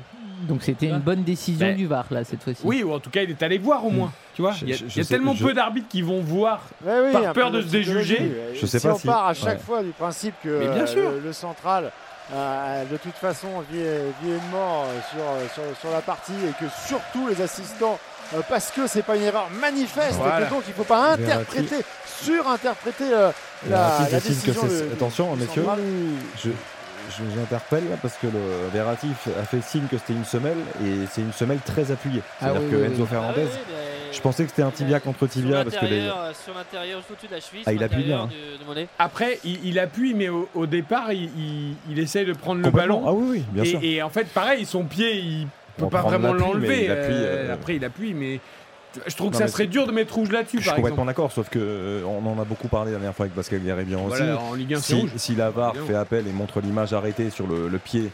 [0.48, 2.60] Donc c'était une bonne décision Ben, du VAR là cette fois-ci.
[2.66, 4.12] Oui, ou en tout cas, il est allé voir au moins.
[4.36, 5.88] Tu vois, il y a, je- il y a je sais- tellement je- peu d'arbitres
[5.88, 8.14] qui vont voir Ouais, oui, par un peur peu de se psychologie.
[8.18, 8.36] déjuger.
[8.60, 9.64] Je sais si pas on si- part à chaque ouais.
[9.66, 11.12] fois du principe que Mais bien euh, sûr.
[11.12, 11.92] le, le central,
[12.34, 13.78] euh, de toute façon, vit,
[14.22, 17.98] vit une mort euh, sur, euh, sur, sur la partie et que surtout les assistants,
[18.34, 20.46] euh, parce que c'est pas une erreur manifeste, Voilà.
[20.46, 21.24] que donc il faut pas Verratti.
[21.54, 21.86] interpréter,
[22.22, 23.32] surinterpréter euh,
[23.70, 24.68] la, Verratti la fait signe que décision.
[24.70, 25.80] c'est- de- Attention, du messieurs, central.
[26.38, 26.56] je, je-
[27.36, 29.08] j'interpelle là parce que le Verratti
[29.40, 32.22] a fait signe que c'était une semelle et c'est une semelle très appuyée.
[32.24, 33.06] Ah C'est-à-dire oui, que oui, Enzo.
[33.06, 36.00] Fernandez, Ah oui, Je pensais que c'était un tibia contre tibia sur parce que les.
[36.02, 37.64] euh, sur l'intérieur, juste au-dessus de la cheville.
[37.66, 38.30] Ah, il appuie bien.
[39.00, 42.70] Après, il, il appuie, mais au, au départ, il, il, il essaye de prendre le
[42.72, 43.04] ballon.
[43.06, 43.80] Ah oui, oui, bien et, sûr.
[43.82, 45.48] et en fait, pareil, son pied, il
[45.78, 46.88] peut On pas vraiment l'enlever.
[46.90, 46.96] euh,
[47.50, 48.40] euh, Après, il appuie, mais
[49.08, 51.32] je trouve que Non, ça serait dur de mettre rouge là-dessus, Je suis complètement d'accord,
[51.32, 54.18] sauf que euh, on en a beaucoup parlé la dernière fois avec Pascal Garibian aussi.
[54.18, 55.12] Voilà, en Ligue 1, c'est si, rouge.
[55.18, 55.88] si la VAR Évidemment.
[55.88, 58.12] fait appel et montre l'image arrêtée sur le, le pied,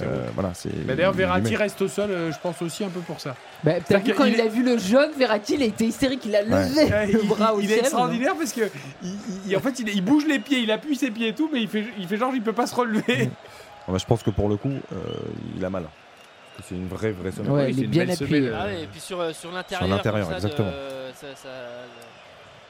[0.00, 0.70] euh, voilà, c'est.
[0.86, 3.20] Bah, D'ailleurs, il- il Verratti reste au sol, euh, je pense aussi un peu pour
[3.20, 3.36] ça.
[3.62, 6.22] Bah, T'as vu quand il est- a vu le jaune, Verratti, il a été hystérique,
[6.24, 6.54] il a levé
[6.90, 7.78] Ouais, le il, bras au il est ciel.
[7.80, 8.62] extraordinaire parce que
[9.02, 9.14] il,
[9.48, 11.60] il- en fait il, il bouge les pieds, il appuie ses pieds et tout, mais
[11.60, 13.28] il fait, il fait genre il peut pas se relever.
[13.88, 14.96] Bah, je pense que pour le coup, euh,
[15.56, 15.82] il a mal.
[16.62, 17.50] C'est une vraie, vraie semelle.
[17.52, 18.40] Ouais, Oui, il c'est est une bien belle appuyé.
[18.40, 20.70] semelle, Ah euh, ouais, et puis sur, euh, sur l'intérieur, l'intérieur, comme ça, exactement.
[20.70, 21.48] de- ça- ça-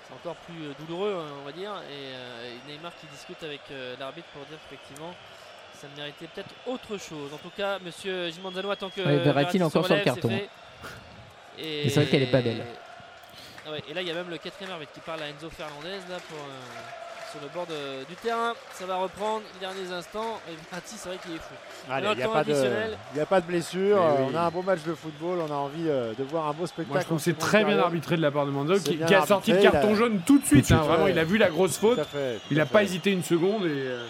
[0.07, 1.73] c'est encore plus euh, douloureux, hein, on va dire.
[1.91, 5.13] Et, euh, et Neymar qui discute avec euh, l'arbitre pour dire qu'effectivement,
[5.81, 7.33] ça méritait peut-être autre chose.
[7.35, 10.31] En tout cas, monsieur Gimanzano attend que Ouais, Verratti, il encore sur le carton.
[11.59, 12.65] Et, c'est vrai qu'elle est pas belle.
[13.67, 15.51] Ah ouais, et là, il y a même le quatrième arbitre qui parle à Enzo
[15.51, 16.51] Fernandez là, pour, euh,
[17.33, 18.53] sur le bord de- du terrain.
[18.75, 20.39] Ça va reprendre les derniers instants.
[20.49, 21.55] Et Verratti, c'est vrai qu'il est fou.
[21.89, 22.29] Il n'y a,
[23.27, 23.97] pas de- blessure.
[23.99, 24.27] Oui.
[24.33, 25.39] On a un beau match de football.
[25.49, 26.91] On a envie euh, de voir un beau spectacle.
[26.93, 29.27] Moi je trouve que c'est très bien arbitré de la part de Manzo qui, a
[29.27, 30.67] sorti le carton a- jaune tout de suite.
[30.67, 31.13] Tout de hein, suite, vraiment, ouais.
[31.13, 31.99] il a vu la grosse Tout faute.
[31.99, 34.05] à fait, tout Il n'a pas hésité une seconde et euh,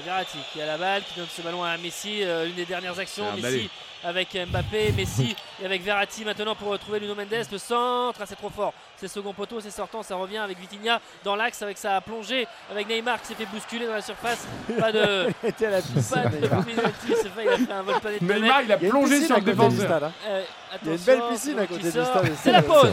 [0.00, 2.98] Verratti qui a la balle, qui donne ce ballon à Messi, euh, l'une des dernières
[2.98, 3.24] actions.
[3.36, 3.70] Messi
[4.04, 7.46] avec Mbappé, Messi et avec Verratti maintenant pour retrouver Nuno Mendes.
[7.50, 8.74] Le centre, ah, c'est trop fort.
[8.96, 12.88] C'est second poteau, c'est sortant, ça revient avec Vitinha dans l'axe avec sa plongée, avec
[12.88, 14.46] Neymar qui s'est fait bousculer dans la surface.
[14.78, 15.28] Pas de.
[15.42, 16.22] Il était à la piscine.
[16.22, 19.36] Pas de fait, il a fait un vol planète Neymar il a une plongé sur
[19.36, 19.84] le défenseur.
[19.84, 20.12] stade, hein.
[20.26, 20.42] Euh,
[20.82, 22.32] Il y a une attention, belle piscine à côté du stade.
[22.42, 22.92] C'est la pause.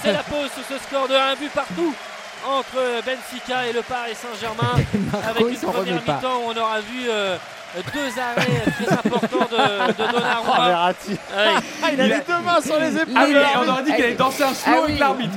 [0.00, 1.94] C'est la pause sur ce score de 1 but partout
[2.46, 4.74] entre Benfica et le Paris Saint-Germain.
[5.28, 7.36] avec une première mi-temps où on aura vu euh,
[7.94, 10.68] deux arrêts très importants de, de Ah, Donnarumma.
[10.68, 11.10] Verratti.
[11.32, 11.54] Ouais.
[11.82, 13.14] Ah, il a les deux mains sur les épaules.
[13.16, 15.34] Ah on aurait dit qu'il allait danser un slow Ah avec l'arbitre.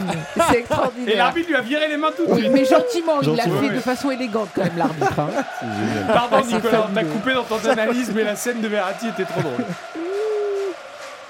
[0.50, 1.18] C'est Et extraordinaire.
[1.18, 2.52] l'arbitre lui a viré les mains tout de Oui, suite.
[2.52, 3.70] mais gentiment, il l'a fait ouais.
[3.70, 5.20] de façon élégante quand même l'arbitre.
[5.20, 5.30] hein.
[6.14, 9.24] Pardon Ah, Nicolas, on t'a coupé dans ton analyse, mais la scène de Verratti était
[9.24, 9.66] trop drôle.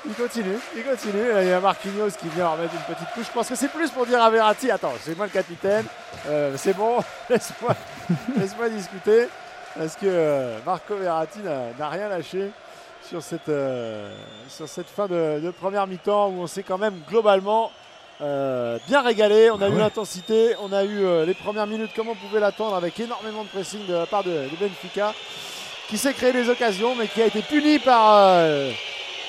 [0.07, 1.23] Il continue, il continue.
[1.41, 3.25] Il y a Marquinhos qui vient remettre une petite couche.
[3.27, 5.85] Je pense que c'est plus pour dire à Verratti Attends, c'est moi le capitaine.
[6.27, 6.99] Euh, c'est bon,
[7.29, 7.75] laisse-moi
[8.37, 9.27] laisse-moi discuter.
[9.77, 12.51] Parce que euh, Marco Verratti n'a rien lâché
[13.07, 14.11] sur cette, euh,
[14.49, 17.71] sur cette fin de, de première mi-temps où on s'est quand même globalement
[18.21, 19.49] euh, bien régalé.
[19.51, 22.75] On a eu l'intensité, on a eu euh, les premières minutes comme on pouvait l'attendre
[22.75, 25.13] avec énormément de pressing de la part de, de Benfica
[25.87, 28.39] qui s'est créé des occasions mais qui a été puni par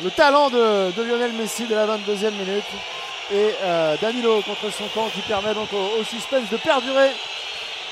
[0.03, 2.65] le talent de, de Lionel Messi de la 22e minute
[3.33, 7.11] et euh, Danilo contre son camp qui permet donc au, au suspense de perdurer.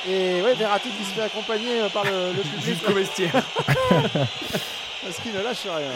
[0.09, 3.33] Et ouais, Verratti qui se fait accompagner euh, par le, le public Jusqu'au vestiaire.
[5.05, 5.91] parce qu'il ne lâche rien.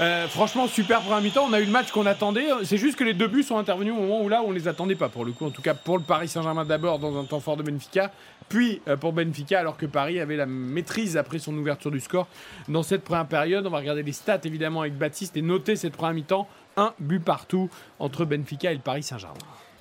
[0.00, 1.46] Euh, franchement, super première mi-temps.
[1.48, 2.46] On a eu le match qu'on attendait.
[2.62, 4.94] C'est juste que les deux buts sont intervenus au moment où là, on les attendait
[4.94, 5.44] pas pour le coup.
[5.44, 8.12] En tout cas, pour le Paris Saint-Germain d'abord dans un temps fort de Benfica,
[8.48, 12.28] puis euh, pour Benfica alors que Paris avait la maîtrise après son ouverture du score
[12.68, 13.66] dans cette première période.
[13.66, 16.48] On va regarder les stats évidemment avec Baptiste et noter cette première mi-temps.
[16.76, 19.34] Un but partout entre Benfica et le Paris Saint-Germain.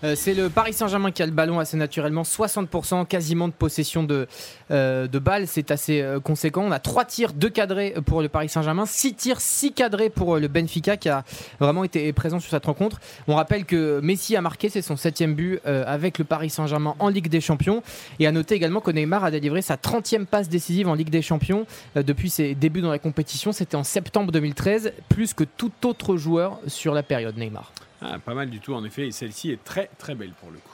[0.04, 4.04] Euh, c'est le Paris Saint-Germain qui a le ballon assez naturellement, 60% quasiment de possession
[4.04, 4.28] de,
[4.72, 6.64] euh, de balles, c'est assez euh, conséquent.
[6.66, 10.38] On a 3 tirs, 2 cadrés pour le Paris Saint-Germain, 6 tirs, 6 cadrés pour
[10.38, 11.24] le Benfica qui a
[11.60, 13.00] vraiment été présent sur cette rencontre.
[13.30, 17.08] On rappelle que Messi a marqué, c'est son 7 but avec le Paris Saint-Germain en
[17.08, 17.82] Ligue des Champions.
[18.20, 21.22] Et à noter également que Neymar a délivré sa 30e passe décisive en Ligue des
[21.22, 23.52] Champions depuis ses débuts dans la compétition.
[23.52, 27.72] C'était en septembre 2013, plus que tout autre joueur sur la période Neymar.
[28.04, 29.08] Ah, pas mal du tout en effet.
[29.08, 30.70] Et celle-ci est très très belle pour le coup.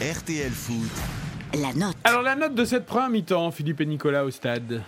[0.00, 0.90] RTL Foot,
[1.60, 1.96] La note.
[2.04, 4.82] Alors la note de cette première mi-temps, Philippe et Nicolas au stade.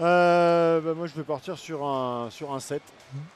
[0.00, 2.82] Euh, bah, moi, je vais partir sur un, sur un 7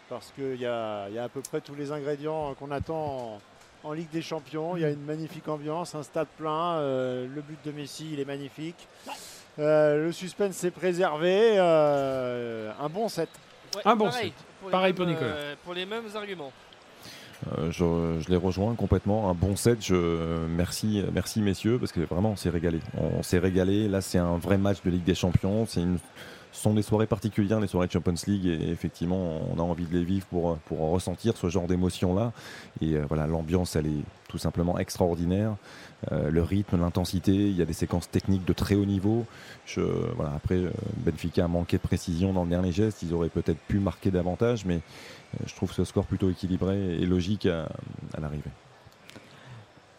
[0.09, 3.41] parce qu'il y a, il y a à peu près tous les ingrédients qu'on attend
[3.85, 4.75] en, en Ligue des Champions.
[4.77, 6.79] Il y a une magnifique ambiance, un stade plein.
[6.79, 8.89] euh, le but de Messi, il est magnifique.
[9.59, 11.55] Euh, le suspense s'est préservé.
[11.59, 13.29] euh, un bon 7.
[13.77, 14.33] Ouais, Un bon pareil,
[14.67, 15.27] les Pareil mêmes, pour Nicolas.
[15.31, 16.53] euh, pour les mêmes arguments.
[17.57, 19.31] Euh, je, je les rejoins complètement.
[19.31, 19.79] Un bon set.
[19.85, 22.81] Je, merci, merci messieurs, parce que vraiment on s'est régalé.
[22.97, 23.89] On s'est régalé.
[23.89, 25.65] Là, c'est un vrai match de Ligue des Champions.
[25.67, 25.99] C'est une,
[26.53, 30.05] sont des soirées particulières, les soirées Champions League, et effectivement, on a envie de les
[30.05, 32.33] vivre pour, ressentir ce genre d'émotion-là.
[32.81, 35.57] Et euh, voilà, l'ambiance, elle est tout simplement extraordinaire.
[36.13, 39.27] Euh, le rythme, l'intensité, il y a des séquences techniques de très haut niveau.
[40.35, 43.03] Après, euh, Benfica a manqué de précision dans le dernier geste.
[43.03, 44.81] Ils auraient peut-être pu marquer davantage, mais
[45.47, 47.69] je trouve ce score plutôt équilibré et logique à
[48.21, 48.51] l'arrivée.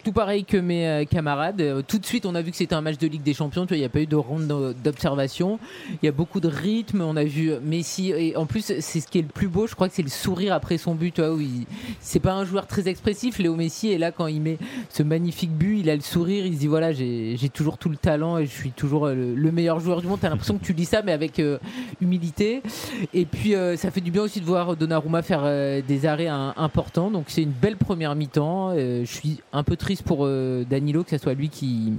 [0.02, 1.60] Tout pareil que mes euh, camarades.
[1.60, 3.62] Euh, tout de suite, on a vu que c'était un match de Ligue des Champions.
[3.66, 5.58] Tu vois, il n'y a pas eu de ronde d'o- d'observation.
[6.02, 7.02] Il y a beaucoup de rythme.
[7.02, 8.10] On a vu Messi.
[8.10, 9.66] Et en plus, c'est ce qui est le plus beau.
[9.66, 11.12] Je crois que c'est le sourire après son but.
[11.14, 11.40] Tu vois, où
[12.00, 13.88] c'est pas un joueur très expressif, Léo Messi.
[13.88, 14.56] Et là, quand il met
[14.88, 16.46] ce magnifique but, il a le sourire.
[16.46, 19.34] Il se dit voilà, j'ai toujours tout le talent et je suis toujours euh, le,
[19.34, 20.18] le meilleur joueur du monde.
[20.20, 21.58] T'as l'impression que tu dis ça, mais avec euh,
[22.00, 22.62] humilité.
[23.12, 26.28] Et puis, euh, ça fait du bien aussi de voir Donnarumma faire euh, des arrêts
[26.28, 27.10] hein, importants.
[27.10, 28.70] Donc, c'est une belle première mi-temps.
[28.74, 31.92] Euh, je suis un peu triste pour euh, Danilo que ce soit lui qui,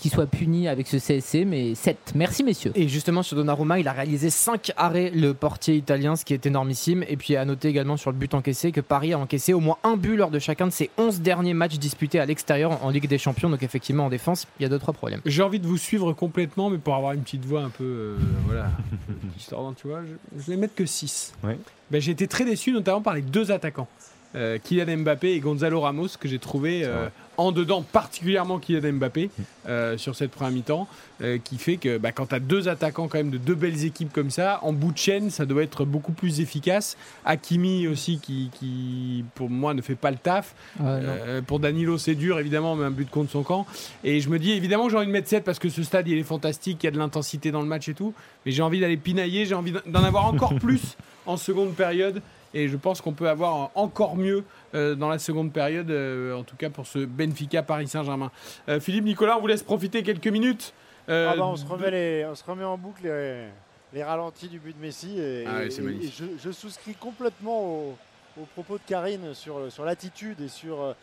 [0.00, 2.12] qui soit puni avec ce CSC, mais 7.
[2.14, 2.72] Merci, messieurs.
[2.74, 6.46] Et justement, sur Donnarumma, il a réalisé 5 arrêts, le portier italien, ce qui est
[6.46, 7.04] énormissime.
[7.08, 9.76] Et puis, à noter également sur le but encaissé que Paris a encaissé au moins
[9.84, 13.06] un but lors de chacun de ses 11 derniers matchs disputés à l'extérieur en, Ligue
[13.06, 13.50] des Champions.
[13.50, 15.20] Donc, effectivement, en défense, il y a 2-3 problèmes.
[15.26, 17.84] J'ai envie de vous suivre complètement, mais pour avoir une petite voix un peu.
[17.84, 18.16] euh,
[18.46, 18.70] voilà.
[19.38, 21.34] Histoire tu vois, je, je vais mettre que 6.
[21.44, 21.58] Ouais.
[21.90, 23.88] Ben, j'ai été très déçu, notamment par les deux attaquants.
[24.34, 27.08] Euh, Kylian Mbappé et Gonzalo Ramos, que j'ai trouvé euh,
[27.40, 29.30] en dedans, particulièrement Kylian Mbappé,
[29.66, 30.86] euh, sur cette première mi-temps,
[31.22, 33.86] euh, qui fait que bah, quand tu as deux attaquants quand même de deux belles
[33.86, 36.98] équipes comme ça, en bout de chaîne, ça doit être beaucoup plus efficace.
[37.24, 40.54] Hakimi aussi, qui, qui, pour moi ne fait pas le taf.
[40.82, 43.64] Euh, pour Danilo, c'est dur évidemment, mais un but contre son camp.
[44.04, 46.18] Et je me dis évidemment, j'ai envie de mettre 7 parce que ce stade il
[46.18, 48.12] est fantastique, il y a de l'intensité dans le match et tout.
[48.44, 52.20] Mais j'ai envie d'aller pinailler, j'ai envie d'en avoir encore plus en seconde période.
[52.54, 54.44] Et je pense qu'on peut avoir encore mieux
[54.74, 58.30] euh, dans la seconde période, euh, en tout cas pour ce Benfica Paris Saint-Germain.
[58.68, 60.72] Euh, Philippe Nicolas, on vous laisse profiter quelques minutes.
[61.08, 63.46] Ah bah, on, se remet les, on se remet en boucle les,
[63.92, 65.18] les ralentis du but de Messi.
[65.18, 67.96] Et, Ah c'est et- et je, je souscris complètement au-
[68.40, 70.94] aux propos de Karine sur, sur l'attitude et sur.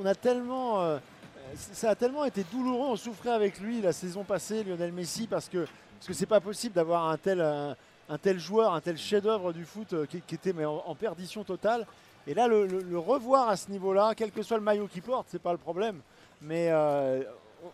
[0.00, 0.98] on, a tellement.
[1.54, 5.48] ça a tellement été douloureux, on souffrait avec lui la saison passée, Lionel Messi, parce
[5.48, 5.58] que
[5.98, 7.76] parce que c'est pas possible d'avoir un tel, un,
[8.08, 11.86] un tel joueur, un tel chef-d'œuvre du foot euh, qui, était mais en, perdition totale.
[12.26, 15.42] Et là, le, revoir à ce niveau-là, quel que soit le maillot qu'il porte, c'est
[15.42, 16.00] pas le problème.
[16.40, 17.22] Mais euh,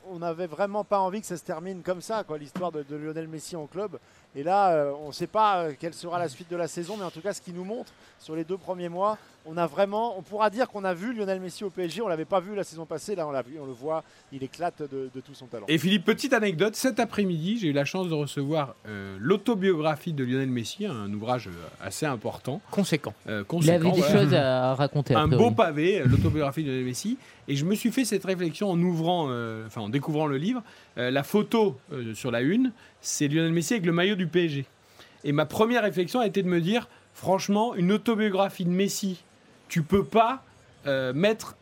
[0.09, 2.83] on- on n'avait vraiment pas envie que ça se termine comme ça, quoi, l'histoire de,
[2.83, 3.99] de Lionel Messi en club.
[4.37, 6.97] Et là, euh, on ne sait pas euh, quelle sera la suite de la saison,
[6.97, 9.67] mais en tout cas, ce qui nous montre sur les deux premiers mois, on a
[9.67, 12.03] vraiment, on pourra dire qu'on a vu Lionel Messi au PSG.
[12.03, 14.43] On l'avait pas vu la saison passée, là, on l'a vu, on le voit, il
[14.43, 15.65] éclate de, de tout son talent.
[15.67, 20.23] Et Philippe, petite anecdote, cet après-midi, j'ai eu la chance de recevoir euh, l'autobiographie de
[20.25, 21.49] Lionel Messi, un ouvrage
[21.83, 22.61] assez important.
[22.71, 23.15] Conséquent.
[23.29, 24.21] Euh, Il conséquent, avait des voilà.
[24.21, 25.15] choses à raconter.
[25.15, 27.17] a un beau pavé, l'autobiographie de Lionel Messi.
[27.51, 30.63] Et je me suis fait cette réflexion en ouvrant, euh, enfin en découvrant le livre.
[30.99, 32.71] Euh, la photo euh, sur la une,
[33.01, 34.65] c'est Lionel Messi avec le maillot du PSG.
[35.25, 39.23] Et ma première réflexion a été de me dire, franchement, une autobiographie de Messi,
[39.69, 40.43] tu peux pas
[40.87, 41.57] euh, mettre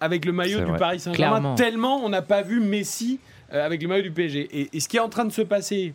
[0.00, 0.78] avec le maillot du vrai.
[0.78, 3.20] Paris Saint-Germain tellement on n'a pas vu Messi
[3.52, 4.48] euh, avec le maillot du PSG.
[4.52, 5.94] Et, et ce qui est en train de se passer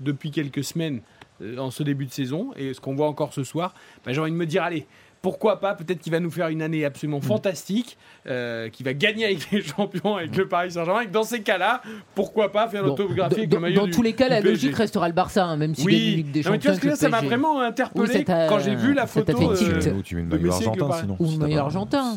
[0.00, 1.00] depuis quelques semaines
[1.40, 3.74] euh, en ce début de saison et ce qu'on voit encore ce soir,
[4.04, 4.86] bah, j'ai envie de me dire allez.
[5.24, 7.22] Pourquoi pas Peut-être qu'il va nous faire une année absolument Mm.
[7.22, 7.96] fantastique,
[8.26, 11.00] euh, qui va gagner avec les champions, avec le Paris Saint-Germain.
[11.00, 11.80] Et que dans ces cas-là,
[12.14, 14.42] pourquoi pas faire Bon, l'autobiographie avec dans, le maillot dans du- tous les cas, la
[14.42, 14.50] PSG.
[14.50, 16.94] logique restera le Barça, hein, même une Oui, Ligue des Non, mais tu vois que
[16.94, 19.32] ça m'a vraiment interpellé Oui, t'a- quand j'ai vu la photo.
[19.52, 21.16] euh, Ou tu mets le de maillot argentin, sinon.
[21.18, 22.16] Ou si maillot argentin.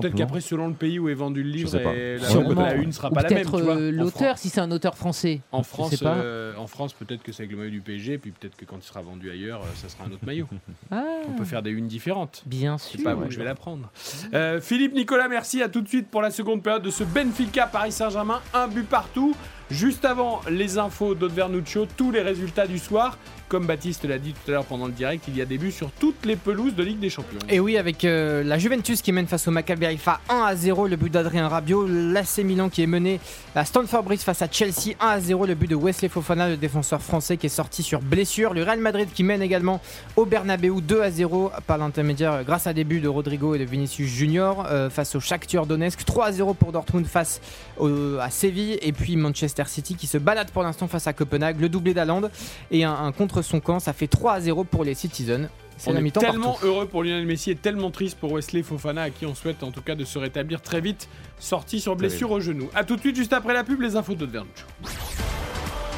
[0.00, 2.62] Peut-être qu'après, selon le pays où est vendu le livre, la, Sûrement.
[2.62, 3.38] la une sera Ou pas la même.
[3.42, 5.42] peut-être euh, l'auteur, si c'est un auteur français.
[5.52, 8.56] En France, euh, en France, peut-être que c'est avec le maillot du PSG, puis peut-être
[8.56, 10.46] que quand il sera vendu ailleurs, euh, ça sera un autre maillot.
[10.90, 12.37] Ah, On peut faire des unes différentes.
[12.46, 13.04] Bien C'est sûr.
[13.04, 13.90] pas vous que je vais l'apprendre.
[14.34, 15.62] Euh, Philippe Nicolas, merci.
[15.62, 18.40] À tout de suite pour la seconde période de ce Benfica Paris Saint-Germain.
[18.54, 19.34] Un but partout.
[19.70, 23.18] Juste avant les infos d'Odvernuccio, tous les résultats du soir.
[23.48, 25.72] Comme Baptiste l'a dit tout à l'heure pendant le direct, il y a des buts
[25.72, 27.38] sur toutes les pelouses de Ligue des Champions.
[27.48, 30.86] Et oui, avec euh, la Juventus qui mène face au Maccabi Haifa 1 à 0,
[30.86, 33.20] le but d'Adrien Rabiot, l'AC Milan qui est mené
[33.54, 36.58] à Stamford Bridge face à Chelsea 1 à 0, le but de Wesley Fofana, le
[36.58, 39.80] défenseur français qui est sorti sur blessure, le Real Madrid qui mène également
[40.16, 43.64] au Bernabeu 2 à 0 par l'intermédiaire grâce à des buts de Rodrigo et de
[43.64, 46.04] Vinicius Junior euh, face au Shakhtar Donetsk.
[46.04, 47.40] 3 à 0 pour Dortmund face
[47.80, 48.78] à Séville.
[48.82, 52.22] Et puis Manchester City qui se balade pour l'instant face à Copenhague, le doublé d'Aland
[52.70, 55.48] et un, un contre son camp, ça fait 3 à 0 pour les Citizens.
[55.76, 56.66] C'est On est tellement partout.
[56.66, 59.70] heureux pour Lionel Messi et tellement triste pour Wesley Fofana, à qui on souhaite en
[59.70, 61.08] tout cas de se rétablir très vite,
[61.38, 62.68] sorti sur blessure au genou.
[62.74, 64.64] A tout de suite, juste après la pub, les infos d'Odvernuccio.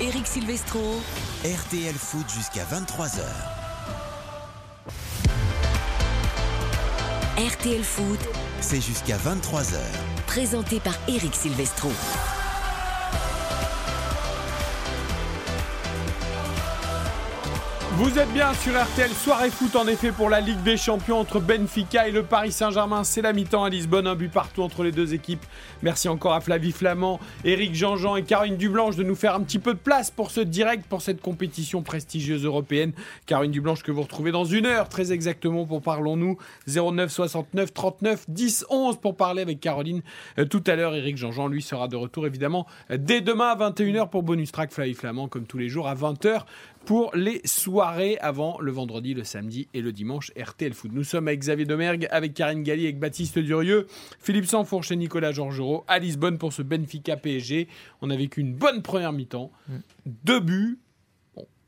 [0.03, 0.81] Eric Silvestro.
[1.45, 3.21] RTL Foot jusqu'à 23h.
[7.39, 8.21] RTL Foot.
[8.61, 9.77] C'est jusqu'à 23h.
[10.27, 11.91] Présenté par Eric Silvestro.
[17.97, 21.41] Vous êtes bien sur RTL Soirée Foot en effet pour la Ligue des Champions entre
[21.41, 23.03] Benfica et le Paris Saint-Germain.
[23.03, 25.45] C'est la mi-temps à Lisbonne, un but partout entre les deux équipes.
[25.83, 29.59] Merci encore à Flavie Flamand, Eric Jean-Jean et Caroline Dublanche de nous faire un petit
[29.59, 32.93] peu de place pour ce direct, pour cette compétition prestigieuse européenne.
[33.27, 36.39] Caroline Dublanche que vous retrouvez dans une heure très exactement pour Parlons-nous.
[36.69, 40.03] 09 69 39 10 11 pour parler avec Caroline.
[40.39, 43.57] Euh, tout à l'heure, Eric Jean-Jean lui sera de retour évidemment euh, dès demain à
[43.57, 46.45] 21h pour Bonus Track Flavie Flamand comme tous les jours à 20h
[46.91, 50.91] pour les soirées avant le vendredi, le samedi et le dimanche RTL Foot.
[50.93, 53.87] Nous sommes avec Xavier Domergue, avec Karine Galli, avec Baptiste Durieux,
[54.19, 57.69] Philippe Sanfourche et Nicolas Georgerot à Lisbonne pour ce Benfica PSG.
[58.03, 59.53] On a vécu une bonne première mi-temps,
[60.25, 60.81] deux buts.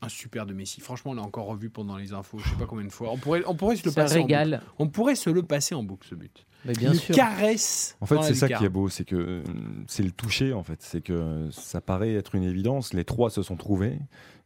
[0.01, 0.81] Un super de Messi.
[0.81, 3.09] Franchement, on l'a encore revu pendant les infos, je sais pas combien de fois.
[3.09, 4.49] On pourrait, on pourrait se le Ça passer en régale.
[4.59, 4.63] boucle.
[4.79, 6.45] On pourrait se le passer en boucle ce but.
[6.65, 7.15] Mais bien Une sûr.
[7.15, 7.95] caresse.
[8.01, 9.43] En fait, c'est ça qui est beau, c'est que euh,
[9.87, 10.81] c'est le toucher, en fait.
[10.81, 12.93] C'est que ça paraît être une évidence.
[12.93, 13.97] Les trois se sont trouvés.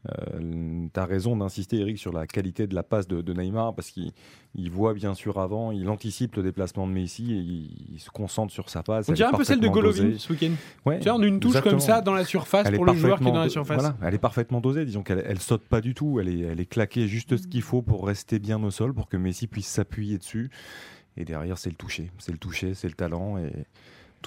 [0.07, 3.91] Euh, T'as raison d'insister, Eric, sur la qualité de la passe de, de Neymar, parce
[3.91, 4.11] qu'il
[4.55, 8.09] il voit bien sûr avant, il anticipe le déplacement de Messi et il, il se
[8.09, 9.09] concentre sur sa passe.
[9.09, 10.17] On dirait un peu celle de Golovin dosée.
[10.17, 10.51] ce week-end.
[10.85, 11.71] Ouais, Tu vois, une touche exactement.
[11.73, 13.81] comme ça dans la surface Elle pour le joueur qui est dans la surface.
[13.81, 16.59] voilà, elle est parfaitement dosée, disons qu'elle elle saute pas du tout, elle est, elle
[16.59, 19.67] est claquée juste ce qu'il faut pour rester bien au sol, pour que Messi puisse
[19.67, 20.49] s'appuyer dessus.
[21.17, 23.51] Et derrière, c'est le toucher, c'est le toucher, c'est le talent, et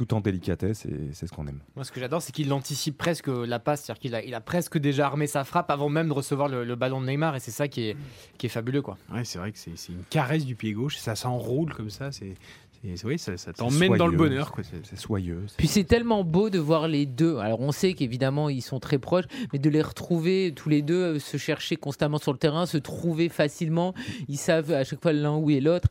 [0.07, 1.61] tout en délicatesse, et c'est ce qu'on aime.
[1.77, 4.41] Moi, ce que j'adore, c'est qu'il anticipe presque la passe, c'est-à-dire qu'il a, il a
[4.41, 7.41] presque déjà armé sa frappe avant même de recevoir le, le ballon de Neymar, et
[7.41, 7.97] c'est ça qui est,
[8.39, 8.97] qui est fabuleux, quoi.
[9.13, 12.13] Ouais, c'est vrai que c'est c'est une caresse du pied gauche, ça s'enroule comme ça,
[12.13, 12.35] c'est
[12.70, 12.70] c'est-
[13.05, 14.53] oui, ça, ça t'emmène dans le bonheur.
[14.53, 14.65] quoi.
[14.65, 15.45] C'est- soyeux.
[15.57, 17.37] Puis c'est tellement beau de voir les deux.
[17.39, 20.95] Alors on sait qu'évidemment ils sont très proches, mais de les retrouver tous les deux,
[21.17, 23.95] euh, se chercher constamment sur le terrain, se trouver facilement.
[24.29, 25.89] Ils savent à chaque fois l'un où est l'autre.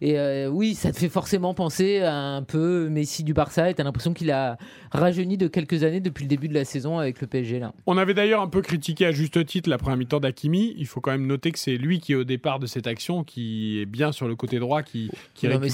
[0.00, 3.70] Et euh, oui, ça te fait forcément penser à un peu Messi du Barça.
[3.70, 4.58] Et t'as l'impression qu'il a
[4.92, 7.72] rajeuni de quelques années depuis le début de la saison avec le PSG là.
[7.86, 10.74] On avait d'ailleurs un peu critiqué à juste titre la première mi-temps d'Akimi.
[10.78, 13.24] Il faut quand même noter que c'est lui qui est au départ de cette action,
[13.24, 15.66] qui est bien sur le côté droit, qui, qui Non, récupère.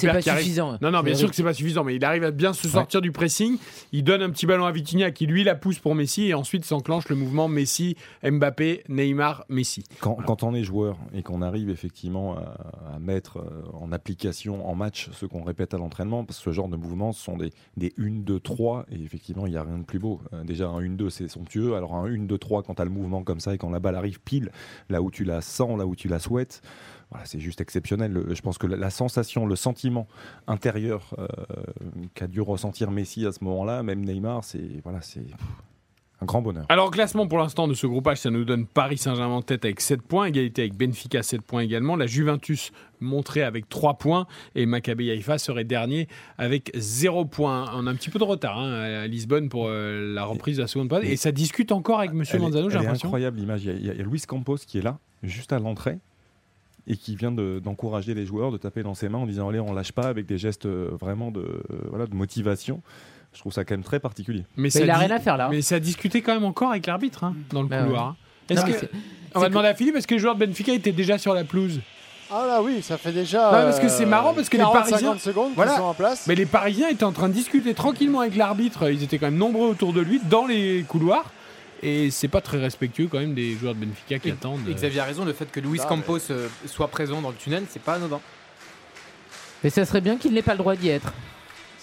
[0.52, 0.78] Suffisant.
[0.80, 3.00] Non, non, bien sûr que c'est pas suffisant, mais il arrive à bien se sortir
[3.00, 3.58] du pressing.
[3.92, 6.64] Il donne un petit ballon à Vitinha qui lui la pousse pour Messi et ensuite
[6.64, 9.84] s'enclenche le mouvement Messi, Mbappé, Neymar, Messi.
[10.00, 14.68] Quand, quand on est joueur et qu'on arrive effectivement à, à mettre euh, en application
[14.68, 17.36] en match ce qu'on répète à l'entraînement, parce que ce genre de mouvements ce sont
[17.36, 20.20] des, des 1, 2, 3, et effectivement il n'y a rien de plus beau.
[20.32, 22.84] Euh, déjà un 1, 2 c'est somptueux, alors un 1, 2, 3 quand tu as
[22.84, 24.50] le mouvement comme ça et quand la balle arrive pile
[24.88, 26.62] là où tu la sens, là où tu la souhaites,
[27.12, 28.12] voilà, c'est juste exceptionnel.
[28.12, 30.08] Le- je pense que la, la sensation, le sentiment
[30.46, 31.26] intérieur euh,
[32.14, 35.24] qu'a dû ressentir Messi à ce moment-là, même Neymar, c'est voilà, c'est
[36.20, 36.64] un grand bonheur.
[36.68, 39.80] Alors, classement pour l'instant de ce groupage, ça nous donne Paris Saint-Germain en tête avec
[39.80, 41.96] 7 points, égalité avec Benfica 7 points également.
[41.96, 42.70] La Juventus
[43.00, 46.06] montrée avec 3 points et Maccabi Haïfa serait dernier
[46.38, 47.68] avec 0 points.
[47.74, 50.62] On a un petit peu de retard hein, à Lisbonne pour euh, la reprise de
[50.62, 53.08] la seconde période et ça discute encore avec Monsieur Elle est- Manzano, j'ai l'impression.
[53.08, 53.64] incroyable l'image.
[53.64, 55.98] Y il y a Luis Campos qui est là, juste à l'entrée,
[56.86, 59.60] et qui vient de- d'encourager les joueurs, de taper dans ses mains en disant allez,
[59.60, 62.82] on lâche pas, avec des gestes euh, vraiment de, euh, voilà, de motivation.
[63.34, 64.44] Je trouve ça quand même très particulier.
[64.56, 65.48] Mais, il a dit- rien à faire là.
[65.50, 68.06] Mais ça discutait quand même encore avec l'arbitre hein, dans le Bah couloir.
[68.08, 68.16] hein.
[68.50, 68.90] Est-ce mais que- c'est-
[69.34, 71.44] on va demander à Philippe est-ce que les joueurs de Benfica étaient déjà sur la
[71.44, 71.80] pelouse?
[72.34, 73.44] Ah là oui, ça fait déjà.
[73.46, 75.72] Non, parce que c'est euh, marrant, parce que les 40, Parisiens- 50 secondes Voilà.
[75.72, 76.26] qui sont en place.
[76.26, 78.90] Mais les Parisiens étaient en train de discuter tranquillement avec l'arbitre.
[78.90, 81.30] Ils étaient quand même nombreux autour de lui dans les couloirs.
[81.82, 84.60] Et c'est pas très respectueux quand même des joueurs de Benfica qui Et, attendent.
[84.68, 87.34] et Xavier a raison, le fait que Luis Ah, Campos euh, soit présent dans le
[87.36, 88.20] tunnel, c'est pas anodin.
[89.64, 91.12] Mais ça serait bien qu'il n'ait pas le droit d'y être.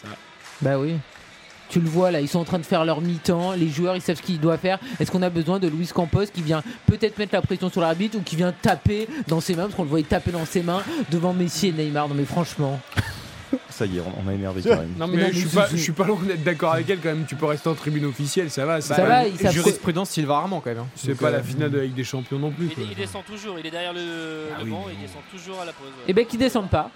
[0.01, 0.07] Ça.
[0.61, 0.95] Bah oui.
[1.69, 4.01] Tu le vois là, ils sont en train de faire leur mi-temps, les joueurs ils
[4.01, 4.79] savent ce qu'ils doivent faire.
[4.99, 8.17] Est-ce qu'on a besoin de Luis Campos qui vient peut-être mettre la pression sur l'arbitre
[8.17, 10.81] ou qui vient taper dans ses mains, parce qu'on le voyait taper dans ses mains
[11.11, 12.79] devant Messi et Neymar Non mais franchement.
[13.69, 14.93] Ça y est, on, on a énervé quand même.
[14.97, 16.99] Non mais, Mais non, je, suis pas, je suis pas loin d'être d'accord avec elle
[16.99, 17.25] quand même.
[17.27, 18.81] Tu peux rester en tribune officielle, ça va.
[18.81, 20.79] C'est Ça va, il Jurisprudence Sylvain Armand, quand même.
[20.79, 20.87] hein.
[20.95, 22.67] c'est pas euh, la finale de la Ligue des Champions non plus.
[22.67, 22.83] Il, quoi.
[22.89, 23.99] il descend toujours, il est derrière le,
[24.53, 25.87] Ah le oui, banc, mais il descend toujours à la pause.
[25.87, 26.03] ouais.
[26.07, 26.91] Eh ben qu'ils descendent pas.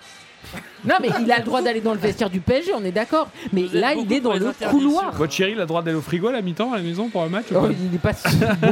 [0.86, 3.30] Non mais il a le droit d'aller dans le vestiaire du PSG, on est d'accord.
[3.54, 4.90] Mais Vous êtes là beaucoup il est pour dans les le interdictions.
[4.90, 5.12] couloir.
[5.14, 7.08] Votre chérie, il a le droit d'aller au frigo à la mi-temps à la maison
[7.10, 7.70] pour un match ou Oh, pas?
[7.72, 8.12] il est pas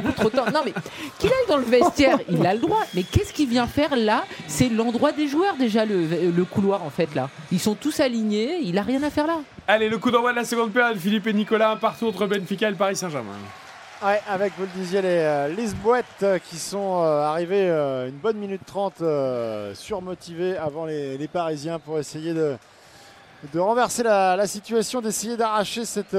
[0.01, 0.51] beaucoup trop tard.
[0.51, 0.73] Non mais
[1.19, 2.81] qu'il aille dans le vestiaire, il a le droit.
[2.93, 4.25] Mais qu'est-ce qu'il vient faire là?
[4.47, 7.29] C'est l'endroit des joueurs déjà le, le couloir en fait là.
[7.51, 9.37] Ils sont tous alignés, il a rien à faire là.
[9.67, 10.97] Allez, le coup d'envoi de la seconde période.
[10.97, 13.29] Philippe et Nicolas, un partout entre Benfica et le Paris Saint-Germain.
[14.03, 18.37] Ouais, avec, vous le disiez, les euh, Lisboètes euh, qui sont euh, arrivés une bonne
[18.37, 22.57] minute 30 euh, surmotivés avant les, les Parisiens pour essayer de,
[23.53, 26.17] de renverser la, la situation, d'essayer d'arracher cette,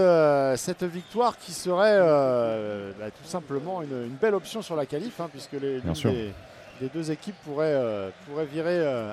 [0.58, 5.18] cette victoire qui serait euh, bah, tout simplement une, une belle option sur la qualif,
[5.18, 6.32] hein, puisque les, des,
[6.80, 9.12] des deux équipes pourraient, euh, pourraient virer euh,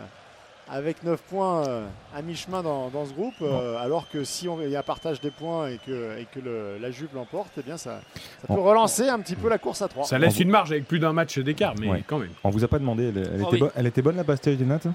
[0.71, 1.85] avec 9 points euh,
[2.15, 5.19] à mi-chemin dans, dans ce groupe, euh, alors que si on- il y a partage
[5.19, 8.01] des points et que, et que le- la Juve l'emporte, eh bien ça,
[8.41, 8.63] ça peut Bon.
[8.63, 10.05] relancer un petit peu la course à 3.
[10.05, 12.03] Ça laisse une marge avec plus d'un match d'écart, mais Ouais.
[12.05, 12.29] quand même.
[12.43, 13.59] On vous a pas demandé, elle, elle Oh était, oui.
[13.61, 14.87] bonne- elle était bonne la pastèque des nattes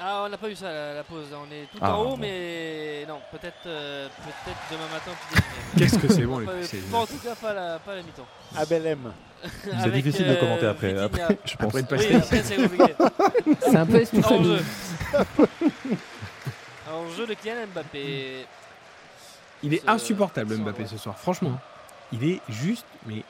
[0.00, 1.26] Ah, on n'a pas eu ça la, la pause.
[1.32, 2.16] On est tout Ah, en haut, bon.
[2.18, 4.08] mais non, peut-être euh,
[4.44, 5.10] peut-être demain matin.
[5.76, 8.26] Qu'est-ce que c'est bon, les pas En tout cas, pas la, pas la mi-temps.
[8.56, 9.12] Abel M.
[9.82, 11.74] C'est difficile de euh, commenter après, après, je pense.
[11.76, 12.94] Après une Oui, après c'est compliqué.
[13.60, 14.60] C'est un peu En jeu.
[16.90, 18.46] En jeu de Kylian Mbappé.
[19.62, 20.88] Il est Ce- insupportable ce- Mbappé ouais.
[20.88, 21.58] ce soir, franchement.
[22.12, 23.22] Il est juste, mais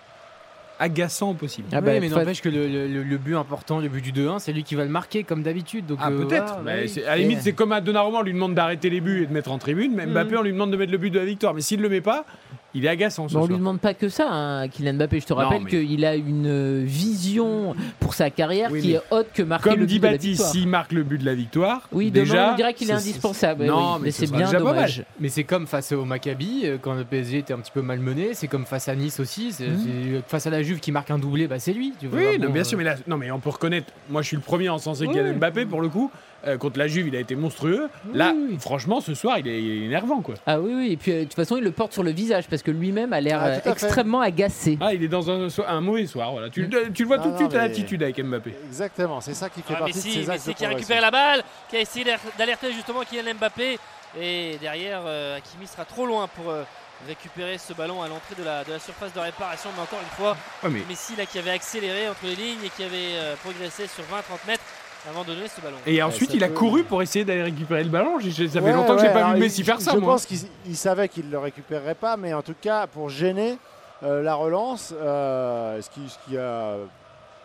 [0.79, 1.69] agaçant au possible.
[1.73, 4.39] Ah Oui, bah, mais n'empêche que le, le- le but important, le but du 2-1,
[4.39, 5.87] c'est lui qui va le marquer comme d'habitude.
[5.87, 6.89] Donc Ah euh, peut-être, voilà, mais oui.
[6.89, 9.27] c'est- à la limite c'est comme à Donnarumma, on lui demande d'arrêter les buts et
[9.27, 11.25] de mettre en tribune, mais Mbappé on lui demande de mettre le but de la
[11.25, 12.25] victoire, mais s'il le met pas,
[12.75, 13.47] il est agaçant ce on soir.
[13.49, 15.21] lui demande pas que ça, hein, Kylian Mbappé.
[15.21, 19.29] Je te rappelle mais- qu'il a une vision pour sa carrière Oui, qui est haute
[19.33, 20.51] que marquer Comme le dit but de la Baptiste, victoire.
[20.53, 23.65] s'il marque le but de la victoire, Oui, demain, déjà, on dirait qu'il est indispensable.
[23.65, 25.05] Non, oui, mais mais ce c'est bien dommage.
[25.21, 28.35] Mais c'est comme face au Maccabi, euh, quand le PSG était un petit peu malmené.
[28.35, 29.55] C'est comme face à Nice aussi.
[29.61, 30.23] Mhm.
[30.27, 31.93] Face à la Juve qui marque un doublé, bah, c'est lui.
[31.99, 32.19] tu vois.
[32.19, 33.93] Oui, Bon, bien euh, sûr, mais là, non, mais on peut reconnaître.
[34.11, 35.15] Moi, je suis le premier à encenser Oui.
[35.15, 36.11] Kylian Mbappé pour le coup.
[36.47, 37.89] Euh, contre la Juve, il a été monstrueux.
[38.15, 40.37] Là, franchement, ce soir, il est, il est énervant, quoi.
[40.47, 40.93] Ah oui, oui.
[40.93, 43.13] Et puis, euh, de toute façon, il le porte sur le visage parce que lui-même
[43.13, 44.79] a l'air Ah, euh, extrêmement agacé.
[44.81, 46.31] Ah, il est dans un, mauvais soir.
[46.31, 46.49] Voilà.
[46.49, 48.55] Tu, le- tu le vois Non, tout de suite à l'attitude avec Mbappé.
[48.69, 50.69] Exactement, c'est ça qui fait Ah, partie de Messi, ses axes Messi de qui a
[50.69, 53.79] récupéré la balle, qui a essayé d'aler- d'alerter justement Kylian Mbappé.
[54.21, 56.63] Et derrière, euh, Hakimi sera trop loin pour euh,
[57.09, 59.71] récupérer ce ballon à l'entrée de la, de la surface de réparation.
[59.77, 60.37] Mais encore une fois,
[60.71, 64.05] mais- Messi là, qui avait accéléré entre les lignes et qui avait euh, progressé sur
[64.05, 64.63] 20-30 mètres
[65.11, 65.77] avant de donner ce ballon.
[65.87, 68.19] Et ensuite, il a peut- couru pour essayer d'aller récupérer le ballon.
[68.21, 69.99] Ça fait Ouais, longtemps que ouais, j'ai pas alors, vu il- Messi faire ça, Je
[69.99, 70.13] moi.
[70.15, 73.59] pense qu'il il savait qu'il ne le récupérerait pas, mais en tout cas, pour gêner
[74.03, 76.77] euh, la relance, euh, ce, qui, ce qui a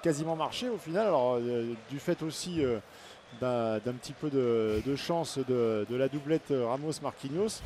[0.01, 2.77] quasiment marché au final, alors, euh, du fait aussi euh,
[3.41, 7.61] d'un petit peu de, de chance de, de la doublette Ramos-Marquinhos.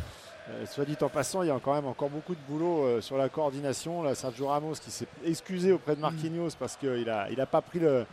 [0.50, 3.02] Euh, soit dit en passant, il y a quand même encore beaucoup de boulot euh,
[3.02, 4.02] sur la coordination.
[4.02, 7.60] Là, Sergio Ramos qui s'est excusé auprès de Marquinhos parce qu'il n'a il a pas
[7.62, 8.06] pris le,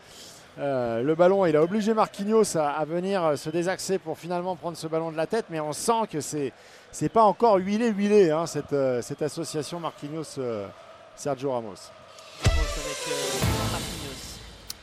[0.58, 1.46] euh, le ballon.
[1.46, 5.10] Il a obligé Marquinhos à, à venir euh, se désaxer pour finalement prendre ce ballon
[5.10, 5.46] de la tête.
[5.50, 6.52] Mais on sent que c'est
[6.92, 10.66] c'est pas encore huilé huilé hein, cette, euh, cette association Marquinhos euh,
[11.16, 11.74] Sergio Ramos.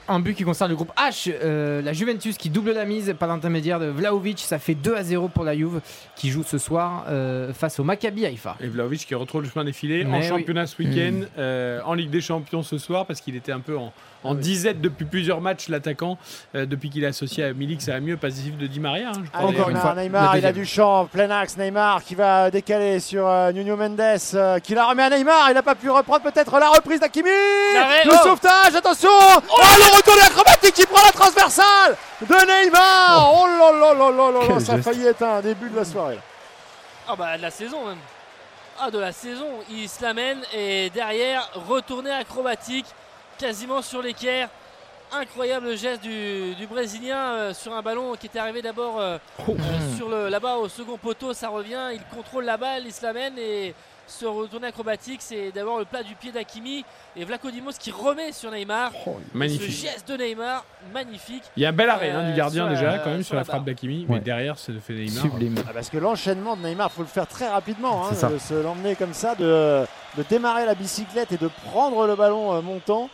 [0.07, 3.30] Un but qui concerne le groupe H, euh, la Juventus qui double la mise par
[3.30, 4.39] l'intermédiaire de Vlaovic.
[4.39, 5.80] Ça fait 2 à 0 pour la Juve
[6.18, 8.57] qui joue ce soir euh, face au Maccabi Haïfa.
[8.60, 10.27] Et Vlaovic qui retrouve le chemin des filets en Mais oui.
[10.27, 13.77] championnat ce week-end, euh, en Ligue des Champions ce soir, parce qu'il était un peu
[13.77, 13.93] en,
[14.23, 16.18] en disette depuis plusieurs matchs, l'attaquant,
[16.56, 19.10] euh, depuis qu'il est associé à Milik, ça va mieux, passif de Di Maria.
[19.10, 19.68] hein, je crois, Allez, d'ailleurs.
[19.68, 21.57] on une fois, Neymar, il a du champ, plein axe.
[21.57, 23.99] Neymar qui va décaler sur euh, Nuno Mendes,
[24.34, 25.49] euh, qui la remet à Neymar.
[25.49, 27.30] Il n'a pas pu reprendre peut-être la reprise d'Akimi.
[27.30, 28.23] Le oh.
[28.23, 33.34] sauvetage, attention Oh, le retour de l'acrobatique qui prend la transversale de Neymar.
[33.34, 35.85] Oh là là là là là là, ça a failli être un début de la
[35.85, 36.19] soirée.
[37.07, 37.98] Ah bah de la saison même.
[38.80, 42.85] Ah de la saison, il se l'amène et derrière retourné acrobatique
[43.41, 44.49] quasiment sur l'équerre.
[45.13, 49.51] Incroyable geste du, du Brésilien euh, sur un ballon qui était arrivé d'abord euh, Oh.
[49.59, 53.03] euh, sur le là-bas au second poteau, ça revient, il contrôle la balle, il se
[53.03, 53.73] l'amène et
[54.07, 56.85] ce retourné acrobatique, c'est d'abord le plat du pied d'Akimi
[57.18, 58.91] et Vlaco Dimos qui remet sur Neymar.
[59.05, 59.69] Oh, Ce magnifique.
[59.69, 60.63] geste de Neymar,
[60.93, 61.43] magnifique.
[61.57, 63.35] Il y a un bel arrêt hein, du gardien la- déjà, quand même, sur sur
[63.35, 65.23] la la frappe d'Akimi, mais derrière, c'est le fait Neymar.
[65.23, 65.55] Sublime.
[65.68, 68.05] Ah, parce que l'enchaînement de Neymar, il faut le faire très rapidement.
[68.07, 69.84] hein, de se l'emmener comme ça, de,
[70.18, 73.09] de démarrer la bicyclette et de prendre le ballon euh, montant.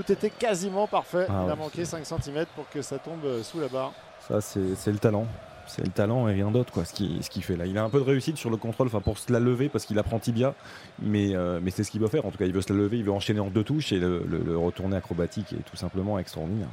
[0.00, 1.26] Tout était quasiment parfait.
[1.28, 3.92] Ah il a manqué 5 cm pour que ça tombe euh, sous la barre.
[4.28, 5.26] Ça, c'est le talent.
[5.66, 7.66] C'est le talent et rien d'autre, quoi, ce qu'il ce fait là.
[7.66, 9.84] Il a un peu de réussite sur le contrôle, enfin pour se la lever parce
[9.84, 10.54] qu'il apprend tibia,
[11.02, 12.24] mais, euh, mais c'est ce qu'il veut faire.
[12.24, 13.98] En tout cas, il veut se la lever, il veut enchaîner en deux touches et
[13.98, 16.68] le, le- le retourner acrobatique est tout simplement extraordinaire.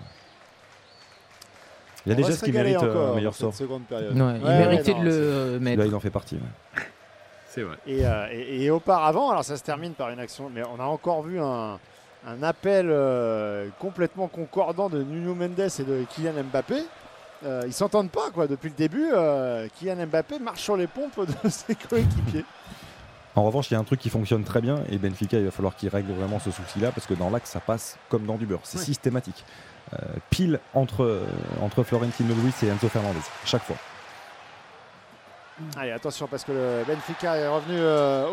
[2.06, 3.52] Il y a On gestes se qui méritent euh, un meilleur sort.
[3.60, 3.66] Ouais,
[4.06, 5.06] il Ouais, méritait ouais, de
[5.54, 5.80] le mettre.
[5.80, 6.36] Là, il en fait partie.
[6.36, 6.82] ouais.
[7.50, 7.78] C'est vrai.
[7.88, 10.86] Et, euh, et- et auparavant, alors ça se termine par une action, mais on a
[10.86, 11.80] encore vu un,
[12.26, 16.84] un appel euh, complètement concordant de Nuno Mendes et de Kylian Mbappé.
[17.46, 19.10] Euh, ils s'entendent pas quoi depuis le début.
[19.14, 22.46] euh, Kylian Mbappé marche sur les pompes de ses coéquipiers.
[23.36, 25.52] En revanche, il y a un truc qui fonctionne très bien et Benfica, il va
[25.52, 28.46] falloir qu'il règle vraiment ce souci-là parce que dans l'axe, ça passe comme dans du
[28.46, 28.62] beurre.
[28.64, 29.44] C'est systématique.
[29.94, 29.98] Euh,
[30.30, 31.22] pile entre,
[31.62, 33.76] entre Florentino Luis et Enzo Fernandez, chaque fois.
[35.78, 37.78] Allez, attention parce que le Benfica est revenu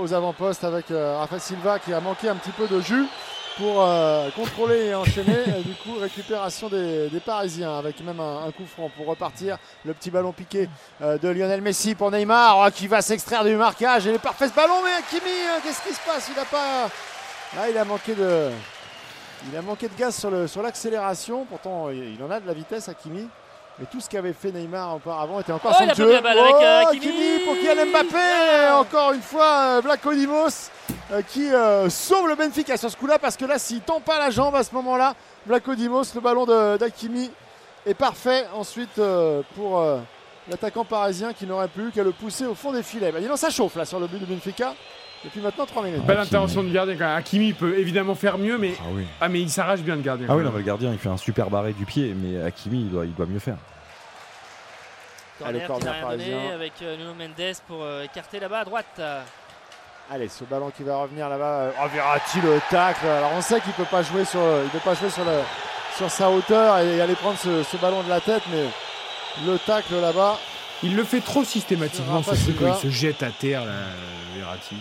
[0.01, 3.07] aux avant-postes avec Rafa Silva qui a manqué un petit peu de jus
[3.59, 5.43] pour euh, contrôler et enchaîner.
[5.59, 9.59] Et du coup, récupération des, des Parisiens avec même un, un coup franc pour repartir.
[9.85, 10.69] Le petit ballon piqué
[11.03, 14.05] euh, de Lionel Messi pour Neymar oh, qui va s'extraire du marquage.
[14.07, 16.31] Il est parfait ce ballon, mais Kimi, hein, qu'est-ce qui se passe?
[16.35, 16.89] Il a pas.
[17.57, 18.49] Là, il a manqué de.
[19.51, 21.45] Il a manqué de gaz sur le- sur l'accélération.
[21.49, 23.29] Pourtant, il en a de la vitesse, Hakimi.
[23.79, 26.89] Mais tout ce qu'avait fait Neymar auparavant était encore Oh, la balle avec, euh, Oh,
[26.89, 27.39] Hakimi.
[27.45, 28.71] pour Kylian Mbappé.
[28.75, 33.19] Encore une fois, euh, Vlaco Dimos euh, qui euh, sauve le Benfica sur ce coup-là
[33.19, 35.15] parce que là, s'il tend pas la jambe à ce moment-là,
[35.47, 36.47] Vlaco Dimos, le ballon
[36.79, 37.31] d'Hakimi
[37.87, 39.99] est parfait ensuite euh, pour euh,
[40.49, 43.13] l'attaquant parisien qui n'aurait plus qu'à le pousser au fond des filets.
[43.13, 44.75] Bah, dis donc, ça chauffe là sur le but de Benfica
[45.25, 46.07] depuis maintenant 3 minutes.
[46.07, 47.17] Belle intervention du gardien quand même.
[47.19, 49.07] Hakimi peut évidemment faire mieux, mais Ah oui.
[49.21, 50.27] ah mais il s'arrache bien le gardien.
[50.31, 52.81] Ah oui, non, mais le gardien, il fait un super barré du pied, mais Hakimi,
[52.81, 53.57] il doit, il doit mieux faire.
[55.45, 56.55] Allez, Corner qui n'a corner rien donné parisien.
[56.55, 59.01] avec euh, Nuno Mendes pour euh, écarter là-bas à droite.
[60.11, 61.73] Allez, ce ballon qui va revenir là-bas.
[61.83, 63.07] Oh, Verratti le tacle.
[63.07, 65.41] Alors on sait qu'il peut pas jouer sur, il peut pas jouer sur, le,
[65.97, 68.65] sur sa hauteur et aller prendre ce, ce ballon de la tête, mais
[69.47, 70.39] le tacle là-bas.
[70.83, 73.73] Il le fait trop systématiquement, il se jette à terre, là,
[74.37, 74.77] Verratti.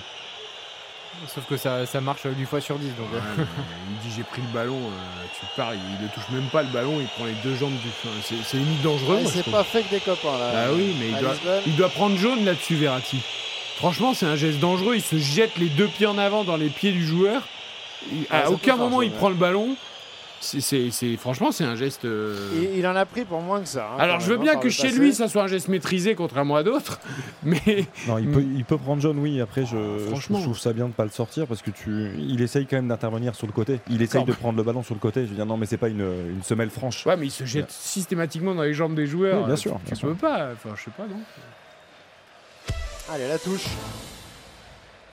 [1.27, 2.87] Sauf que ça, ça marche 8 fois sur 10.
[2.95, 3.11] Donc.
[3.13, 3.43] Ouais, mais
[3.89, 6.49] il me dit j'ai pris le ballon, euh, tu pars, il, il ne touche même
[6.49, 7.89] pas le ballon, il prend les deux jambes du.
[7.89, 9.17] enfin, c'est, limite dangereux.
[9.17, 10.51] Ouais, c'est pas fait que des copains là.
[10.53, 11.35] Bah oui, mais doit,
[11.67, 13.21] il doit prendre jaune là-dessus, Verratti.
[13.81, 14.93] Franchement, c'est un geste dangereux.
[14.95, 17.41] Il se jette les deux pieds en avant dans les pieds du joueur.
[18.11, 19.75] Il- Ah, à aucun moment il prend le ballon.
[20.39, 22.03] C'est, franchement, c'est un geste.
[22.05, 22.35] euh,
[22.73, 23.89] Il, il en a pris pour moins que ça.
[23.93, 24.97] hein, Alors, je veux bien hein, que chez passé.
[24.99, 26.99] lui, ça soit un geste maîtrisé, contrairement à d'autres.
[27.43, 27.61] Mais
[28.07, 29.39] Non, il, peut, il peut prendre jaune, oui.
[29.39, 29.77] Après, je,
[30.09, 30.39] franchement.
[30.39, 32.87] je trouve ça bien de pas le sortir parce que tu, il essaye quand même
[32.87, 33.81] d'intervenir sur le côté.
[33.89, 35.25] Il essaye de prendre le ballon sur le côté.
[35.25, 37.05] Je veux dire, non, mais c'est pas une, une semelle franche.
[37.05, 39.41] ouais, mais il se jette systématiquement dans les jambes des joueurs.
[39.41, 40.07] Oui, bien sûr, Tu, bien tu sûr.
[40.09, 40.49] peux pas.
[40.53, 41.19] Enfin, je sais pas, non.
[43.13, 43.65] Allez, la touche.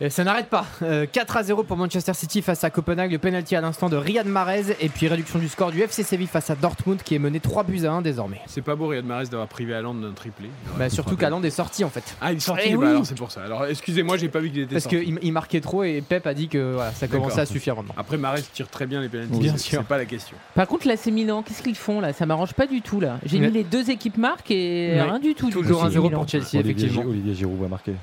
[0.01, 0.65] Et ça n'arrête pas.
[0.83, 3.11] Euh, 4 à 0 pour Manchester City face à Copenhague.
[3.11, 4.77] Le penalty à l'instant de Riyad Mahrez.
[4.81, 7.65] Et puis réduction du score du FC Séville face à Dortmund qui est mené 3
[7.65, 8.41] buts à 1 désormais.
[8.47, 10.51] C'est pas beau, Riyad Mahrez, d'avoir privé Haaland d'un triplé.
[10.79, 12.05] Bah, surtout qu'Aland est sorti en fait.
[12.21, 12.87] Ah, il est sorti, Eh bah oui.
[12.91, 13.43] alors c'est pour ça.
[13.43, 15.05] Alors, excusez-moi, j'ai pas vu qu'il était Parce sorti.
[15.05, 17.95] qu'il il marquait trop et Pep a dit que voilà, ça commençait à suffire maintenant.
[17.97, 19.37] Après, Mahrez tire très bien les pénaltys.
[19.41, 19.81] Bien c'est- sûr.
[19.81, 20.37] C'est pas la question.
[20.55, 22.13] Par contre, l'AC Milan, qu'est-ce qu'ils font là?
[22.13, 23.19] Ça m'arrange pas du tout là.
[23.27, 23.47] J'ai Ouais.
[23.49, 25.03] mis les deux équipes marques et Ouais.
[25.03, 25.47] rien du tout.
[25.49, 26.21] du Toujours coup, 1-0 Milan.
[26.21, 27.03] pour Chelsea, Olivier, effectivement.
[27.03, 27.95] Olivier Giroud va marquer.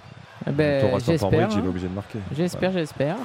[0.48, 1.32] Eh ben, j'espère.
[1.32, 1.64] Il est hein.
[1.68, 2.20] obligé de marquer.
[2.36, 3.16] J'espère, j'espère.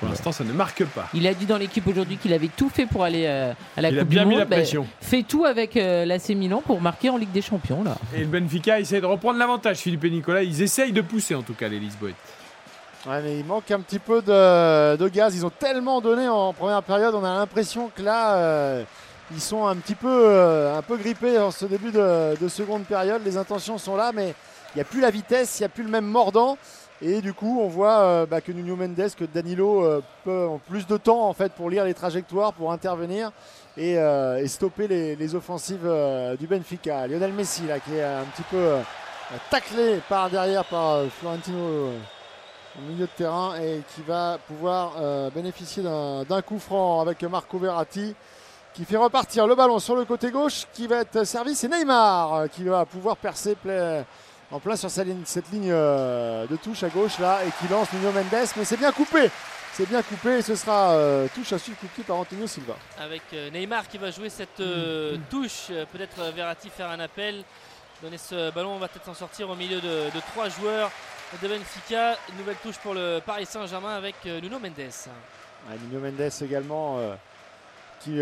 [0.00, 1.08] Pour l'instant, ça ne marque pas.
[1.14, 3.88] Il a dit dans l'équipe aujourd'hui qu'il avait tout fait pour aller euh, à la
[3.90, 4.40] Il a Coupe bien du mis Monde.
[4.40, 4.86] la Ben, pression.
[5.00, 7.96] fait tout avec euh, l'AC Milan pour marquer en Ligue des Champions là.
[8.14, 10.42] Et le Benfica essaie de reprendre l'avantage, Philippe et Nicolas.
[10.42, 12.14] Ils essayent de pousser en tout cas les Lisboètes.
[13.06, 15.34] Ouais, mais il manque un petit peu de, de gaz.
[15.34, 17.14] Ils ont tellement donné en première période.
[17.14, 18.82] On a l'impression que là, euh,
[19.32, 22.82] ils sont un petit peu, euh, un peu grippés en ce début de, de seconde
[22.84, 23.22] période.
[23.24, 24.34] Les intentions sont là, mais
[24.76, 26.58] il n'y a plus la vitesse, il n'y a plus le même mordant.
[27.00, 30.58] Et du coup, on voit euh, bah, que Nuno Mendes, que Danilo euh, peut, ont
[30.58, 33.32] plus de temps en fait pour lire les trajectoires, pour intervenir
[33.78, 35.90] et, euh, stopper les, offensives
[36.38, 37.06] du Benfica.
[37.06, 38.76] Lionel Messi, là, qui est un petit peu
[39.50, 41.92] taclé par derrière par Florentino
[42.78, 48.14] au milieu de terrain et qui va pouvoir bénéficier d'un coup franc avec Marco Verratti
[48.74, 51.54] qui fait repartir le ballon sur le côté gauche qui va être servi.
[51.54, 54.04] C'est Neymar qui va pouvoir percer ple-
[54.56, 57.92] en plein sur ligne- cette ligne euh, de touche à gauche là et qui lance
[57.92, 58.48] Nuno Mendes.
[58.56, 59.30] Mais c'est bien coupé.
[59.74, 62.74] C'est bien coupé et ce sera euh, touche à suivre coupée par Antonio Silva.
[62.98, 65.66] Avec euh, Neymar qui va jouer cette euh, touche.
[65.92, 67.44] Peut-être Verratti faire un appel.
[68.02, 70.90] Donner ce ballon, on va peut-être s'en sortir au milieu de, de trois joueurs
[71.42, 72.16] de Benfica.
[72.30, 74.92] Une nouvelle touche pour le Paris Saint-Germain avec Nuno Mendes.
[75.90, 76.98] Nuno Mendes également
[78.00, 78.20] qui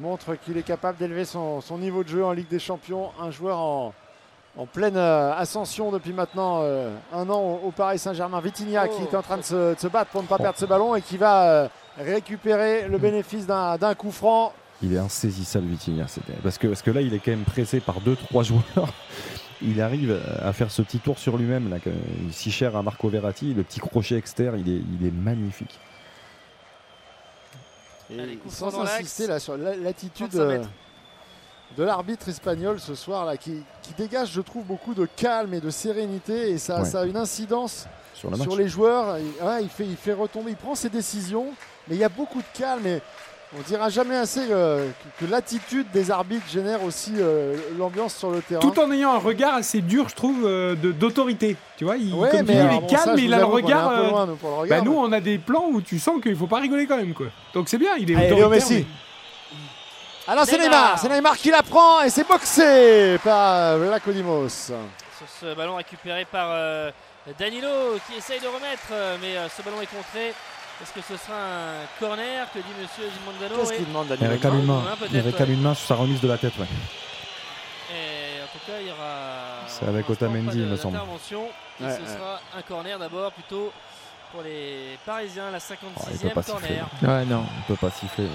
[0.00, 3.10] montre qu'il est capable d'élever son, son niveau de jeu en Ligue des Champions.
[3.20, 3.94] Un joueur en,
[4.58, 8.40] en pleine euh, ascension depuis maintenant euh, un an au, Paris Saint-Germain.
[8.40, 9.08] Vitinha qui Oh.
[9.12, 11.02] est en train de se, de se battre pour ne pas perdre ce ballon et
[11.02, 11.68] qui va euh,
[11.98, 14.52] récupérer le bénéfice d'un coup franc.
[14.82, 16.06] Il est insaisissable, Vitinha.
[16.42, 18.92] Parce que, parce que là, il est quand même pressé par 2-3 joueurs.
[19.62, 21.76] Il arrive à faire ce petit tour sur lui-même, là,
[22.30, 23.54] si cher à Marco Verratti.
[23.54, 25.78] Le petit crochet externe, il est, il est magnifique.
[28.10, 30.68] Et Allez, coup sans insister là, sur la- l'attitude 35 mètres.
[31.76, 35.60] De l'arbitre espagnol ce soir là, qui, qui dégage, je trouve, beaucoup de calme et
[35.60, 36.84] de sérénité et ça, Ouais.
[36.84, 38.48] ça a une incidence Sur le match.
[38.48, 39.18] sur les joueurs.
[39.18, 41.46] Il, ouais, il, fait, il fait retomber, il prend ses décisions,
[41.88, 43.00] mais il y a beaucoup de calme et
[43.56, 44.88] on dira jamais assez euh,
[45.18, 48.60] que, que l'attitude des arbitres génère aussi euh, l'ambiance sur le terrain.
[48.60, 51.56] Tout en ayant un regard assez dur, je trouve, euh, de- d'autorité.
[51.76, 53.22] Tu vois, il, Ouais, comme tu mais dis, alors il est bon, calme, ça, mais
[53.22, 53.88] il a le regard.
[53.90, 56.46] euh, loin, nous, bah, regard, nous, on a des plans où tu sens qu'il faut
[56.48, 57.26] pas rigoler quand même, quoi.
[57.54, 58.48] Donc c'est bien, il est Allez, autoritaire.
[58.48, 58.74] Léo Messi.
[58.74, 58.86] mais-
[60.28, 60.98] Alors c'est Neymar.
[60.98, 64.48] C'est Neymar qui la prend et c'est boxé par Lakodimos.
[64.48, 66.90] Sur ce ballon récupéré par euh,
[67.38, 67.68] Danilo
[68.06, 70.34] qui essaye de remettre, euh, mais euh, ce ballon est contré.
[70.82, 74.32] Est-ce que ce sera un corner que dit Monsieur Zimondano Qu'est-ce qu'il demande Danilo Il
[74.32, 74.82] réclame une main.
[74.98, 75.54] Peut-être, Il réclame ouais.
[75.54, 76.52] une main sur sa remise de la tête.
[76.58, 76.66] Ouais.
[77.94, 79.64] Et en tout cas, il y aura.
[79.68, 80.98] C'est avec Otamendi, il me semble.
[80.98, 81.00] Et
[81.84, 82.08] Ouais, ce ouais.
[82.08, 83.72] sera un corner d'abord plutôt
[84.32, 86.80] pour les Parisiens, la 56e Oh, il peut pas siffler.
[87.00, 87.18] corner.
[87.20, 87.44] Ouais, non.
[87.58, 88.28] Il peut pas siffler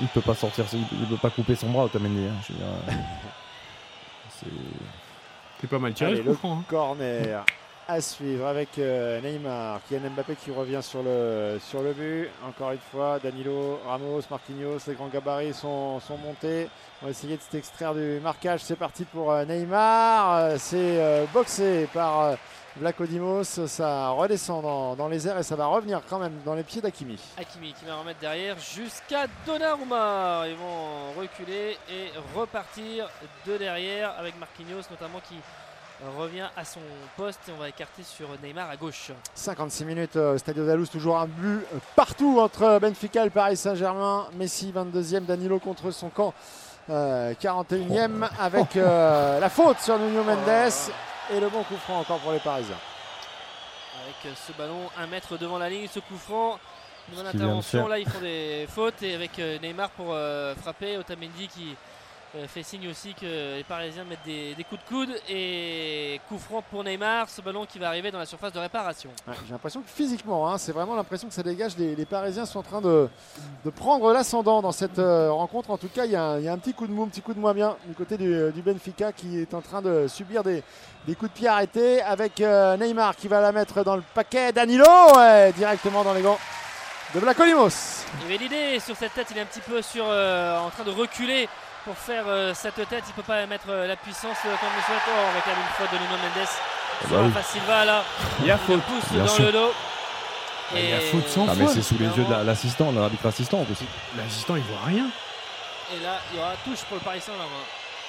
[0.00, 2.24] il peut pas sortir, il peut pas couper son bras, Otamendi.
[2.26, 2.92] Hein, je veux dire, euh.
[4.30, 4.46] c'est...
[5.60, 6.54] c'est pas mal tiré, Allez, je comprends.
[6.54, 6.64] Le hein.
[6.68, 7.44] Corner
[7.88, 12.28] à suivre avec euh, Neymar, Kylian Mbappé qui revient sur le, sur le but.
[12.46, 16.68] Encore une fois, Danilo, Ramos, Marquinhos, les grands gabarits sont, sont montés.
[17.00, 18.60] On va essayer de s'extraire du marquage.
[18.62, 20.58] C'est parti pour euh, Neymar.
[20.58, 22.34] C'est euh, boxé par euh,
[22.76, 23.66] Vlaco Dimos.
[23.66, 26.80] Ça redescend dans, dans les airs et ça va revenir quand même dans les pieds
[26.80, 27.18] d'Akimi.
[27.36, 30.44] Hakimi qui va remettre derrière jusqu'à Donnarumma.
[30.46, 33.08] Ils vont reculer et repartir
[33.46, 35.34] de derrière avec Marquinhos notamment qui
[36.18, 36.80] revient à son
[37.16, 39.12] poste et on va écarter sur Neymar à gauche.
[39.34, 44.28] 56 minutes, euh, Stadio Dalous, toujours un but euh, partout entre Benfica et Paris Saint-Germain.
[44.34, 46.34] Messi 22e, Danilo contre son camp
[46.90, 50.72] euh, 41e avec euh, la faute sur Nuno Mendes
[51.32, 52.76] et le bon coup franc encore pour les Parisiens.
[54.02, 56.58] Avec ce ballon un mètre devant la ligne, ce coup franc.
[57.12, 61.76] Une intervention, là ils font des fautes et avec Neymar pour euh, frapper, Otamendi qui
[62.48, 66.62] fait signe aussi que les Parisiens mettent des, des coups de coude et coup franc
[66.70, 69.10] pour Neymar, ce ballon qui va arriver dans la surface de réparation.
[69.28, 71.76] Ouais, J'ai l'impression que physiquement, hein, c'est vraiment l'impression que ça dégage.
[71.76, 73.08] Les, les Parisiens sont en train de,
[73.64, 75.70] de prendre l'ascendant dans cette euh, rencontre.
[75.70, 77.02] En tout cas, il y, a un- il y a un petit coup de mou,
[77.04, 79.82] un petit coup de moins bien du côté du, du Benfica qui est en train
[79.82, 80.62] de subir des,
[81.06, 84.52] des coups de pied arrêtés avec euh, Neymar qui va la mettre dans le paquet.
[84.52, 84.84] Danilo,
[85.16, 86.38] ouais, directement dans les gants
[87.14, 88.06] de Blacolimos.
[88.30, 90.90] Et l'idée sur cette tête, il est un petit peu sur, euh, en train de
[90.90, 91.46] reculer
[91.84, 93.04] pour faire euh, cette tête.
[93.08, 95.02] Il peut pas mettre euh, la puissance euh, comme le souhaite.
[95.08, 96.48] Oh, avec la une faute de Nuno Mendes
[97.10, 97.42] bah oui.
[97.52, 98.04] Silva là.
[98.40, 98.80] Il y a faute.
[98.82, 99.44] pousse Bien dans sûr.
[99.46, 99.72] le dos.
[100.74, 103.26] Il y a faute sans Ah, mais c'est sous les yeux de la- l'assistant, l'arbitre
[103.26, 103.84] assistant aussi.
[104.16, 105.06] L'assistant, il voit rien.
[105.94, 107.44] Et là, il y aura touche pour le Paris Saint-Germain.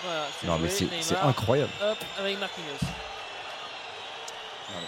[0.03, 1.03] Voilà, c'est Non, mais joué, c'est Neymar.
[1.03, 1.71] c'est incroyable.
[1.81, 2.77] Hop, avec Marquinhos.
[2.79, 2.87] Sur,
[4.77, 4.79] euh,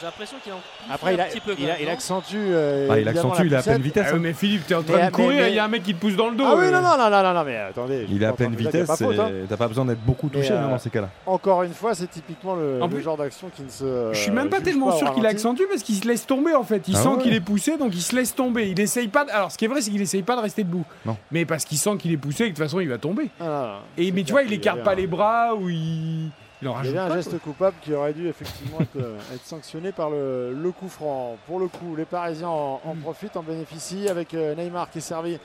[0.00, 0.56] J'ai l'impression qu'il en
[0.92, 1.54] Après, il, a- un petit peu.
[1.56, 2.34] il, a- accentue.
[2.36, 4.06] euh, Ah, il accentue, il est à pleine vitesse.
[4.10, 4.18] Ah hein.
[4.20, 5.94] mais Philippe, t'es en train Mais- de courir, il mais- y a un mec qui
[5.94, 6.42] te pousse dans le dos.
[6.44, 6.70] Ah oui, euh.
[6.72, 8.06] non, non, non, non, non, mais attendez.
[8.10, 9.28] Il est à pleine vitesse, pas hein.
[9.48, 11.08] t'as pas besoin d'être beaucoup touché hein, euh, dans ces cas-là.
[11.24, 14.08] Encore une fois, c'est typiquement le, En le plus- genre d'action qui ne se.
[14.12, 16.82] Je suis même pas tellement sûr qu'il accentue parce qu'il se laisse tomber en fait.
[16.88, 17.18] Il Ah sent ouais.
[17.22, 18.70] qu'il est poussé donc il se laisse tomber.
[18.70, 19.24] Il essaye pas.
[19.24, 20.84] de- Alors ce qui est vrai c'est qu'il essaye pas de rester debout.
[21.06, 21.16] Non.
[21.30, 23.28] Mais parce qu'il sent qu'il est poussé et que de toute façon il va tomber.
[23.40, 23.78] Ah.
[23.96, 26.30] Et mais tu vois il écarte pas les bras ou il.
[26.62, 27.38] Il en Il y avait un pas, geste quoi.
[27.40, 31.36] coupable qui aurait dû effectivement être, euh, être sanctionné par le, le coup franc.
[31.46, 35.02] Pour le coup, les Parisiens en, en profitent, en bénéficient avec euh, Neymar qui est
[35.02, 35.38] servi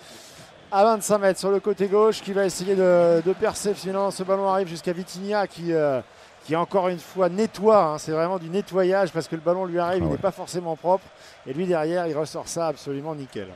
[0.71, 3.73] à 25 mètres sur le côté gauche qui va essayer de, de percer.
[3.73, 6.01] Finalement, ce ballon arrive jusqu'à Vitinha qui, euh,
[6.45, 7.83] qui encore une fois nettoie.
[7.83, 7.97] hein.
[7.97, 10.75] C'est vraiment du nettoyage parce que le ballon lui arrive, Ah il n'est pas forcément
[10.75, 11.05] propre.
[11.47, 13.47] Et lui derrière, il ressort ça absolument nickel.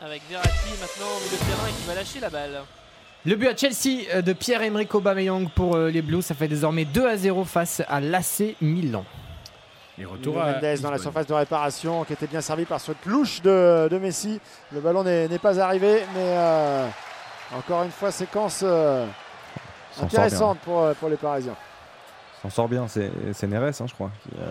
[0.00, 2.60] Avec Verratti maintenant au milieu de terrain et qui va lâcher la balle.
[3.26, 6.84] Le but à Chelsea euh, de Pierre-Emerick Aubameyang pour euh, les Blues, ça fait désormais
[6.84, 9.04] 2 à 0 face à l'AC Milan.
[9.96, 13.06] Et retour à Mendes dans la surface de réparation qui était bien servi par cette
[13.06, 14.40] louche de, de Messi.
[14.72, 16.88] Le ballon n'est pas arrivé, mais euh,
[17.56, 19.06] encore une fois, séquence euh,
[20.02, 21.54] intéressante pour, euh, pour les Parisiens.
[22.44, 24.44] S'en sort bien, c'est Neres, hein, je crois, qui euh,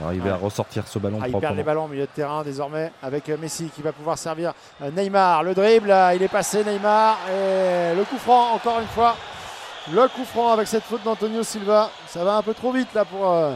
[0.00, 0.30] est arrivé Ouais.
[0.30, 3.28] à ressortir ce ballon Ah, il perd les ballons au milieu de terrain désormais avec
[3.28, 5.42] euh, Messi qui va pouvoir servir euh, Neymar.
[5.42, 9.14] Le dribble, il est passé Neymar et le coup franc encore une fois.
[9.92, 11.90] Le coup franc avec cette faute d'Antonio Silva.
[12.06, 13.54] Ça va un peu trop vite là pour euh,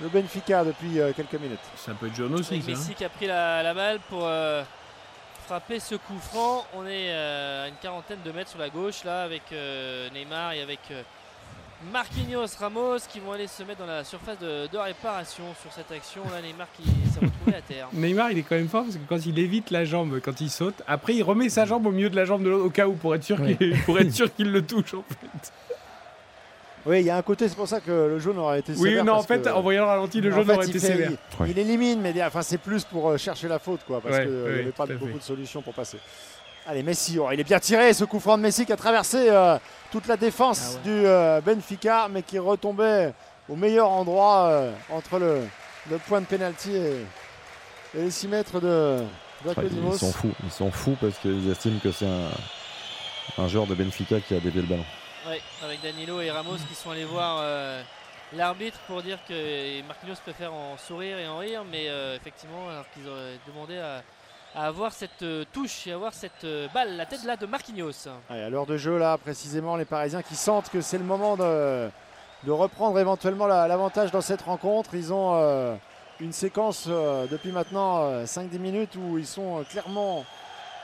[0.00, 1.58] le Benfica depuis euh, quelques minutes.
[1.76, 2.62] Ça peut être jaune aussi.
[2.62, 2.74] Ça, hein.
[2.74, 4.62] Messi qui a pris la, la balle pour euh,
[5.46, 6.64] frapper ce coup franc.
[6.76, 10.52] On est euh, à une quarantaine de mètres sur la gauche là avec euh, Neymar
[10.52, 11.02] et avec euh,
[11.92, 15.90] Marquinhos Ramos qui vont aller se mettre dans la surface de, de réparation sur cette
[15.90, 16.22] action.
[16.30, 17.88] Là Neymar qui s'est retrouvé à terre.
[17.94, 20.50] Neymar, il est quand même fort parce que quand il évite la jambe, quand il
[20.50, 22.86] saute, après il remet sa jambe au milieu de la jambe de l'autre au cas
[22.86, 23.56] où pour être sûr Oui.
[24.36, 25.52] qu'il le touche en fait.
[26.86, 28.88] Oui, il y a un côté, c'est pour ça que le jaune aurait été Oui,
[28.88, 29.04] sévère.
[29.04, 30.86] non, en fait, que- en voyant le ralenti, le En jaune fait, aurait été fait-
[30.86, 31.10] sévère.
[31.40, 34.22] Il, il élimine, mais enfin, c'est plus pour euh, chercher la faute, quoi, parce Ouais,
[34.24, 35.12] qu'il n'y ouais, avait pas beaucoup fait.
[35.18, 35.98] de solutions pour passer.
[36.66, 39.28] Allez, Messi, oh, il est bien tiré, ce coup franc de Messi qui a traversé
[39.28, 39.58] euh,
[39.90, 43.12] toute la défense Ah du euh, Benfica, mais qui retombait
[43.48, 45.42] au meilleur endroit euh, entre le,
[45.90, 47.06] le point de pénalty et,
[47.96, 49.02] et les 6 mètres de
[49.42, 49.94] Vlachodimos.
[49.94, 52.30] ils sont fous, ils sont fous parce qu'ils estiment que c'est un,
[53.42, 54.84] un joueur de Benfica qui a dévié le ballon.
[55.26, 57.82] Ouais, avec Danilo et Ramos qui sont allés voir euh,
[58.34, 62.84] l'arbitre pour dire que Marquinhos préfère en sourire et en rire, mais euh, effectivement, alors
[62.94, 64.02] qu'ils auraient demandé à,
[64.54, 68.08] à avoir cette euh, touche et avoir cette euh, balle, la tête là de Marquinhos.
[68.28, 71.88] À l'heure de jeu, là, précisément, les Parisiens qui sentent que c'est le moment de,
[72.48, 74.94] reprendre éventuellement la- l'avantage dans cette rencontre.
[74.94, 75.76] Ils ont euh,
[76.20, 80.24] une séquence depuis maintenant euh, 5-10 minutes où ils sont clairement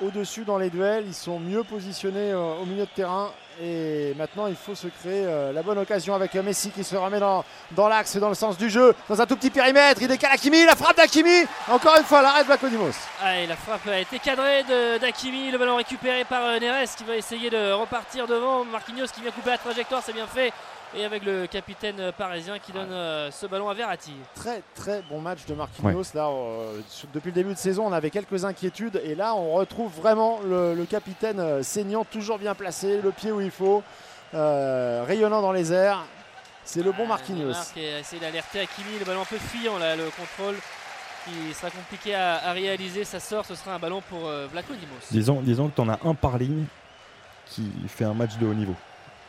[0.01, 3.31] au-dessus dans les duels, ils sont mieux positionnés au milieu de terrain.
[3.61, 6.95] Et maintenant, il faut se créer euh, la bonne occasion avec euh, Messi qui se
[6.95, 10.03] remet dans, dans l'axe, dans le sens du jeu, dans un tout petit périmètre.
[10.03, 11.47] Il décale Hakimi, la frappe d'Hakimi.
[11.69, 12.93] Encore une fois, l'arrêt de Vlachodimos.
[13.23, 14.63] Ah, la frappe a été cadrée
[15.01, 18.65] d'Akimi, le ballon récupéré par euh, Neres qui va essayer de repartir devant.
[18.65, 20.53] Marquinhos qui vient couper la trajectoire, c'est bien fait.
[20.95, 24.15] Et avec le capitaine parisien qui donne euh, ce ballon à Verratti.
[24.35, 26.05] Très très bon match de Marquinhos.
[26.15, 26.81] Là, euh,
[27.13, 29.01] depuis le début de saison, on avait quelques inquiétudes.
[29.05, 33.33] Et là, on retrouve vraiment le, le capitaine euh, saignant, toujours bien placé, le pied
[33.33, 33.83] où il faut,
[34.35, 36.05] euh, rayonnant dans les airs.
[36.65, 37.53] C'est le bon Marquinhos.
[37.75, 40.57] Qui a essayé d'alerter Hakimi, le ballon un peu fuyant là, le contrôle
[41.25, 43.05] qui sera compliqué à, à réaliser.
[43.05, 44.95] Ça sort, ce sera un ballon pour euh, Vlaco Dimos.
[45.11, 46.65] Disons, disons que tu en as un par ligne
[47.47, 48.75] qui fait un match de haut niveau,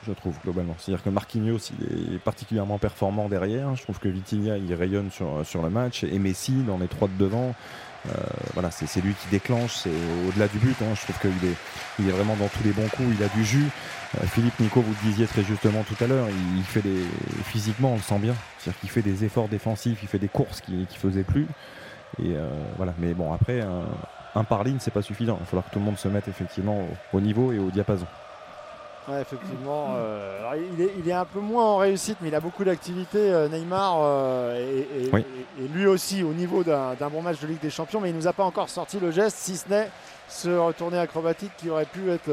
[0.08, 0.76] je trouve, globalement.
[0.80, 3.76] C'est-à-dire que Marquinhos, est particulièrement performant derrière.
[3.76, 6.04] Je trouve que Vitinha, il rayonne sur, sur le match.
[6.04, 7.54] Et Messi, dans les trois de devant,
[8.08, 8.12] euh,
[8.54, 9.76] voilà, c'est lui qui déclenche.
[9.76, 9.92] C'est
[10.28, 10.76] au-delà du but.
[10.82, 10.96] hein.
[10.96, 11.56] Je trouve qu'il est,
[12.00, 13.10] il est vraiment dans tous les bons coups.
[13.18, 13.68] Il a du jus.
[14.18, 17.04] Euh, Philippe, Nico, vous le disiez très justement tout à l'heure, il, fait des,
[17.44, 18.36] physiquement, on le sent bien.
[18.60, 21.48] C'est-à-dire qu'il fait des efforts défensifs, il fait des courses qu'il ne faisait plus.
[22.20, 22.94] Et euh, voilà.
[23.00, 25.38] Mais bon, après, un, par ligne, c'est pas suffisant.
[25.40, 28.06] Il va falloir que tout le monde se mette effectivement au niveau et au diapason.
[29.08, 29.94] Ouais, effectivement.
[29.96, 32.64] euh, alors, il, est, il est un peu moins en réussite, mais il a beaucoup
[32.66, 33.18] d'activité.
[33.20, 35.24] euh, Neymar euh, et, et- Oui.
[35.60, 38.16] et- et lui aussi au niveau d'un bon match de Ligue des Champions, mais il
[38.16, 39.90] nous a pas encore sorti le geste, si ce n'est
[40.28, 42.30] ce retourné acrobatique qui aurait pu être,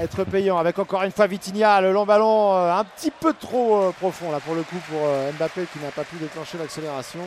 [0.00, 0.58] être payant.
[0.58, 4.40] Avec encore une fois Vitinha, le long ballon euh, un petit peu trop profond là
[4.40, 4.98] pour le coup pour
[5.38, 7.20] Mbappé qui n'a pas pu déclencher l'accélération.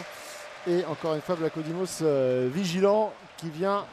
[0.68, 3.86] Et encore une fois Vlachodimos euh, vigilant qui vient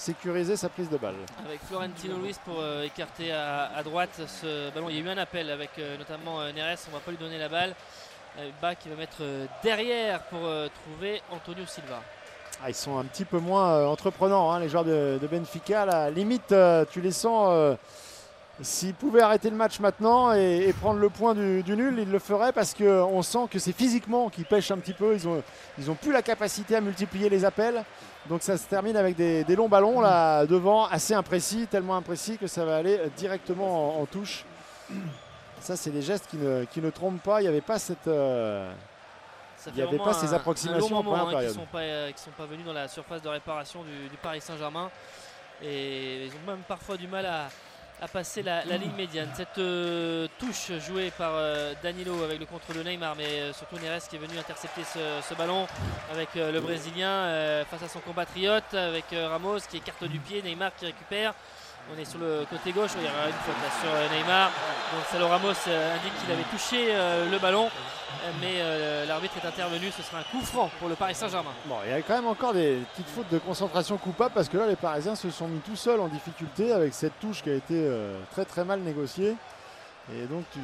[0.00, 1.14] sécuriser sa prise de balle.
[1.46, 4.88] Avec Florentino Luis pour euh, écarter à, à droite ce ballon.
[4.88, 7.18] Il y a eu un appel avec euh, notamment euh, Neres, on va pas lui
[7.18, 7.74] donner la balle.
[8.38, 9.22] Euh, Bas qui va mettre
[9.62, 12.00] derrière pour trouver Antonio Silva.
[12.62, 15.84] Ah, ils sont un petit peu moins entreprenants, hein, les joueurs de, de Benfica.
[15.84, 16.54] La limite,
[16.90, 17.76] tu les sens.
[18.62, 22.10] S'ils pouvaient arrêter le match maintenant et, et prendre le point du, du nul, ils
[22.10, 25.14] le feraient parce qu'on sent que c'est physiquement qu'ils pêchent un petit peu.
[25.14, 25.42] Ils ont,
[25.78, 27.82] ils ont plus la capacité à multiplier les appels.
[28.28, 32.36] Donc ça se termine avec des, des longs ballons là devant, assez imprécis, tellement imprécis
[32.36, 34.44] que ça va aller directement en, en touche.
[35.60, 37.40] Ça, c'est des gestes qui ne, qui ne trompent pas.
[37.40, 38.08] Il n'y avait pas cette.
[38.08, 38.70] euh,
[39.68, 42.46] il n'y avait pas ces approximations en première hein, qui sont euh, qui sont pas
[42.46, 44.90] venus dans la surface de réparation du, du Paris Saint-Germain
[45.62, 47.48] et ils ont même parfois du mal à,
[48.00, 49.28] à passer la, ligne médiane.
[49.36, 53.76] Cette euh, touche jouée par euh, Danilo avec le contre de Neymar, mais euh, surtout
[53.76, 55.66] Neres qui est venu intercepter ce, ballon
[56.12, 60.86] avec le Brésilien face à son compatriote, avec Ramos qui écarte du pied, Neymar qui
[60.86, 61.34] récupère.
[61.94, 64.50] On est sur le côté gauche, il y aura une faute là sur Neymar.
[64.92, 66.92] Donc Salo Ramos indique qu'il avait touché
[67.30, 67.70] le ballon,
[68.40, 69.90] mais euh, l'arbitre est intervenu.
[69.90, 71.50] Ce sera un coup franc pour le Paris Saint-Germain.
[71.66, 74.56] Bon, il y a quand même encore des petites fautes de concentration coupables parce que
[74.56, 77.54] là, les Parisiens se sont mis tout seuls en difficulté avec cette touche qui a
[77.54, 79.36] été euh, très très mal négociée.
[80.12, 80.60] Et donc, tu,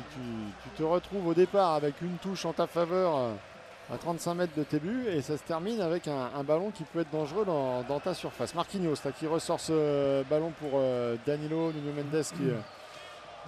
[0.77, 3.32] te retrouves au départ avec une touche en ta faveur euh,
[3.93, 7.01] à 35 mètres de tes buts et ça se termine avec un, ballon qui peut
[7.01, 8.55] être dangereux dans, ta surface.
[8.55, 10.81] Marquinhos là, qui ressort ce ballon pour
[11.24, 12.51] Danilo, Nuno Mendes qui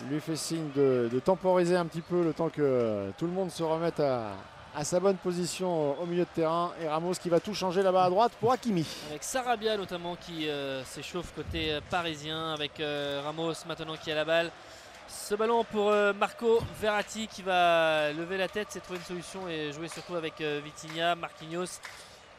[0.07, 3.63] lui fait signe de, temporiser un petit peu le temps que tout le monde se
[3.63, 4.33] remette à,
[4.83, 6.73] sa bonne position au milieu de terrain.
[6.81, 8.87] Et Ramos qui va tout changer là-bas à droite pour Hakimi.
[9.11, 14.15] Avec Sarabia notamment qui euh, s'échauffe côté euh, parisien, avec euh, Ramos maintenant qui a
[14.15, 14.51] la balle.
[15.09, 19.73] Ce ballon pour Marco Verratti qui va lever la tête, c'est trouver une solution et
[19.73, 21.81] jouer surtout avec Vitinha, Marquinhos.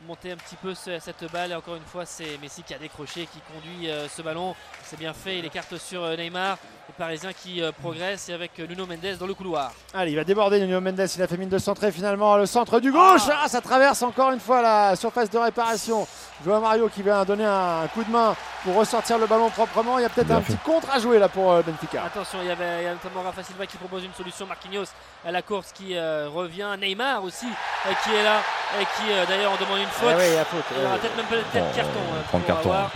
[0.08, 2.78] Monter un petit peu ce- cette balle et encore une fois c'est Messi qui a
[2.78, 4.56] décroché, qui conduit ce ballon.
[4.84, 6.60] C'est bien fait, il écarte sur Neymar.
[6.90, 9.72] Les Parisiens qui euh, progressent et avec euh, Nuno Mendes dans le couloir.
[9.94, 11.08] Allez, il va déborder Nuno Mendes.
[11.16, 13.22] Il a fait mine de centrer finalement le centre du gauche.
[13.32, 16.08] Ah, ça traverse encore une fois la surface de réparation.
[16.44, 20.00] Joao Mario qui vient donner un coup de main pour ressortir le ballon proprement.
[20.00, 20.54] Il y a peut-être un fait.
[20.54, 22.04] petit contre à jouer là pour euh, Benfica.
[22.06, 24.48] Attention, il y, avait, il y a notamment Rafa Silva qui propose une solution.
[24.48, 24.86] Marquinhos
[25.24, 26.70] à la course qui euh, revient.
[26.82, 28.40] Neymar aussi euh, qui est là
[28.82, 30.10] et qui euh, d'ailleurs on demande une faute.
[30.12, 30.64] Ah oui, il y a faute.
[30.76, 32.00] Il y aura peut-être même peut-être Bon, carton.
[32.00, 32.90] euh, prendre pour carton.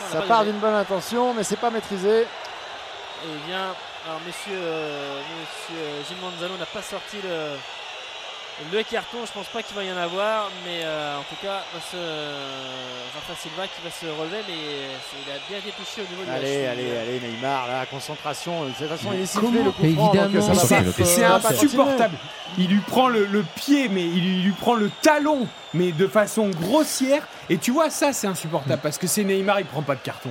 [0.00, 2.22] L'instant, Ça part d'une bonne intention, mais c'est pas maîtrisé.
[2.22, 2.26] Et
[3.28, 3.74] il vient.
[4.04, 7.56] Alors, monsieur, euh, monsieur euh, Manzano n'a pas sorti le,
[8.72, 9.18] le carton.
[9.26, 10.50] Je pense pas qu'il va y en avoir.
[10.64, 11.96] Mais euh, en tout cas, va se,
[13.14, 14.42] Rafa Silva qui va se relever.
[14.48, 14.54] Mais
[15.10, 16.66] c'est- il a bien été touché au niveau de la Allez, cheville.
[16.66, 18.64] allez, allez, Neymar, là, concentration.
[18.64, 20.54] De toute façon, il est sifflé le coup évidemment.
[21.02, 22.16] C'est- insupportable.
[22.58, 26.48] Il lui prend le, le pied, mais il lui prend le talon, mais de façon
[26.50, 27.26] grossière.
[27.48, 30.30] Et tu vois, ça, c'est insupportable parce que c'est Neymar, il prend pas de carton.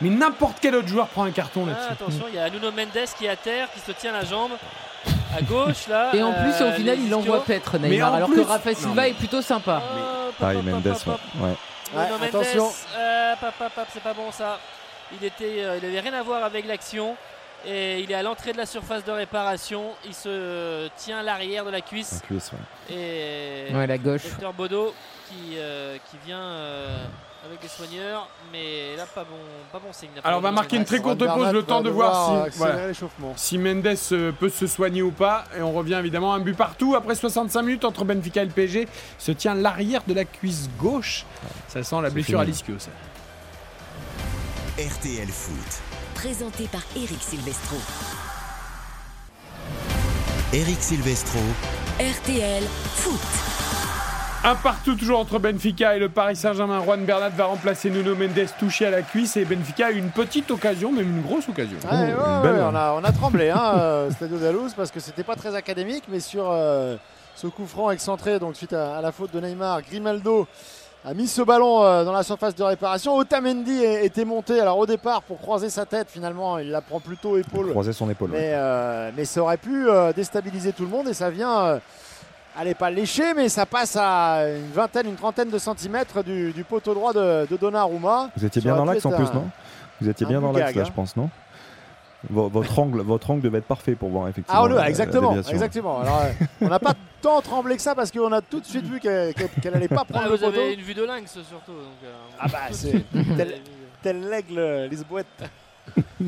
[0.00, 1.92] Mais n'importe quel autre joueur prend un carton Ah, là-dessus.
[1.92, 4.52] attention, il y a Nuno Mendes qui est à terre, qui se tient la jambe
[5.36, 6.10] à gauche là.
[6.14, 7.46] Et en plus, euh, au final, les il envoie ischios.
[7.46, 9.76] paître Mais Neymar, alors plus- que Rafa Non, Silva mais- est plutôt sympa.
[9.76, 12.26] Hop, hop, Pareil, Mendes, ouais.
[12.26, 12.70] attention.
[12.96, 13.34] euh,
[13.92, 14.58] c'est pas bon ça.
[15.20, 17.16] Il était, euh, il avait rien à voir avec l'action
[17.66, 19.90] et il est à l'entrée de la surface de réparation.
[20.06, 22.94] Il se tient à l'arrière de la cuisse La cuisse, ouais.
[22.96, 24.22] et Ouais, la gauche.
[24.24, 24.94] Docteur Bodo
[25.28, 27.04] qui, euh, qui vient euh,
[27.44, 29.36] avec les soigneurs, mais là pas bon,
[29.72, 30.10] pas bon signe.
[30.22, 33.32] Alors on va marquer une très courte pause, le temps de voir si, voilà, l'échauffement.
[33.36, 35.44] si Mendes euh, peut se soigner ou pas.
[35.56, 36.94] Et on revient évidemment à un but partout.
[36.94, 38.88] Après 65 minutes entre Benfica et le PSG,
[39.18, 41.24] se tient l'arrière de la cuisse gauche.
[41.68, 42.78] Ça sent la blessure à l'ischio.
[42.78, 42.90] ça.
[44.78, 45.82] RTL Foot.
[46.14, 47.76] Présenté par Eric Silvestro.
[50.52, 51.38] Eric Silvestro.
[51.98, 52.62] RTL
[52.96, 53.69] Foot.
[54.42, 56.82] Un partout toujours entre Benfica et le Paris Saint-Germain.
[56.82, 60.10] Juan Bernat va remplacer Nuno Mendes touché à la cuisse et Benfica a eu une
[60.10, 61.76] petite occasion, même une grosse occasion.
[61.84, 62.54] Ouais, ouais, une belle.
[62.54, 65.54] ouais, on, a, on a tremblé, hein, euh, Stadio Dalous, parce que c'était pas très
[65.54, 66.96] académique, mais sur euh,
[67.36, 70.46] ce coup franc excentré, donc suite à, à la faute de Neymar, Grimaldo
[71.04, 73.16] a mis ce ballon euh, dans la surface de réparation.
[73.16, 77.36] Otamendi était monté, alors au départ pour croiser sa tête, finalement il la prend plutôt
[77.36, 77.70] épaule.
[77.72, 78.30] Croiser son épaule.
[78.30, 78.38] ouais.
[78.38, 81.78] Mais, euh, mais ça aurait pu euh, déstabiliser tout le monde et ça vient,
[82.60, 86.52] euh, allez pas lécher, mais ça passe à une vingtaine, une trentaine de centimètres du,
[86.52, 88.30] du poteau droit de, de Donnarumma.
[88.36, 89.50] Vous étiez bien dans l'axe en plus, un- non?
[90.00, 90.84] Vous étiez bien dans l'axe là, hein.
[90.86, 91.28] je pense, non?
[92.28, 94.62] Vo- votre angle, votre angle devait être parfait pour voir effectivement.
[94.64, 96.00] Ah, le- la- la exactement, exactement.
[96.00, 96.92] Alors, euh, on n'a pas
[97.22, 99.88] tant tremblé que ça parce qu'on a tout de suite vu qu'elle qu'elle- qu'elle allait
[99.88, 100.72] pas Ah, prendre le vous avez poteau.
[100.74, 101.72] une vue de lynx surtout.
[101.72, 103.04] Donc, euh, Ah bah c'est
[103.36, 103.54] tel,
[104.02, 105.26] tel l'aigle Lisboète.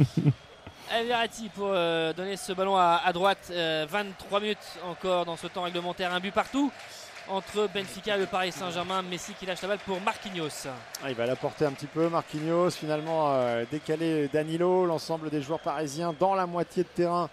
[1.00, 3.48] Verratti pour euh, donner ce ballon à, droite.
[3.50, 6.12] Euh, 23 minutes encore dans ce temps réglementaire.
[6.12, 6.70] Un but partout
[7.28, 9.02] entre Benfica et le Paris Saint-Germain.
[9.02, 10.68] Messi qui lâche la balle pour Marquinhos.
[11.02, 12.08] Ah, il va la porter un petit peu.
[12.08, 17.30] Marquinhos finalement euh, décalé Danilo, l'ensemble des joueurs parisiens dans la moitié de terrain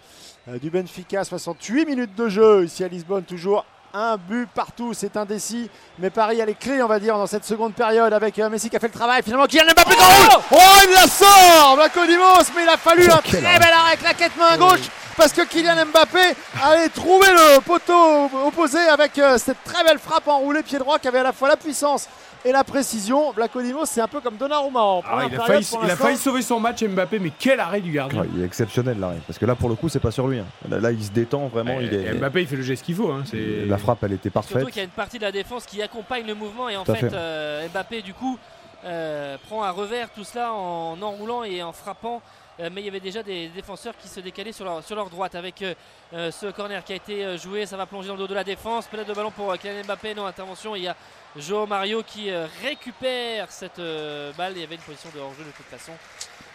[0.48, 1.24] euh, du Benfica.
[1.24, 3.64] 68 minutes de jeu ici à Lisbonne toujours.
[3.92, 5.68] Un but partout, c'est indécis.
[5.98, 8.70] Mais Paris a les clés, on va dire, dans cette seconde période avec euh, Messi
[8.70, 9.22] qui a fait le travail.
[9.22, 10.56] Finalement, Kylian Mbappé qui enroule Oh,
[10.86, 14.88] il la sort Vlachodimos, mais il a fallu un très bel arrêt, claquette main gauche
[15.16, 20.28] parce que Kylian Mbappé allait trouver le poteau opposé avec euh, cette très belle frappe
[20.28, 22.08] enroulée pied droit qui avait à la fois la puissance
[22.44, 23.32] et la précision.
[23.32, 25.88] Vlachodimos, c'est un peu comme Donnarumma en Ah, première il, a failli, pour il a
[25.88, 26.04] l'instant.
[26.04, 28.20] failli sauver son match Mbappé, mais quel arrêt du gardien.
[28.22, 29.18] Ouais, il est exceptionnel l'arrêt.
[29.26, 30.38] Parce que là, pour le coup, c'est pas sur lui.
[30.38, 30.46] hein.
[30.68, 31.80] Là, là, il se détend vraiment.
[31.80, 33.10] Et- il est, et Mbappé, il fait le geste qu'il faut.
[33.10, 33.24] hein,
[33.66, 34.52] La frappe, elle était parfaite.
[34.58, 36.84] Surtout qu'il y a une partie de la défense qui accompagne le mouvement et en
[36.84, 37.16] Tout à fait, fait.
[37.16, 38.38] euh, Mbappé du coup
[38.84, 42.22] euh, prend un revers tout cela en enroulant et en frappant.
[42.60, 45.08] Euh, mais il y avait déjà des défenseurs qui se décalaient sur leur, sur leur
[45.08, 45.74] droite avec euh,
[46.12, 47.64] euh, ce corner qui a été joué.
[47.66, 48.86] Ça va plonger dans le dos de la défense.
[48.86, 50.14] Peut-être de ballon pour Kylian Mbappé.
[50.14, 50.76] Non, intervention.
[50.76, 50.96] Il y a
[51.36, 52.30] Joao Mario qui
[52.62, 54.52] récupère cette euh, balle.
[54.56, 55.92] Il y avait une position de hors-jeu de toute façon.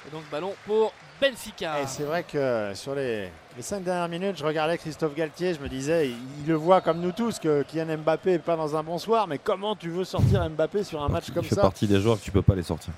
[0.08, 1.82] Et donc ballon pour Benfica.
[1.82, 5.60] Et c'est vrai que sur les, les cinq dernières minutes, je regardais Christophe Galtier, je
[5.60, 8.76] me disais, il, il le voit comme nous tous que Kylian Mbappé n'est pas dans
[8.76, 11.56] un bon soir, mais comment tu veux sortir Mbappé sur un match il comme fait
[11.56, 12.94] ça partie des joueurs que tu peux pas les sortir.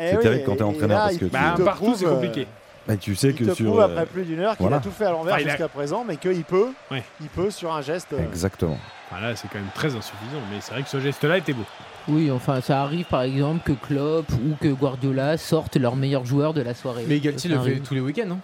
[0.00, 1.54] Eh c'est oui, terrible quand tu es et- et entraîneur là, parce que tu- Bah,
[1.64, 2.46] partout, c'est prouve, compliqué.
[2.86, 3.66] Bah, tu sais Il que te sur.
[3.66, 4.76] prouve euh, après plus d'une heure qu'il voilà.
[4.78, 7.02] a tout fait à l'envers Enfin, il a- jusqu'à présent, mais qu'il peut, Ouais.
[7.20, 8.12] il peut sur un geste.
[8.14, 8.78] euh, Exactement.
[9.10, 11.64] Enfin, là, c'est quand même très insuffisant, mais c'est vrai que ce geste-là était beau.
[12.08, 16.54] Oui, enfin, ça arrive par exemple que Klopp ou que Guardiola sortent leurs meilleurs joueurs
[16.54, 17.04] de la soirée.
[17.06, 18.38] Mais Galtier le fait tous les week-ends, non?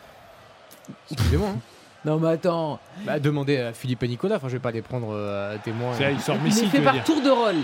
[1.11, 1.49] Excusez-moi.
[1.55, 1.59] hein.
[2.05, 2.79] Non, mais attends.
[3.07, 5.93] Bah, demandez à Philippe et Nicolas, enfin, je vais pas les prendre euh, à témoin.
[5.97, 7.05] C'est là, il sort Il Messi, est fait par dire.
[7.05, 7.55] tour de rôle.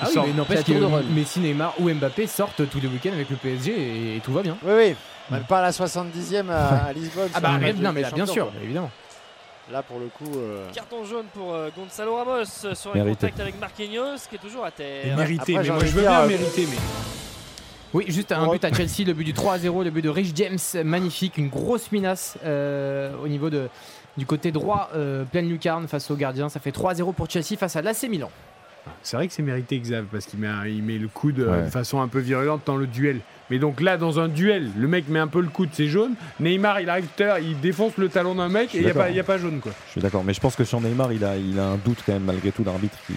[0.00, 1.02] Ah oui, sort- mais n'empêche à tour de rôle.
[1.02, 4.32] que Messi, Neymar ou Mbappé sortent tous les week-ends avec le PSG et, et tout
[4.32, 4.56] va bien.
[4.64, 4.96] Oui, oui.
[5.30, 7.30] Même pas à la 70e à, à Lisbonne.
[7.34, 8.54] Ah bah non, mais là, bien sûr, quoi.
[8.62, 8.90] évidemment.
[9.72, 10.38] Là, pour le coup.
[10.38, 13.14] euh, Carton jaune pour euh, Gonzalo Ramos euh, sur un Mérité.
[13.26, 15.16] contact avec Marquinhos qui est toujours à terre.
[15.16, 16.76] Mérité, Après, mais moi je veux bien euh, mériter, mais.
[17.94, 20.08] Oui, juste un but à Chelsea, le but du 3 à 0, le but de
[20.08, 23.68] Rich James, magnifique, une grosse menace euh, au niveau de,
[24.18, 26.48] du côté droit, euh, pleine lucarne face au gardien.
[26.48, 28.30] Ça fait 3 à 0 pour Chelsea face à l'AC Milan.
[29.02, 31.64] C'est vrai que c'est mérité Xav parce qu'il met, il met le coude euh, Ouais.
[31.66, 33.20] de façon un peu virulente dans le duel.
[33.50, 36.14] Mais donc là, dans un duel, le mec met un peu le coude, c'est jaune.
[36.40, 38.90] Neymar, il arrive tout à l'heure, il défonce le talon d'un mec et il n'y
[38.90, 39.72] a, pas- y a pas jaune quoi.
[39.86, 40.22] Je suis d'accord.
[40.24, 42.52] Mais je pense que sur Neymar, il a, il a un doute quand même, malgré
[42.52, 43.14] tout, l'arbitre qui.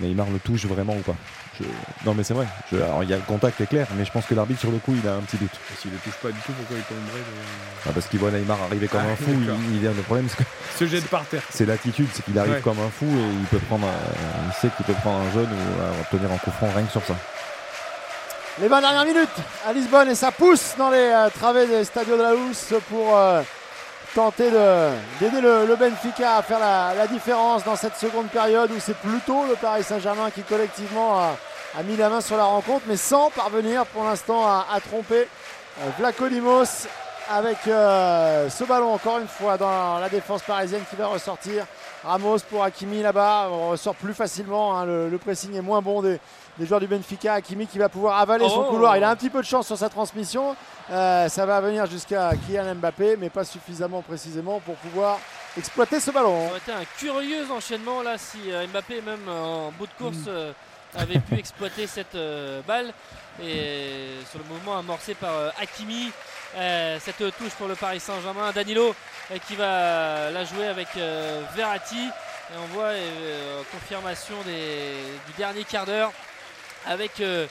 [0.00, 1.14] Neymar le touche vraiment ou pas
[1.60, 1.66] Je-
[2.06, 2.46] Non, mais c'est vrai.
[2.72, 4.70] Je- Alors, il y a le contact est clair, mais je pense que l'arbitre, sur
[4.70, 5.50] le coup, il a un petit doute.
[5.80, 8.58] S'il ne touche pas du tout, pourquoi il tomberait de- Ah, parce qu'il voit Neymar
[8.62, 9.30] arriver comme Ah, un fou.
[9.32, 9.56] d'accord.
[9.70, 10.48] Il, il- le problème, c'est que
[10.78, 11.42] Se jette par terre.
[11.50, 12.60] c'est l'attitude, c'est qu'il arrive Ouais.
[12.62, 13.86] comme un fou et il peut prendre.
[13.86, 16.84] un- il sait qu'il peut prendre un jaune ou euh, obtenir un coup franc rien
[16.86, 17.14] que sur ça.
[18.60, 19.28] Les 20 dernières minutes
[19.66, 23.16] à Lisbonne et ça pousse dans les euh, travées des Stadio de la Housse pour
[23.16, 23.42] euh,
[24.14, 24.90] tenter de-
[25.20, 29.44] d'aider le, le Benfica à faire la, différence dans cette seconde période où c'est plutôt
[29.46, 33.86] le Paris Saint-Germain qui collectivement a, mis la main sur la rencontre mais sans parvenir
[33.86, 35.26] pour l'instant à, tromper
[35.80, 36.86] euh, Vlachodimos
[37.30, 41.64] avec euh, ce ballon encore une fois dans la défense parisienne qui va ressortir.
[42.04, 44.84] Ramos pour Hakimi là-bas, on ressort plus facilement, hein.
[44.84, 46.18] le, le pressing est moins bon des,
[46.58, 47.34] des joueurs du Benfica.
[47.34, 48.70] Hakimi qui va pouvoir avaler son Oh.
[48.70, 50.56] couloir, il a un petit peu de chance sur sa transmission,
[50.90, 55.18] Euh, ça va venir jusqu'à Kylian Mbappé, mais pas suffisamment précisément pour pouvoir
[55.56, 56.44] exploiter ce ballon.
[56.46, 59.92] Ça aurait été un curieux enchaînement là si euh, Mbappé même euh, en bout de
[59.96, 60.52] course euh,
[60.98, 62.16] avait pu exploiter cette
[62.66, 62.92] balle
[63.42, 65.30] et sur le mouvement amorcé par
[65.60, 66.10] Hakimi
[67.00, 68.94] cette touche pour le Paris Saint-Germain Danilo
[69.48, 70.88] qui va la jouer avec
[71.54, 72.90] Verratti et on voit
[73.72, 74.92] confirmation des-
[75.26, 76.12] du dernier quart d'heure
[76.86, 77.46] avec euh,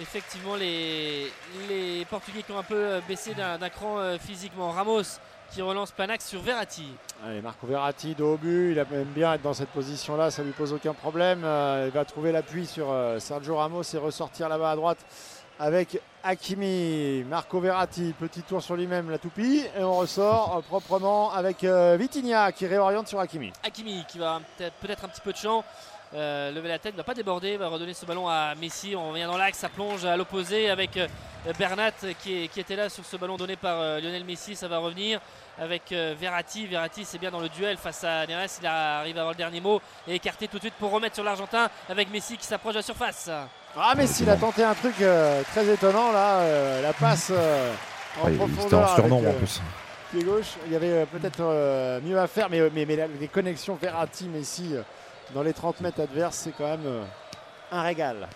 [0.00, 1.30] effectivement les,
[1.68, 5.02] les Portugais qui ont un peu euh, baissé d'un cran euh, physiquement Ramos
[5.50, 6.92] qui relance Panax sur Verratti
[7.26, 10.52] Allez, Marco Verratti de haut but, il aime bien être dans cette position-là, ça lui
[10.52, 11.42] pose aucun problème.
[11.42, 14.98] Euh, il va trouver l'appui sur Sergio Ramos et ressortir là-bas à droite
[15.58, 17.24] avec Hakimi.
[17.24, 22.66] Marco Verratti, petit tour sur lui-même, la toupie, et on ressort proprement avec Vitinha qui
[22.66, 23.52] réoriente sur Hakimi.
[23.64, 25.64] Hakimi qui va peut-être peut-être un petit peu de champ.
[26.14, 28.94] Euh, lever la tête, ne va pas déborder, va redonner ce ballon à Messi.
[28.96, 31.06] On revient dans l'axe, ça plonge à l'opposé avec euh,
[31.58, 31.90] Bernat
[32.22, 34.56] qui, est- qui était là sur ce ballon donné par euh, Lionel Messi.
[34.56, 35.20] Ça va revenir
[35.58, 36.66] avec euh, Verratti.
[36.66, 38.46] Verratti, c'est bien dans le duel face à Neres.
[38.60, 41.24] Il arrive à avoir le dernier mot et écarté tout de suite pour remettre sur
[41.24, 43.30] l'Argentin avec Messi qui s'approche de la surface.
[43.76, 47.72] Ah, Messi, il a tenté un truc euh, très étonnant là, euh, la passe euh,
[48.22, 48.62] en Ah, il- profondeur.
[48.62, 49.60] C'était en avec, surnombre en plus.
[50.10, 50.46] pied gauche.
[50.66, 54.70] Il y avait peut-être euh, mieux à faire, mais, mais, mais la- les connexions Verratti-Messi
[54.74, 54.82] euh,
[55.34, 57.02] dans les 30 mètres adverses, c'est quand même euh,
[57.72, 58.28] un régal.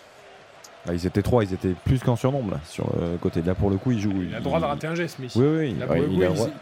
[0.85, 3.41] Ah, ils étaient trois, ils étaient plus qu'en surnombre là, sur le côté.
[3.41, 4.11] Là pour le coup, il joue.
[4.27, 5.39] Il a le droit de rater un geste, Messi.
[5.39, 6.53] Oui, oui, Là, ouais, pour le il coup, a il le droit- s'est-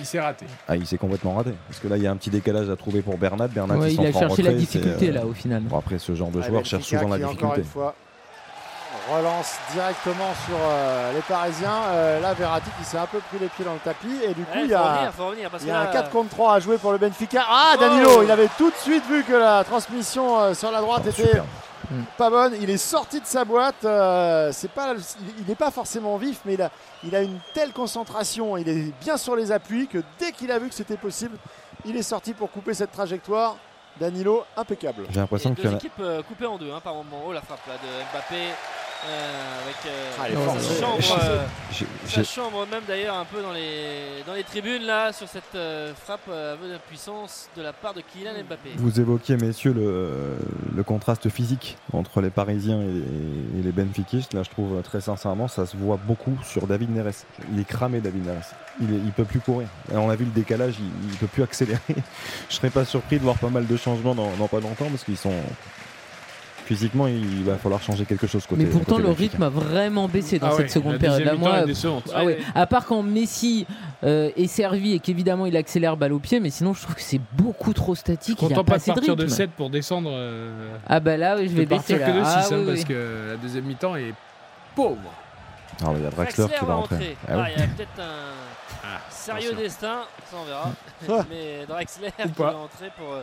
[0.00, 0.46] il s'est raté.
[0.68, 1.52] Ah, il s'est complètement raté.
[1.66, 3.48] Parce que là, il y a un petit décalage à trouver pour Bernat.
[3.48, 5.62] Bernat, Ouais, il, il a cherché la difficulté c'est, euh, là au final.
[5.62, 7.60] Bon, après, ce genre de Ah, joueur cherche souvent la Encore difficulté.
[7.60, 7.94] une fois,
[9.08, 11.82] relance directement sur euh, les Parisiens.
[11.88, 14.18] Euh, là, Verratti qui s'est un peu pris les pieds dans le tapis.
[14.24, 15.80] Et du coup, Ouais, il y a, revenir, faut revenir, parce il y que a
[15.80, 17.44] un là, 4 contre 3 à jouer pour le Benfica.
[17.48, 20.80] Ah, Oh Danilo, il avait tout de suite vu que la transmission euh, sur la
[20.80, 21.44] droite Oh, était super.
[22.18, 22.54] pas bonne.
[22.60, 23.84] Il est sorti de sa boîte.
[23.84, 24.94] euh, c'est pas,
[25.38, 26.70] il n'est pas forcément vif, mais il a,
[27.04, 28.56] il a une telle concentration.
[28.56, 31.36] Il est bien sur les appuis que dès qu'il a vu que c'était possible,
[31.84, 33.56] il est sorti pour couper cette trajectoire.
[33.98, 35.02] Danilo, impeccable.
[35.10, 35.72] J'ai l'impression y deux a.
[35.76, 37.22] équipes euh, coupées en deux hein, par moment.
[37.26, 38.44] Oh la frappe là, de Mbappé
[39.06, 41.44] euh, avec euh, Ah, sa chambre, euh,
[42.06, 45.92] sa chambre même d'ailleurs un peu dans les, dans les tribunes là sur cette euh,
[45.94, 48.70] frappe euh, aveu d'impuissance de la part de Kylian Mbappé.
[48.76, 50.36] Vous évoquiez, messieurs, le,
[50.76, 54.34] le contraste physique entre les Parisiens et, et les Benfiquistes.
[54.34, 57.24] Là, je trouve très sincèrement, ça se voit beaucoup sur David Neres.
[57.52, 58.50] Il est cramé, David Neres.
[58.80, 59.68] Il, est, il peut plus courir.
[59.92, 61.80] On a vu le décalage, il, il peut plus accélérer.
[62.48, 65.04] je serais pas surpris de voir pas mal de changements dans, dans pas longtemps parce
[65.04, 65.32] qu'ils sont
[66.70, 68.62] physiquement, il va falloir changer quelque chose côté.
[68.62, 71.24] Mais pourtant, côté le rythme a vraiment baissé dans Ah cette ouais, seconde la période.
[71.24, 71.64] Là, moi,
[72.14, 72.38] ah ouais, Ouais.
[72.54, 73.66] à part quand Messi
[74.04, 77.02] euh, est servi et qu'évidemment il accélère balle au pied, mais sinon je trouve que
[77.02, 78.38] c'est beaucoup trop statique.
[78.42, 79.36] Il y a pas pas de assez de partir de rythme.
[79.36, 80.10] 7 pour descendre.
[80.12, 82.24] euh, Ah bah là, oui, je vais baisser partir que de là.
[82.24, 82.84] 6 Ah, hein, oui, parce oui.
[82.84, 84.14] que la deuxième mi-temps est
[84.76, 84.96] pauvre.
[85.80, 87.16] Alors, il y a Draxler qui va rentrer.
[87.26, 87.48] Ah Ah, oui.
[87.56, 89.62] il y a peut-être un Ah, sérieux attention.
[89.64, 89.98] destin,
[90.30, 91.24] ça on verra.
[91.30, 92.52] Mais Draxler qui pas.
[92.52, 93.22] va entrer pour euh,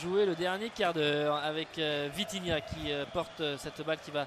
[0.00, 4.10] jouer le dernier quart d'heure avec euh, Vitinha qui euh, porte euh, cette balle qui
[4.10, 4.26] va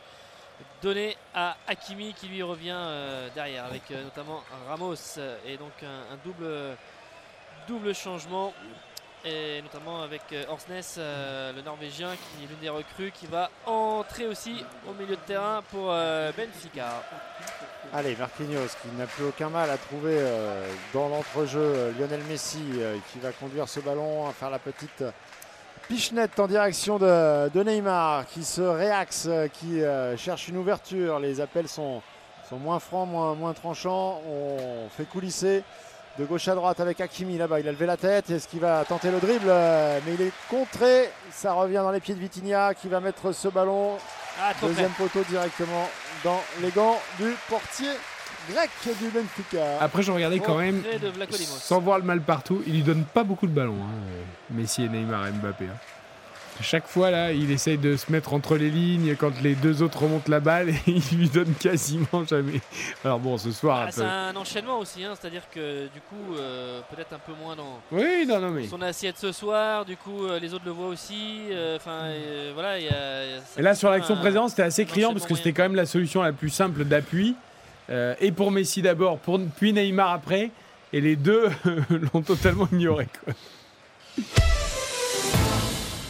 [0.82, 6.78] donner à Hakimi qui lui revient euh, derrière avec notamment Ramos et donc un, double,
[7.68, 8.54] double changement
[9.26, 14.64] et notamment avec Orsnes, le Norvégien qui est l'une des recrues qui va entrer aussi
[14.88, 17.04] au milieu de terrain pour euh, Benfica.
[17.94, 20.18] Allez, Marquinhos qui n'a plus aucun mal à trouver
[20.94, 22.64] dans l'entrejeu Lionel Messi
[23.12, 25.04] qui va conduire ce ballon à faire la petite
[25.92, 31.20] pichenette en direction de, de Neymar qui se réaxe, euh, qui euh, cherche une ouverture.
[31.20, 32.02] Les appels sont,
[32.50, 34.22] sont moins francs, moins, moins tranchants.
[34.26, 35.64] On fait coulisser
[36.18, 37.60] de gauche à droite avec Hakimi là-bas.
[37.60, 38.30] Il a levé la tête.
[38.30, 39.48] Est-ce qu'il va tenter le dribble?
[39.50, 41.10] Euh, Mais il est contré.
[41.30, 43.98] Ça revient dans les pieds de Vitinha qui va mettre ce ballon
[44.42, 45.90] Ah, Deuxième poteau directement
[46.24, 47.90] dans les gants du portier
[48.50, 48.70] grec
[49.00, 49.78] du Benfica.
[49.80, 50.82] Après, je regardais quand même,
[51.60, 54.24] sans voir le mal partout, il lui donne pas beaucoup de ballons, hein, euh,
[54.58, 55.66] Messi et Neymar et Mbappé.
[55.66, 55.78] hein.
[56.64, 60.04] Chaque fois, là, il essaye de se mettre entre les lignes quand les deux autres
[60.04, 62.62] remontent la balle et il lui donne quasiment jamais.
[63.04, 66.82] Alors bon, ce soir, Ah, c'est un enchaînement aussi, hein, c'est-à-dire que du coup, euh,
[66.94, 68.68] peut-être un peu moins dans Oui, non, non, mais.
[68.68, 71.40] son assiette ce soir, du coup, euh, les autres le voient aussi.
[71.78, 73.26] Enfin, euh, voilà, il y a.
[73.26, 75.76] y Et là, sur un- l'action présente, c'était assez criant parce que c'était quand même
[75.76, 77.36] la solution la plus simple d'appui.
[77.92, 80.52] Euh, et pour Messi d'abord, pour, puis Neymar après.
[80.94, 81.50] Et les deux
[82.14, 83.08] l'ont totalement ignoré.
[83.24, 83.34] quoi.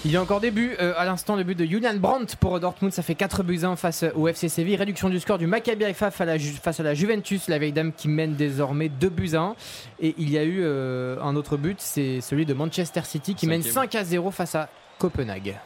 [0.03, 0.75] Il y a encore des buts.
[0.79, 2.91] Euh, à l'instant, le but de Julian Brandt pour Dortmund.
[2.91, 4.75] Ça fait 4 buts 1 face au FC Séville.
[4.75, 8.33] Réduction du score du Maccabi Haifa face à la, Juventus, la vieille dame qui mène
[8.33, 9.55] désormais 2 buts 1.
[9.99, 13.45] Et il y a eu euh, un autre but, c'est celui de Manchester City qui
[13.45, 13.91] mène Cinquième.
[13.91, 15.59] 5 à 0 face à Copenhague.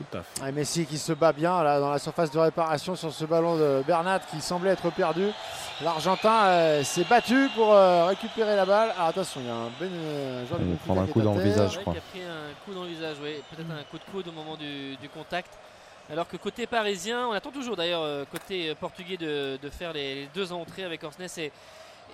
[0.00, 0.48] Tout à fait.
[0.48, 3.56] Et Messi qui se bat bien là dans la surface de réparation sur ce ballon
[3.56, 5.26] de Bernat qui semblait être perdu.
[5.82, 8.92] L'Argentin euh, s'est battu pour euh, récupérer la balle.
[8.96, 11.06] Alors attention, il y a un ben, euh, joueur Il de va Benfica prendre un
[11.06, 11.92] qui coup dans le visage, je crois.
[11.92, 13.42] a pris un coup dans le visage, oui.
[13.50, 15.52] Peut-être un coup de coude au moment du, du contact.
[16.10, 20.14] Alors que côté parisien, on attend toujours d'ailleurs euh, côté portugais de, de faire les,
[20.14, 21.52] les deux entrées avec Orsnes et,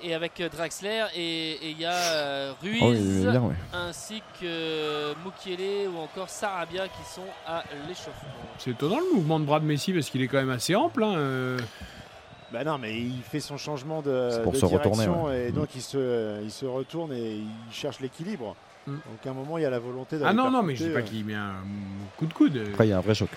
[0.03, 1.05] et avec euh, Draxler.
[1.17, 3.55] Et il y a euh, Ruiz Oh, il est bien, ouais.
[3.73, 8.13] ainsi que Mukiele ou encore Sarabia qui sont à l'échauffement.
[8.59, 11.03] C'est étonnant le mouvement de bras de Messi parce qu'il est quand même assez ample.
[11.05, 11.59] hein, euh.
[12.53, 15.49] Bah non, mais il fait son changement de, pour de se retourner, direction ouais.
[15.49, 15.55] et Mm.
[15.55, 18.55] donc il se, il se retourne et il cherche l'équilibre.
[18.87, 18.93] Mm.
[18.93, 20.85] Donc à un moment, il y a la volonté d'aller Ah non, non, mais je
[20.85, 21.55] dis pas qu'il met un
[22.17, 22.57] coup de coude.
[22.71, 23.31] Après, il y a un vrai choc.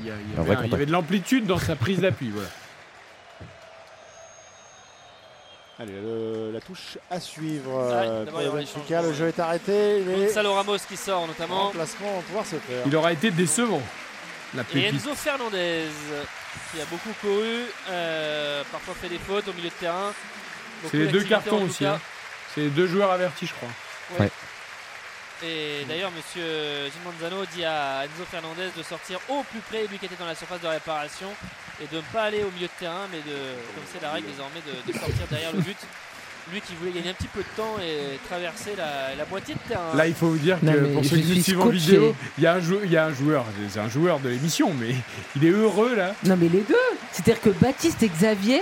[0.00, 0.74] Il y, a- il y un avait, vrai un- il y contact.
[0.74, 2.30] avait de l'amplitude dans sa prise d'appui.
[2.30, 2.48] Voilà.
[5.82, 9.12] Allez, le- la touche à suivre Ouais, euh, d'abord, pour le Benfica.
[9.12, 10.04] jeu est arrêté.
[10.06, 11.64] Gonzalo Ramos qui sort notamment.
[11.64, 12.82] remplacements vont pouvoir se faire.
[12.86, 13.82] Il aura été décevant,
[14.54, 14.86] la Et.
[14.86, 15.86] Enzo Fernandez
[16.72, 20.12] qui a beaucoup couru, euh, parfois fait des fautes au milieu de terrain.
[20.88, 21.84] C'est les deux cartons aussi.
[21.84, 21.98] hein.
[22.54, 23.68] C'est les deux joueurs avertis, je crois.
[24.20, 24.30] Ouais.
[25.44, 29.98] Et d'ailleurs, monsieur Gilles Manzano dit à Enzo Fernandez de sortir au plus près, lui
[29.98, 31.28] qui était dans la surface de réparation,
[31.82, 33.36] et de ne pas aller au milieu de terrain, mais de,
[33.74, 35.78] comme c'est la règle désormais, de sortir derrière le but.
[36.52, 39.60] Lui qui voulait gagner un petit peu de temps et traverser la, la moitié de
[39.68, 39.94] terrain.
[39.96, 42.46] Là, il faut vous dire que Non, pour ceux qui suivent en vidéo, il y,
[42.46, 44.94] a un jou- il y a un joueur, c'est un joueur de l'émission, mais
[45.36, 46.14] il est heureux là.
[46.24, 46.74] Non mais les deux
[47.12, 48.60] C'est-à-dire que Baptiste et Xavier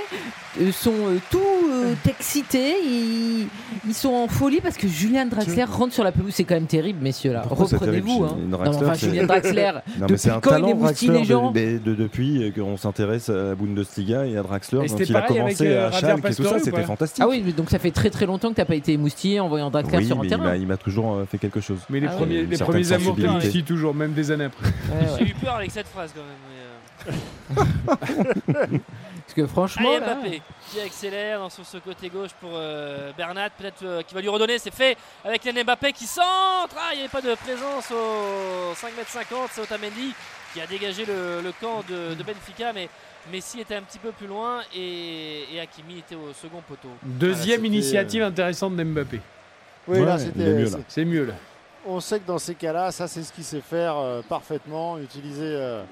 [0.61, 1.39] euh, sont euh, tout
[1.71, 3.47] euh, excités, ils,
[3.87, 6.33] ils sont en folie parce que Julien Draxler rentre sur la pelouse.
[6.35, 7.43] C'est quand même terrible, messieurs là.
[7.49, 8.25] Reprenez-vous.
[8.25, 8.37] hein.
[8.37, 11.51] Julien Non, enfin, c'est- Julien Draxler, Non, mais c'est un quand talent Draxler les gens
[11.51, 14.85] de, de- de- depuis qu'on s'intéresse à la Bundesliga et à Draxler.
[14.85, 17.23] Et Quand il a commencé avec, euh, à Schalke et tout ça, c'était fantastique.
[17.25, 19.49] Ah oui, mais donc ça fait très très longtemps que t'as pas été émoustillé en
[19.49, 20.45] voyant Draxler Oui, sur un mais il terrain.
[20.45, 21.81] m'a- il m'a toujours euh, fait quelque chose.
[21.91, 23.17] Mais les Ah premiers, les premiers amours
[23.67, 24.67] toujours, même des années après.
[24.67, 24.73] Ouais,
[25.11, 25.19] ouais.
[25.19, 26.39] J'ai eu peur avec cette phrase quand même.
[26.49, 27.17] mais, euh,
[29.27, 33.13] Parce que franchement, Allez là, Mbappé qui accélère dans- sur ce côté gauche pour euh,
[33.17, 36.75] Bernat, peut-être euh, qui va lui redonner, c'est fait avec Yann Mbappé qui centre.
[36.77, 40.13] Ah, il n'y avait pas de présence au 5m50, c'est Otamendi
[40.53, 42.89] qui a dégagé le, le camp de, de Benfica, mais
[43.33, 46.89] Messi était un petit peu plus loin et, et Hakimi était au second poteau.
[47.03, 49.21] Deuxième c'était, initiative intéressante d'Mbappé.
[49.89, 50.19] Oui, Ouais, là.
[50.19, 50.33] c'est-
[50.89, 51.35] C'est mieux là.
[51.87, 55.45] On sait que dans ces cas-là, ça c'est ce qu'il sait faire euh, parfaitement, utiliser
[55.45, 55.83] euh,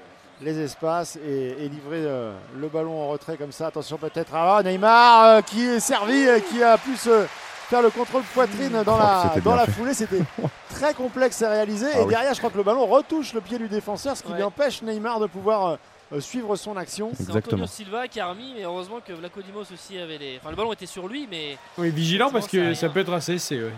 [0.41, 3.67] les espaces et, et livrer euh, le ballon en retrait comme ça.
[3.67, 7.25] Attention peut-être à Neymar euh, qui est servi et qui a pu se
[7.67, 8.99] faire le contrôle de poitrine dans Oh,
[9.35, 9.71] la, dans la fait.
[9.71, 9.93] foulée.
[9.93, 10.21] C'était
[10.69, 11.87] très complexe à réaliser.
[11.93, 12.09] Ah et oui.
[12.09, 14.37] derrière, je crois que le ballon retouche le pied du défenseur, ce qui Ouais.
[14.37, 15.75] lui empêche Neymar de pouvoir euh, euh,
[16.19, 17.11] suivre son action.
[17.15, 17.63] C'est Exactement.
[17.63, 20.37] Antonio Silva qui a remis, mais heureusement que Vlaco Dimos aussi avait les.
[20.41, 23.33] Enfin, le ballon était sur lui, mais Oui, vigilant parce que ça peut être assez
[23.35, 23.55] essai.
[23.57, 23.71] ouais.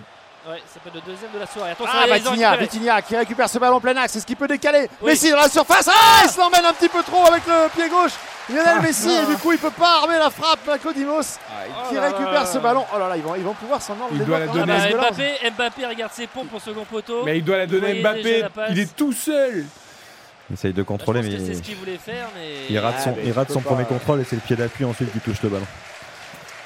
[0.49, 1.71] ouais, ça peut être le deuxième de la soirée.
[1.71, 2.65] Attention, Ah, il y a les Vitinha, récupérés.
[2.79, 4.15] Vitinha qui récupère ce ballon plein axe.
[4.15, 5.11] Est-ce qu'il peut décaler Oui.
[5.11, 5.89] Messi dans la surface.
[5.91, 8.13] Ah, il se l'emmène un petit peu trop avec le pied gauche.
[8.49, 10.59] Lionel Messi, et du coup, il peut pas armer la frappe.
[10.65, 12.45] Vlaco Dimos Oh qui là récupère là.
[12.45, 12.85] ce ballon.
[12.93, 13.95] Oh là là, ils vont, ils vont pouvoir s'en.
[14.11, 14.73] Il doit la donner.
[14.73, 17.23] Ah bah, Mbappé, Mbappé regarde ses pompes pour second poteau.
[17.23, 18.45] Mais il doit la donner Mbappé.
[18.71, 19.65] Il est tout seul.
[20.51, 22.65] Il essaye de Bah, je contrôler, mais c'est ce qu'il voulait faire, mais.
[22.69, 24.57] il rate Ah, son, mais il rate son pas- premier contrôle et c'est le pied
[24.57, 25.65] d'appui ensuite qui touche le ballon.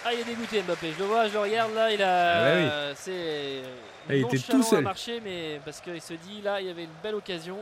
[0.03, 0.91] Ah, il est dégoûté Mbappé.
[0.93, 1.91] Je le vois, je le regarde là.
[1.91, 2.33] Il a.
[2.33, 3.61] Ah bah C'est.
[4.09, 4.79] Ah, il était tout seul.
[4.79, 7.57] à marcher, mais parce qu'il se dit là, il y avait une belle occasion.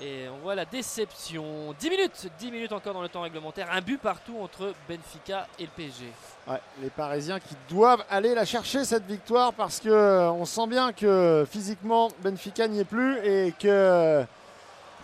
[0.00, 1.72] Et on voit la déception.
[1.78, 3.68] 10 minutes, 10 minutes encore dans le temps réglementaire.
[3.72, 6.06] Un but partout entre Benfica et le PSG.
[6.48, 10.66] Ouais, les Parisiens qui doivent aller la chercher cette victoire parce que euh, on sent
[10.66, 14.24] bien que physiquement Benfica n'y est plus et que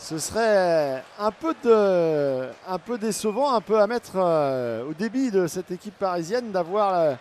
[0.01, 1.55] ce serait un peu,
[2.67, 6.95] un peu décevant, un peu à mettre euh, au débit de cette équipe parisienne d'avoir
[6.95, 7.15] euh,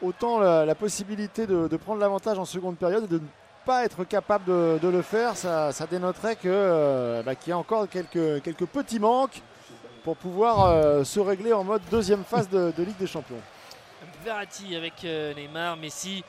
[0.00, 3.26] autant la, possibilité de, prendre l'avantage en seconde période et de ne
[3.66, 4.46] pas être capable
[4.80, 5.36] de, le faire.
[5.36, 9.42] Ça, ça dénoterait euh, bah, qu'il y a encore quelques, quelques petits manques
[10.02, 13.40] pour pouvoir se régler en mode deuxième phase de, Ligue des Champions.
[14.24, 16.24] Verratti avec Neymar, Messi.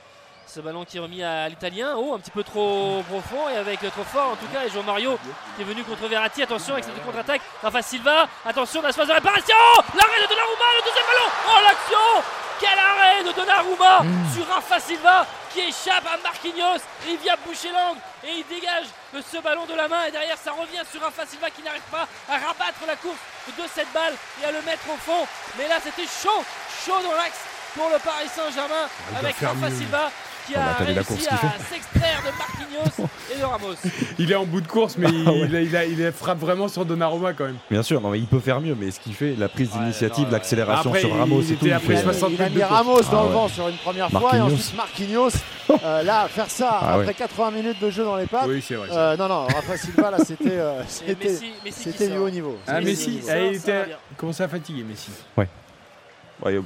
[0.54, 1.96] Ce ballon qui est remis à l'italien.
[1.96, 4.66] Oh, un petit peu trop profond et avec trop fort en tout cas.
[4.66, 5.18] Et Jean Mario
[5.56, 6.44] qui est venu contre Verratti.
[6.44, 7.40] Attention avec cette contre-attaque.
[7.64, 8.28] Rafa Silva.
[8.46, 9.56] Attention la phase de réparation.
[9.96, 10.68] L'arrêt de Donnarumma.
[10.76, 11.30] Le deuxième ballon.
[11.48, 12.24] Oh, l'action.
[12.60, 14.02] Quel arrêt de Donnarumma
[14.36, 16.84] sur Rafa Silva qui échappe à Marquinhos.
[17.08, 18.02] Et il vient boucher l'angle.
[18.26, 20.04] Et il dégage de ce ballon de la main.
[20.10, 23.24] Et derrière, ça revient sur Rafa Silva qui n'arrive pas à rabattre la course
[23.58, 25.26] de cette balle et à le mettre au fond.
[25.58, 26.44] Mais là, c'était chaud.
[26.86, 27.40] Chaud dans l'axe
[27.74, 29.76] pour le Paris Saint-Germain avec Rafa mieux.
[29.78, 30.12] Silva
[30.48, 33.76] qui Ah a réussi à s'extraire de Marquinhos et de Ramos.
[34.20, 36.40] Il est en bout de course, mais il, il, a- il a- il a- frappe
[36.40, 37.58] vraiment sur Donnarumma quand même.
[37.70, 40.28] Bien sûr, non, mais il peut faire mieux, mais ce qu'il fait, la prise d'initiative,
[40.32, 41.66] l'accélération sur Ramos et tout.
[41.66, 43.34] il après fait- 60 Il a mis Ramos dans Ah le ouais.
[43.34, 45.30] vent sur une première fois et ensuite Marquinhos.
[45.84, 47.14] euh, là, faire ça Ah après ouais.
[47.14, 48.46] 80 minutes de jeu dans les pattes.
[48.48, 48.88] Oui, c'est vrai.
[48.92, 52.58] Euh, non, non, Rafa Silva, là, c'était euh, c'était du haut niveau.
[52.68, 53.86] Ah, Messi ah, il était
[54.18, 55.12] commencé à fatiguer, Messi?
[55.38, 55.48] Ouais,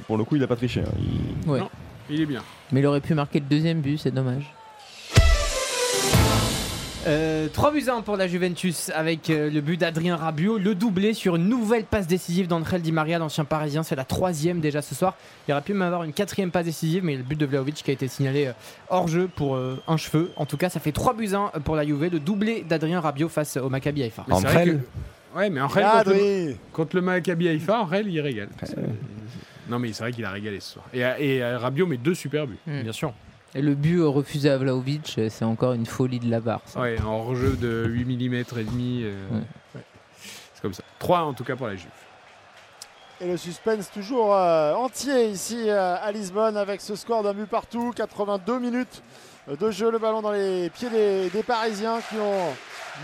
[0.06, 0.80] pour le coup, il a pas triché.
[0.80, 0.90] hein.
[0.98, 1.60] Il- Ouais.
[1.60, 1.68] Non.
[2.08, 2.42] Il est bien.
[2.72, 4.52] Mais il aurait pu marquer le deuxième but, c'est dommage.
[7.08, 10.74] Euh, 3 buts à 1 pour la Juventus avec euh, le but d'Adrien Rabiot, le
[10.74, 13.84] doublé sur une nouvelle passe décisive d'André Di Maria, l'ancien parisien.
[13.84, 15.14] C'est la troisième déjà ce soir.
[15.46, 17.90] Il aurait pu même avoir une quatrième passe décisive, mais le but de Vlaovic qui
[17.90, 18.52] a été signalé euh,
[18.88, 20.32] hors jeu pour euh, un cheveu.
[20.34, 22.98] En tout cas, ça fait 3 buts à 1 pour la Juve, le doublé d'Adrien
[23.00, 24.24] Rabiot face au Maccabi Haïfa.
[24.26, 24.80] Mais c'est vrai Andrel.
[24.80, 26.56] que- Ouais, mais Angel, contre, le, Adri.
[26.72, 28.48] contre le Maccabi Haïfa, Angel, il régale.
[29.68, 30.84] Non, mais c'est vrai qu'il a régalé ce soir.
[30.92, 32.58] Et, et euh, Rabiot met deux super buts.
[32.66, 32.82] Mm.
[32.82, 33.12] Bien sûr.
[33.54, 36.60] Et le but euh, refusé à Vlaovic, euh, c'est encore une folie de la barre.
[36.66, 36.80] ça.
[36.80, 39.00] Ouais, en hors-jeu de 8 mm et demi.
[39.04, 39.38] euh, Ouais.
[39.76, 39.80] ouais.
[40.54, 40.82] C'est comme ça.
[40.98, 41.88] 3 en tout cas pour la Juve.
[43.20, 47.46] Et le suspense toujours euh, entier ici euh, à Lisbonne avec ce score d'un but
[47.46, 47.92] partout.
[47.96, 49.02] 82 minutes
[49.48, 52.52] de jeu, le ballon dans les pieds des, des Parisiens qui ont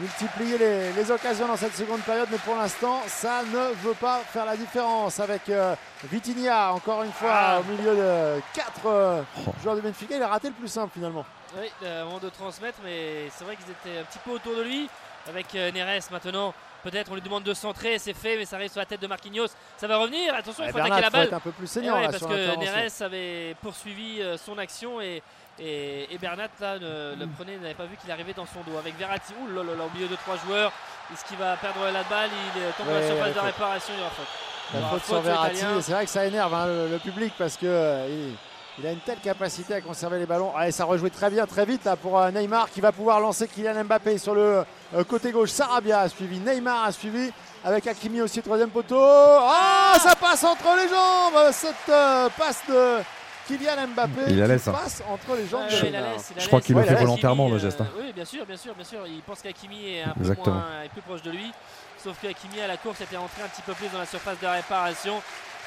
[0.01, 2.29] multiplié les, les occasions dans cette seconde période.
[2.31, 5.75] Mais pour l'instant, ça ne veut pas faire la différence avec euh,
[6.11, 7.61] Vitinha, encore une fois, Ah.
[7.61, 9.25] au milieu de 4
[9.63, 10.17] joueurs de Benfica.
[10.17, 11.25] Il a raté le plus simple finalement.
[11.59, 14.63] Oui, euh, avant de transmettre, mais c'est vrai qu'ils étaient un petit peu autour de
[14.63, 14.89] lui.
[15.29, 16.53] Avec euh, Neres maintenant,
[16.83, 19.07] peut-être on lui demande de centrer, c'est fait, mais ça arrive sur la tête de
[19.07, 19.47] Marquinhos.
[19.77, 21.27] Ça va revenir, attention, il Ouais, faut Bernat attaquer la faut balle.
[21.29, 22.57] être un peu plus Eh saignant ouais, là, parce que.
[22.57, 25.23] Neres avait poursuivi euh, son action et,
[25.59, 28.79] et, et Bernat là, ne- le prenait, n'avait pas vu qu'il arrivait dans son dos.
[28.79, 30.73] Avec Verratti, ouh là là au milieu de trois joueurs,
[31.13, 32.31] est-ce qu'il va perdre la balle?
[32.57, 33.43] Il tombe dans Ouais, la surface de faute.
[33.45, 34.27] réparation, il y aura faute.
[34.75, 36.99] Il y La faute sur Verratti, et c'est vrai que ça énerve hein, le, le
[36.99, 38.35] public parce que euh, il,
[38.79, 40.57] il a une telle capacité à conserver les ballons.
[40.57, 43.47] Allez, ça rejouait très bien, très vite là pour euh, Neymar qui va pouvoir lancer
[43.47, 44.65] Kylian Mbappé sur le
[44.95, 45.51] euh, côté gauche.
[45.51, 47.31] Sarabia a suivi, Neymar a suivi
[47.65, 48.99] avec Hakimi aussi troisième poteau.
[48.99, 51.95] Ah, ça passe entre les jambes cette
[52.39, 52.99] passe de
[53.47, 54.73] Kylian Mbappé Il la qui laisse, hein.
[54.73, 56.13] passe entre les jambes de la Neymar.
[56.13, 57.81] laisse, Je crois qu'il le fait volontairement, le geste.
[57.81, 57.87] hein.
[57.97, 59.07] euh, oui, bien sûr, bien sûr, bien sûr.
[59.07, 61.51] Il pense qu'Akimi est un peu moins, est plus proche de lui.
[61.99, 64.39] Sauf que Hakimi à la course était rentré un petit peu plus dans la surface
[64.41, 65.21] de réparation.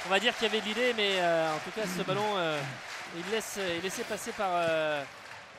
[0.05, 2.21] On va dire qu'il y avait de l'idée, mais euh, en tout cas, ce ballon,
[2.37, 2.59] euh,
[3.17, 5.01] il laisse, il laissait passer par, euh,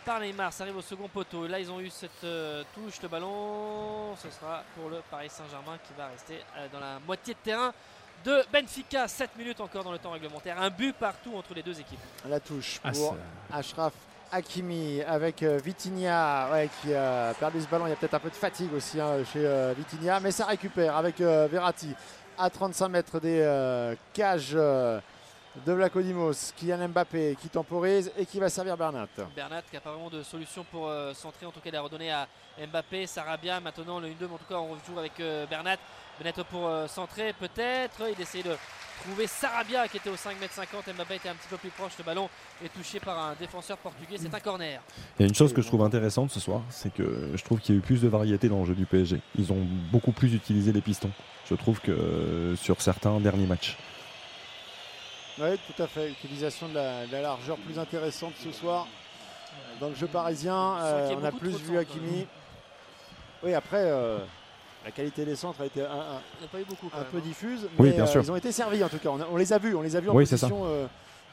[0.05, 0.53] par Neymar.
[0.53, 1.47] Ça arrive au second poteau.
[1.47, 3.01] Là, ils ont eu cette euh, touche.
[3.03, 7.35] Le ballon, ce sera pour le Paris Saint-Germain qui va rester euh, dans la moitié
[7.35, 7.73] de terrain
[8.27, 9.07] de Benfica.
[9.07, 10.61] 7 minutes encore dans le temps réglementaire.
[10.61, 11.99] Un but partout entre les deux équipes.
[12.29, 13.17] La touche Ah, pour
[13.53, 13.93] Ashraf
[14.33, 17.87] Hakimi avec euh, Vitinha ouais, qui a perdu ce ballon.
[17.87, 20.47] Il y a peut-être un peu de fatigue aussi hein, chez euh, Vitinha, mais ça
[20.47, 21.95] récupère avec euh, Verratti
[22.37, 24.99] à 35 mètres des euh, cages euh,
[25.65, 26.53] de Vlachodimos.
[26.57, 29.09] Kylian Mbappé qui temporise et qui va servir Bernat.
[29.35, 31.47] Bernat qui n'a pas vraiment de solution pour euh, centrer.
[31.47, 32.29] En tout cas, il a redonné à
[32.59, 33.61] Mbappé, Sarabia.
[33.61, 35.77] Maintenant, le 1-2, mais en tout cas, on rejoue avec euh, Bernat.
[36.21, 38.03] Bernat pour euh, centrer, peut-être.
[38.15, 38.57] Il essaie de
[39.03, 40.95] trouver Sarabia qui était au 5m50.
[40.95, 41.93] Mbappé était un petit peu plus proche.
[41.99, 42.29] Le ballon
[42.65, 44.17] est touché par un défenseur portugais.
[44.19, 44.81] C'est un corner.
[45.19, 47.61] Il y a une chose que je trouve intéressante ce soir, c'est que je trouve
[47.61, 49.21] qu'il y a eu plus de variété dans le jeu du PSG.
[49.39, 51.11] Ils ont beaucoup plus utilisé les pistons.
[51.49, 53.77] Je trouve que euh, sur certains derniers matchs.
[55.39, 56.11] Oui, tout à fait.
[56.11, 58.87] Utilisation de la, de la largeur plus intéressante ce soir
[59.81, 60.55] dans le jeu parisien.
[60.79, 62.27] Euh, a on a beaucoup plus vu Hakimi.
[63.43, 64.19] Oui, après, euh,
[64.85, 66.89] la qualité des centres a été un, un- Il n'y a pas eu beaucoup.
[66.89, 67.23] quand un même, peu hein.
[67.25, 67.69] diffuse.
[67.79, 68.23] Oui, mais, bien euh, sûr.
[68.23, 69.11] Ils ont été servis en tout cas.
[69.11, 69.75] On, a- on les a vus.
[69.75, 70.87] On les a vus en Oui, position euh,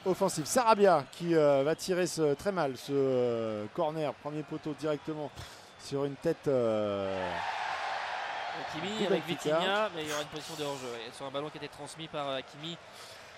[0.06, 0.46] offensive.
[0.46, 5.32] Sarabia qui euh, va tirer ce, très mal ce euh, corner, premier poteau directement
[5.80, 6.48] sur une tête.
[6.50, 7.32] euh,
[8.76, 9.26] Hakimi avec.
[9.26, 10.88] Vitinha, mais il y aura une position de hors-jeu.
[11.16, 12.78] Sur un ballon qui était transmis par euh, Hakimi.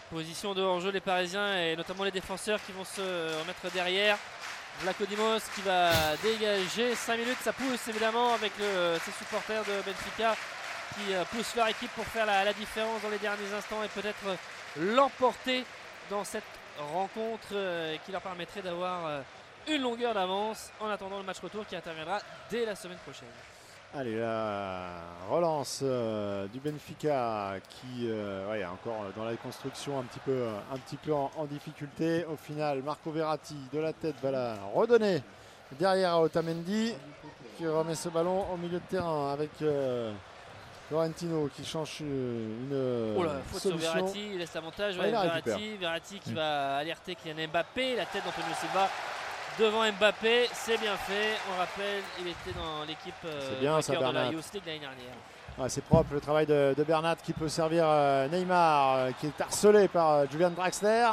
[0.10, 3.02] Position de hors-jeu, les Parisiens et notamment les défenseurs qui vont se
[3.42, 4.18] remettre derrière.
[4.82, 5.92] Vlachodimos qui va
[6.22, 10.36] dégager 5 minutes, ça pousse évidemment avec ses supporters de Benfica
[10.94, 13.88] qui euh, poussent leur équipe pour faire la, la différence dans les derniers instants et
[13.88, 14.38] peut-être
[14.78, 15.66] l'emporter
[16.10, 16.44] dans cette
[16.78, 19.22] rencontre euh, qui leur permettrait d'avoir euh,
[19.68, 22.20] une longueur d'avance en attendant le match retour qui interviendra
[22.50, 23.28] dès la semaine prochaine.
[23.98, 24.90] Allez, la
[25.30, 30.48] relance euh, du Benfica qui euh, ouais, est encore dans la construction un petit peu,
[30.74, 32.26] un petit peu en, en difficulté.
[32.26, 35.24] Au final, Marco Verratti de la tête va la redonner
[35.80, 36.94] derrière à Otamendi
[37.58, 40.12] qui remet ce ballon au milieu de terrain avec euh,
[40.90, 43.94] Florentino qui change une euh, Oh là, faute sur solution.
[43.94, 44.96] Verratti, il laisse l'avantage.
[44.98, 45.80] Ouais, ouais, il la Verratti, récupère.
[45.80, 48.90] Verratti qui va alerter Kylian Mbappé, la tête d'Antonio Silva
[49.60, 51.38] devant Mbappé, c'est bien fait.
[51.54, 54.26] On rappelle, il était dans l'équipe euh, C'est bien, ça, vainqueur de la.
[54.32, 55.70] Youth League l'année dernière.
[55.70, 59.42] C'est propre le travail de, de Bernat qui peut servir euh, Neymar euh, qui est
[59.42, 61.08] harcelé par euh, Julian Draxler.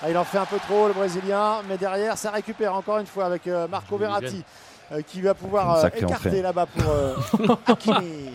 [0.00, 3.06] Ah, il en fait un peu trop le Brésilien, mais derrière ça récupère encore une
[3.06, 4.44] fois avec euh, Marco Verratti
[4.92, 7.16] euh, qui va pouvoir euh, écarter là-bas pour euh,
[7.66, 8.30] Hakimi.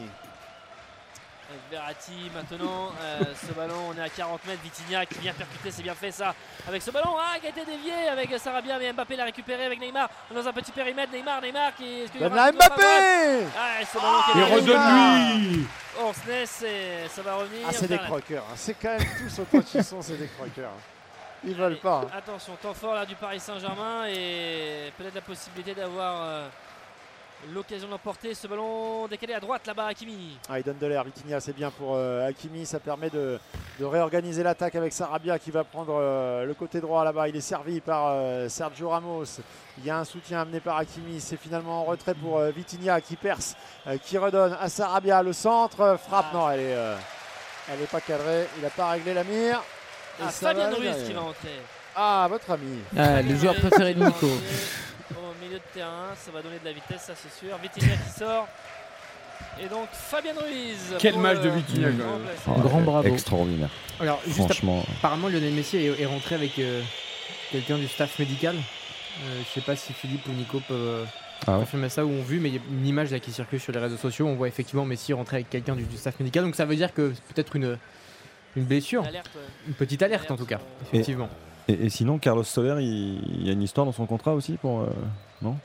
[1.77, 5.81] Verratti maintenant, euh, ce ballon, on est à 40 mètres, Vitinha qui vient percuter, c'est
[5.81, 6.35] bien fait ça.
[6.67, 9.79] Avec ce ballon, ah, qui a été dévié avec Sarabia, mais Mbappé l'a récupéré avec
[9.79, 11.11] Neymar dans un petit périmètre.
[11.11, 12.03] Neymar, Neymar qui.
[12.05, 14.71] petit peu Mbappé Ah, ce ballon qui est Et dégagé.
[14.71, 15.67] redonne-lui
[15.99, 17.65] Orsnes, et ça va revenir.
[17.67, 18.43] Ah, c'est des croqueurs.
[18.51, 18.53] hein.
[18.55, 20.71] C'est quand même tous autant qu'ils sont, c'est des croqueurs.
[21.43, 22.01] Ils veulent pas.
[22.05, 22.17] hein.
[22.17, 26.47] Attention, temps fort là du Paris Saint-Germain et peut-être la possibilité d'avoir euh,
[27.53, 30.37] l'occasion d'emporter ce ballon décalé à droite là-bas, Hakimi.
[30.49, 32.65] Ah, il donne de l'air, Vitinha, c'est bien pour euh, Hakimi.
[32.65, 33.39] Ça permet de,
[33.79, 37.27] de réorganiser l'attaque avec Sarabia qui va prendre euh, le côté droit là-bas.
[37.29, 39.25] Il est servi par euh, Sergio Ramos.
[39.79, 41.19] Il y a un soutien amené par Hakimi.
[41.19, 43.55] C'est finalement en retrait pour euh, Vitinha qui perce,
[43.87, 45.97] euh, qui redonne à Sarabia le centre.
[46.07, 46.95] Frappe, non, elle est, euh,
[47.71, 48.47] elle est pas cadrée.
[48.57, 49.61] Il n'a pas réglé la mire.
[50.19, 51.61] Et Ah, Fabien Ruiz qui va entrer.
[51.95, 52.79] Ah, votre ami.
[52.97, 54.27] Ah, le joueur préféré de Nico.
[55.43, 57.57] milieu de terrain, ça va donner de la vitesse, ça c'est sûr.
[57.57, 58.47] Vitinha qui sort.
[59.61, 60.95] Et donc Fabien Ruiz.
[60.99, 62.07] Quel match de euh, Vitinha, quand même.
[62.11, 62.41] remplacer.
[62.47, 63.07] Ah, Grand bravo.
[63.07, 63.69] Extraordinaire.
[63.99, 64.83] Alors, juste Franchement.
[64.97, 66.81] apparemment, Lionel Messi est, est rentré avec euh,
[67.51, 68.55] quelqu'un du staff médical.
[68.55, 71.05] Euh, je sais pas si Philippe ou Nico peuvent euh,
[71.45, 71.89] Ah ouais.
[71.89, 73.79] ça ou ont vu, mais il y a une image là qui circule sur les
[73.79, 74.25] réseaux sociaux.
[74.27, 76.43] On voit effectivement Messi rentrer avec quelqu'un du, du staff médical.
[76.45, 77.77] Donc ça veut dire que c'est peut-être une,
[78.55, 79.03] une blessure.
[79.67, 81.25] Une petite alerte en tout cas, Alerte, effectivement.
[81.25, 84.53] Et, et sinon, Carlos Soler, il, il y a une histoire dans son contrat aussi
[84.53, 84.81] pour.
[84.81, 84.87] euh,
[85.41, 85.55] non?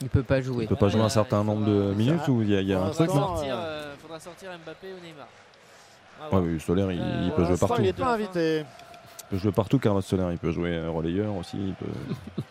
[0.00, 0.64] Il peut pas jouer.
[0.64, 2.82] Il peut pas jouer un certain nombre de minutes ou il y a, y a
[2.82, 5.26] un truc sortir, euh, faudra sortir Mbappé ou Neymar.
[6.30, 7.74] On va Ouais, Soler, il, Euh, il peut jouer partout.
[7.78, 8.60] il n'est pas invité.
[8.60, 10.26] Il peut jouer partout, Carlos Soler.
[10.32, 11.56] Il peut jouer euh, relayeur aussi.
[11.58, 11.86] Il peut...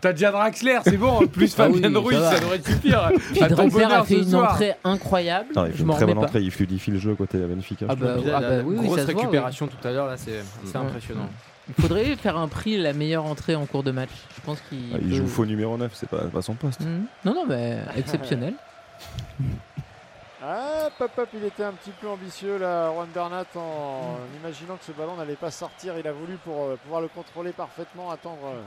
[0.00, 1.26] T'as déjà Draxler, c'est bon.
[1.26, 2.30] Plus Ah oui, Fabien ça Ruiz, va.
[2.32, 3.10] ça devrait suffire.
[3.32, 4.52] Puis Draxler a fait une soir.
[4.52, 5.48] entrée incroyable.
[5.56, 6.20] Non, il fait je une m'en très bonne pas.
[6.22, 6.40] entrée.
[6.42, 7.86] Il fluidifie le jeu côté Benfica.
[7.88, 10.42] Ah bah, ah bah oui, oui, grosse ça voit, récupération tout à l'heure, là, c'est
[10.74, 11.28] impressionnant.
[11.68, 14.10] Il faudrait faire un prix la meilleure entrée en cours de match.
[14.36, 14.92] Je pense qu'il.
[14.94, 16.80] Ah, il peut- joue faux numéro 9, c'est pas, pas son poste.
[16.80, 17.06] Mhm.
[17.24, 18.54] Non, non, mais exceptionnel.
[20.48, 20.90] Ah,
[21.34, 25.34] il était un petit peu ambitieux là, Juan Bernat, en imaginant que ce ballon n'allait
[25.34, 25.98] pas sortir.
[25.98, 28.62] Il a voulu pour euh, pouvoir le contrôler parfaitement, attendre euh,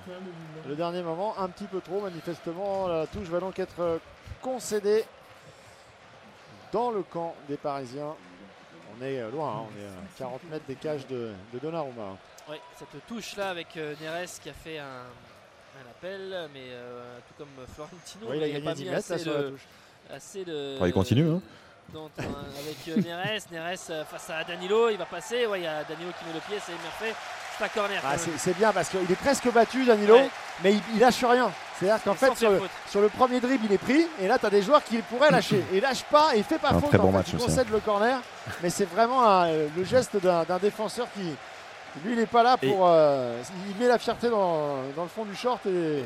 [0.68, 1.36] le dernier moment.
[1.40, 2.88] Un petit peu trop, manifestement.
[2.88, 3.98] La touche va donc être euh,
[4.42, 5.06] concédée
[6.74, 8.14] dans le camp des Parisiens.
[9.00, 12.18] On est loin, hein, on est à 40 mètres des cages de, de Donnarumma.
[12.50, 17.18] Ouais, cette touche là avec euh, Neres qui a fait un, un appel, mais euh,
[17.28, 19.62] tout comme Florentino, Oui, il a gagné pas 10 mis là, assez la de, touche.
[20.12, 20.78] assez de.
[20.86, 21.42] Il continue, hein.
[21.96, 25.46] avec euh, Neres, Neres face à Danilo, il va passer.
[25.46, 27.16] Ouais, il y a Danilo qui met le pied, c'est bien fait.
[27.58, 28.02] C'est un corner.
[28.06, 30.30] Ah, c'est bien parce qu'il est presque battu, Danilo, Ouais.
[30.64, 31.52] mais il, il lâche rien.
[31.78, 32.70] C'est-à-dire qu'en fait, sur le, faute.
[32.90, 35.30] sur le premier dribble, il est pris, et là, tu as des joueurs qui pourraient
[35.32, 35.58] lâcher.
[35.74, 36.90] Et il lâche pas, et il fait pas Un faute.
[36.90, 37.18] très en bon fait.
[37.18, 37.46] match il aussi.
[37.46, 38.20] concède le corner,
[38.64, 41.36] mais c'est vraiment un- le geste d'un défenseur qui,
[42.04, 42.88] lui, il n'est pas là pour.
[42.88, 46.06] euh, il met la fierté dans, dans le fond du short et, et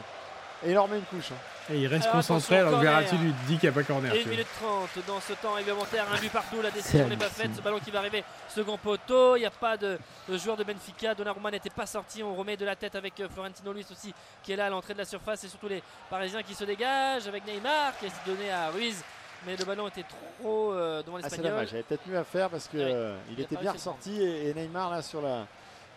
[0.68, 1.32] il leur met une couche.
[1.70, 2.78] Et il reste Alors, concentré alors.
[2.82, 4.14] Verratti lui dit qu'il n'y a pas corner.
[4.14, 4.32] Et tu 1 vois.
[4.32, 7.62] minute 30 dans ce temps réglementaire, un but partout, la décision n'est pas faite, ce
[7.62, 9.98] ballon qui va arriver, second poteau, il n'y a pas de,
[10.28, 13.30] de joueur de Benfica, Donnarumma n'était pas sorti, on remet de la tête avec euh,
[13.34, 14.14] Florentino Luis aussi
[14.44, 17.28] qui est là à l'entrée de la surface et surtout les Parisiens qui se dégagent
[17.30, 19.02] avec Neymar qui de donner à Ruiz,
[19.48, 21.52] mais le ballon était trop euh, devant Ah, c'est l'Espagnol.
[21.52, 23.14] dommage, il avait peut-être mieux à faire parce qu'il Ouais.
[23.30, 25.46] il Il a était bien ressorti et, et Neymar là sur la,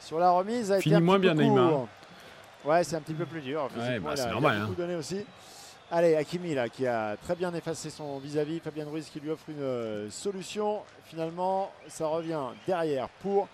[0.01, 1.87] sur la remise a un moins bien, Neymar.
[2.65, 3.69] Ouais, c'est un petit peu plus dur.
[3.77, 4.75] bah, c'est normal, hein.
[4.77, 5.25] donné aussi.
[5.89, 8.59] Allez, Hakimi là qui a très bien effacé son vis-à-vis.
[8.59, 10.81] Fabien Ruiz qui lui offre une euh, solution.
[11.05, 13.47] Finalement, ça revient derrière pour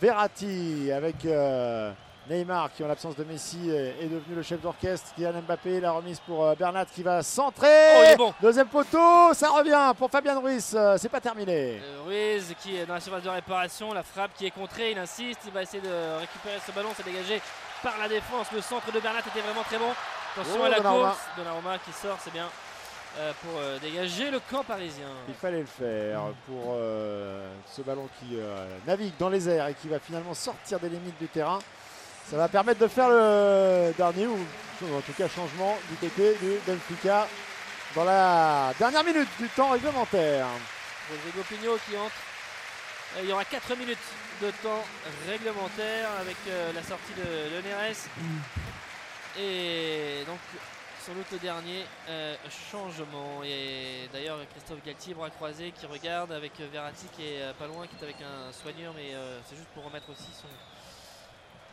[0.00, 1.92] Verratti avec euh,
[2.28, 5.14] Neymar qui en l'absence de Messi est, devenu le chef d'orchestre.
[5.16, 7.68] Kylian Mbappé, la remise pour euh, Bernat qui va centrer.
[7.96, 8.34] Oh, il est bon.
[8.40, 10.74] Deuxième poteau, ça revient pour Fabien Ruiz.
[10.74, 11.80] Euh, c'est pas terminé.
[11.82, 14.98] Euh, Ruiz qui est dans la surface de réparation, la frappe qui est contrée, il
[14.98, 17.40] insiste, il va essayer de récupérer ce ballon, c'est dégagé
[17.82, 18.46] par la défense.
[18.52, 19.90] Le centre de Bernat était vraiment très bon.
[20.36, 21.08] Attention Oh, à la Donnarumma.
[21.08, 22.46] course, Donnarumma qui sort, c'est bien
[23.18, 25.08] euh, pour euh, dégager le camp parisien.
[25.26, 29.74] Il fallait le faire pour euh, ce ballon qui euh, navigue dans les airs et
[29.74, 31.58] qui va finalement sortir des limites du terrain.
[32.30, 34.38] Ça va permettre de faire le dernier ou
[34.96, 37.26] en tout cas changement du côté du Benfica
[37.96, 40.46] dans la dernière minute du temps réglementaire.
[41.10, 42.14] Rodrigo Pigno qui entre.
[43.16, 43.98] Euh, Il y aura 4 minutes
[44.40, 44.84] de temps
[45.28, 48.06] réglementaire avec euh, la sortie de, de Neres.
[49.36, 50.38] Et donc,
[51.04, 52.36] sans doute le dernier euh,
[52.70, 53.42] changement.
[53.44, 57.96] Et d'ailleurs, Christophe Galtier, bras croisés, qui regarde avec Verratti qui est pas loin, qui
[58.00, 59.16] est avec un soigneur, mais
[59.48, 60.46] c'est juste pour remettre aussi son,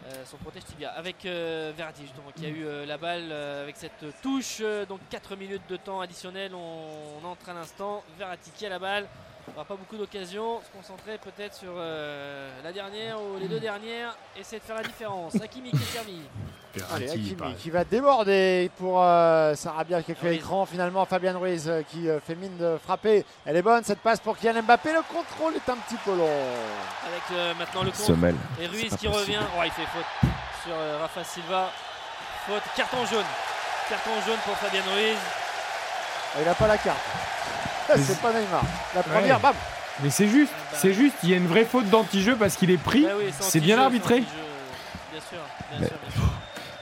[0.06, 0.92] euh, son protège tibia.
[0.92, 4.58] Avec euh, Verratti justement qui a eu euh, la balle euh, avec cette touche.
[4.62, 6.54] euh, donc 4 minutes de temps additionnel.
[6.54, 8.04] On, on entre à l'instant.
[8.18, 9.08] Verratti qui a la balle.
[9.48, 10.60] On n'aura pas beaucoup d'occasions.
[10.62, 14.16] Se concentrer peut-être sur euh, la dernière ou les deux dernières.
[14.38, 15.36] Essayer de faire la différence.
[15.36, 16.20] Hakimi qui est servi.
[16.94, 17.56] Allez, Hakimi pareil.
[17.56, 21.06] qui va déborder pour euh, Sarabia qui a fait finalement.
[21.06, 23.26] Fabien Ruiz euh, qui euh, fait mine de frapper.
[23.46, 24.92] Elle est bonne cette passe pour Kylian Mbappé.
[24.94, 26.30] Le contrôle est un petit peu long.
[27.08, 28.04] Avec euh, maintenant le contre.
[28.04, 28.36] Semelle.
[28.62, 29.14] Et Ruiz qui possible.
[29.16, 29.40] revient.
[29.58, 30.30] Oh, il fait faute
[30.64, 31.72] sur euh, Rafa Silva.
[32.46, 32.62] Faute.
[32.76, 33.26] Carton jaune.
[33.90, 35.18] Carton jaune pour Fabien Ruiz.
[36.36, 37.00] Ah, Il n'a pas la carte.
[37.96, 38.64] C'est pas Neymar.
[38.96, 39.42] La première, Ouais.
[39.42, 39.54] bam
[40.04, 42.78] Mais c'est juste, c'est juste, il y a une vraie faute d'anti-jeu parce qu'il est
[42.78, 43.04] pris.
[43.04, 44.20] Bah oui, c'est bien arbitré.
[44.20, 45.38] Bien sûr,
[45.72, 46.24] bien Mais- sûr, bien sûr.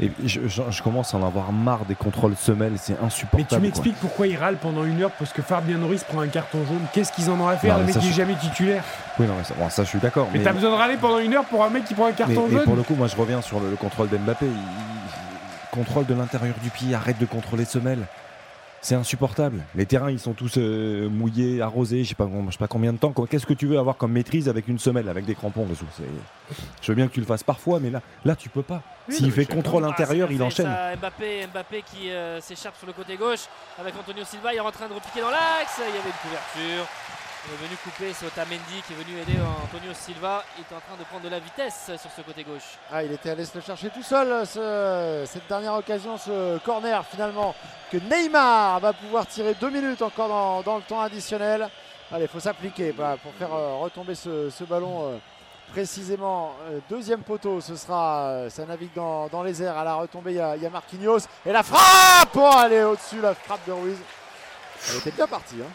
[0.02, 3.48] Et je, je- je commence à en avoir marre des contrôles semelles, c'est Mais insupportable.
[3.48, 3.60] tu quoi.
[3.60, 6.82] m'expliques pourquoi il râle pendant une heure parce que Fabien Ruiz prend un carton jaune.
[6.92, 8.84] Qu'est-ce qu'ils en ont à faire Non, Le mais mec qui est jamais titulaire?
[9.18, 10.28] Oui, non, mais ça, bon, ça, je suis d'accord.
[10.34, 12.10] Mais, Mais, t'as besoin de râler pendant une heure pour un mec qui prend un
[12.10, 12.64] mais- carton mais jaune?
[12.66, 14.48] pour le coup, moi, je reviens sur le, le contrôle d'Mbappé.
[14.48, 18.06] Il, il- contrôle de l'intérieur du pied, arrête de contrôler semelles.
[18.86, 19.64] C'est insupportable.
[19.74, 22.94] Les terrains, ils sont tous euh, mouillés, arrosés, je sais pas, je sais pas combien
[22.94, 23.12] de temps.
[23.28, 25.88] Qu'est-ce que tu veux avoir comme maîtrise avec une semelle, avec des crampons dessous?
[26.84, 28.84] Je veux bien que tu le fasses parfois, mais là, là, tu peux pas.
[29.10, 30.68] Oui, S'il fait contrôle intérieur, il enchaîne.
[30.68, 33.46] ça, Mbappé, Mbappé qui euh, s'échappe sur le côté gauche
[33.80, 34.54] avec Antonio Silva.
[34.54, 35.80] Il est en train de repiquer dans l'axe.
[35.80, 36.86] Il y avait une couverture.
[37.48, 38.12] Il est venu couper.
[38.14, 40.44] C'est Otamendi qui est venu aider Antonio Silva.
[40.58, 42.78] Il est en train de prendre de la vitesse sur ce côté gauche.
[42.92, 47.06] Ah, il était allé se le chercher tout seul, ce- cette dernière occasion, ce corner
[47.06, 47.54] finalement,
[47.92, 51.70] que Neymar va pouvoir tirer deux minutes encore dans, le temps additionnel.
[52.12, 55.18] Allez, il faut s'appliquer bah, pour faire euh, retomber ce, ballon euh,
[55.72, 56.54] précisément.
[56.70, 59.78] euh, deuxième poteau, ce sera, ça navigue dans, les airs.
[59.78, 61.20] À la retombée, il y, a- Marquinhos.
[61.46, 63.98] Et la frappe pour aller au-dessus, la frappe de Ruiz.
[64.90, 65.58] Elle était bien partie.
[65.62, 65.70] Hein.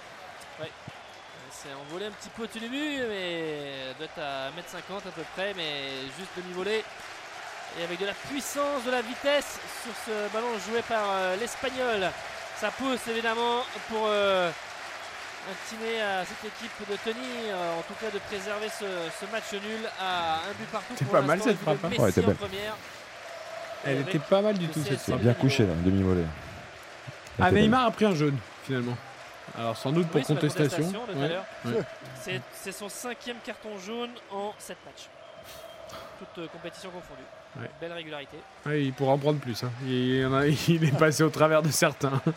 [1.62, 5.22] C'est envolé un petit peu au tout début, mais doit être à 1m50 à peu
[5.36, 6.82] près, mais juste demi-volée.
[7.78, 12.08] Et avec de la puissance, de la vitesse sur ce ballon joué par euh, l'Espagnol.
[12.58, 13.60] Ça pousse évidemment
[13.90, 14.50] pour euh,
[15.52, 18.86] intimer à cette équipe de tenir, euh, en tout cas de préserver ce,
[19.20, 20.94] ce match nul à un but partout.
[20.96, 21.90] C'est pas mal, cette frappe, hein.
[21.98, 22.36] Ouais, était belle.
[22.36, 22.76] première.
[23.84, 25.20] Elle était pas mal du tout cette frappe.
[25.20, 26.24] Bien couché, là, demi-volée.
[27.38, 28.96] Ah, Neymar a pris un jaune finalement.
[29.60, 30.84] Alors sans doute pour Oui, contestation.
[31.14, 31.38] Ouais.
[31.70, 32.40] Ouais.
[32.54, 35.08] C'est- son cinquième carton jaune en 7 matchs.
[36.18, 37.22] Toute euh, compétition confondue.
[37.58, 37.70] Ouais.
[37.80, 38.36] Belle régularité.
[38.64, 39.62] Ouais, il pourra en prendre plus.
[39.64, 39.70] hein.
[39.84, 42.20] Il, en a- il est passé au travers de certains.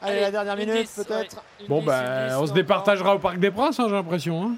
[0.00, 1.42] Allez, la dernière minute 10, peut-être.
[1.68, 4.42] Bon 10, bah une 10, on se départagera au Parc des Princes, hein, j'ai l'impression.
[4.44, 4.54] hein.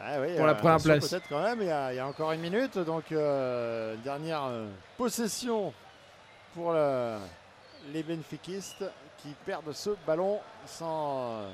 [0.00, 1.08] Ah oui, Pour la première attention, place.
[1.10, 2.78] Peut-être quand même, il y, a, il y a encore une minute.
[2.78, 4.68] Donc, euh, dernière euh,
[4.98, 5.72] possession
[6.54, 7.16] pour le-
[7.92, 8.84] les Benfiquistes
[9.22, 11.48] qui perdent ce ballon sans euh,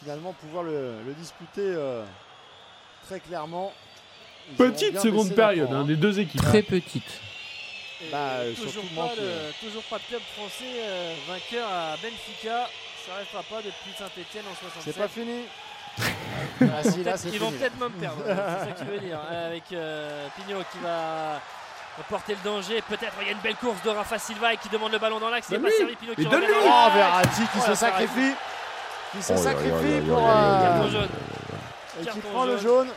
[0.00, 2.04] finalement pouvoir le, le disputer euh,
[3.06, 3.72] très clairement.
[4.50, 5.84] Ils Petite seconde période camp, hein, hein.
[5.84, 6.42] des deux équipes.
[6.42, 7.20] Très petite.
[8.02, 12.68] Et Bah, euh, toujours, pas euh, toujours pas de club français euh, vainqueur à Benfica.
[13.06, 14.82] Ça restera pas depuis Saint-Etienne en 67.
[14.84, 15.44] C'est pas fini.
[16.60, 18.22] ah si, là qu'ils vont peut-être même perdre.
[18.26, 19.20] c'est ça que tu veux dire.
[19.30, 21.40] Avec euh, Pignot qui va
[22.02, 22.82] porter le danger.
[22.88, 25.20] Peut-être il y a une belle course de Rafa Silva et qui demande le ballon
[25.20, 25.46] dans l'axe.
[25.50, 25.94] Il n'est pas servi.
[25.96, 26.90] Pignot qui dans Oh.
[26.94, 28.34] Verratti qui Oh, se sacrifie.
[29.12, 30.18] Qui se Oh, sacrifie pour.
[30.26, 31.08] Carton jaune.
[32.02, 32.88] et qui prend le jaune.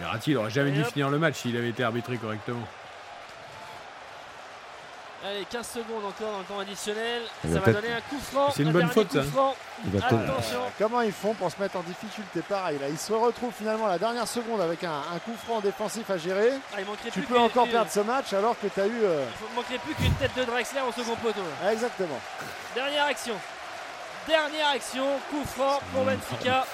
[0.00, 2.62] Verratti, il aurait jamais dû finir le match s'il avait été arbitré correctement.
[5.24, 7.22] Allez, 15 secondes encore dans le temps additionnel.
[7.44, 8.50] Il Ça va donner un coup franc.
[8.54, 9.22] C'est une un bonne faute, coup ça.
[9.22, 9.54] franc.
[9.84, 10.60] Il va peut-être- Attention.
[10.78, 12.88] Comment ils font pour se mettre en difficulté pareil là?
[12.88, 16.18] Ils se retrouvent finalement à la dernière seconde avec un, un coup franc défensif à
[16.18, 16.50] gérer.
[16.74, 19.00] Ah, il manquerait Tu plus peux encore perdre ce match alors que tu as eu.
[19.04, 21.40] euh, Il manquerait plus qu'une tête de Drexler au second poteau.
[21.62, 21.72] là.
[21.72, 22.18] Exactement.
[22.74, 23.34] Dernière action.
[24.26, 25.06] Dernière action.
[25.30, 26.66] Coup franc pour Benfica.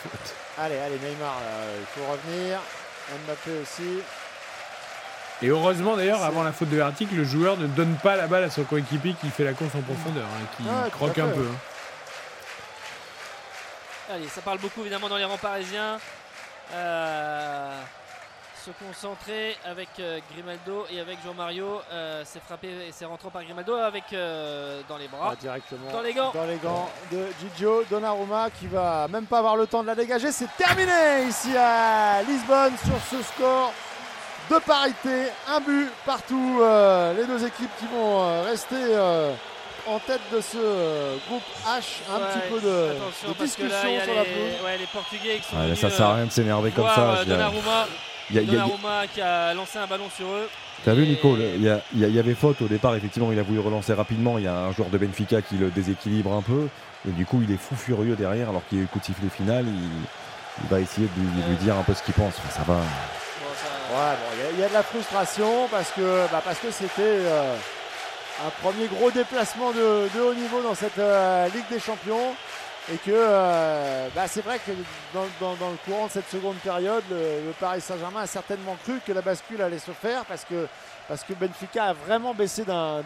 [0.59, 2.59] Allez, allez, Neymar, là, il faut revenir.
[3.27, 4.03] Mbappé aussi.
[5.43, 8.27] Et heureusement d'ailleurs, avant la faute de Verratti, que le joueur ne donne pas la
[8.27, 11.29] balle à son coéquipier qui fait la course en profondeur, hein, qui tout croque un
[11.29, 11.43] peu.
[11.43, 11.57] hein.
[14.15, 15.99] Allez, ça parle beaucoup évidemment dans les rangs parisiens.
[16.75, 17.81] Euh,
[18.65, 21.81] se concentrer avec euh, Grimaldo et avec Jean-Mario.
[21.93, 25.31] Euh, c'est frappé et c'est rentrant par Grimaldo avec euh, dans les bras.
[25.33, 25.91] Ah, directement.
[25.93, 26.33] Dans les gants.
[26.35, 29.95] Dans les gants de Gigio Donnarumma qui va même pas avoir le temps de la
[29.95, 30.33] dégager.
[30.33, 33.73] C'est terminé ici à Lisbonne sur ce score
[34.51, 35.29] de parité.
[35.49, 36.59] Un but partout.
[36.63, 39.33] Euh, les deux équipes qui vont euh, rester euh,
[39.87, 42.01] en tête de ce euh, groupe H.
[42.11, 43.69] Un Ouais, petit peu de, là, discussion
[44.05, 44.65] sur la les, pelouse.
[44.65, 47.25] ouais, les Portugais qui sont là, venus, ça sert à rien de s'énerver comme ça.
[47.25, 47.87] Donnarumma,
[48.31, 50.49] Il y a- il y a- Donnarumma qui a lancé un ballon sur eux.
[50.85, 51.63] T'as vu Nico, il
[51.97, 54.73] y, avait faute au départ, effectivement il a voulu relancer rapidement, il y a un
[54.73, 56.69] joueur de Benfica qui le déséquilibre un peu,
[57.09, 59.01] et du coup il est fou furieux derrière alors qu'il y a eu le coup
[59.01, 59.75] de sifflet final, il,
[60.63, 62.63] il va essayer de lui, de lui dire un peu ce qu'il pense, Enfin, ça
[62.73, 62.79] va.
[64.55, 67.55] Il y a- de la frustration parce que bah, c'était euh,
[68.47, 72.35] un premier gros déplacement de, haut niveau dans cette euh, Ligue des Champions
[72.93, 74.73] et que euh, bah, c'est vrai que
[75.15, 79.21] dans, le courant de cette seconde période, le, Paris Saint-Germain a certainement cru que la
[79.23, 80.67] bascule allait se faire parce que
[81.09, 83.03] parce que Benfica a vraiment baissé d'un-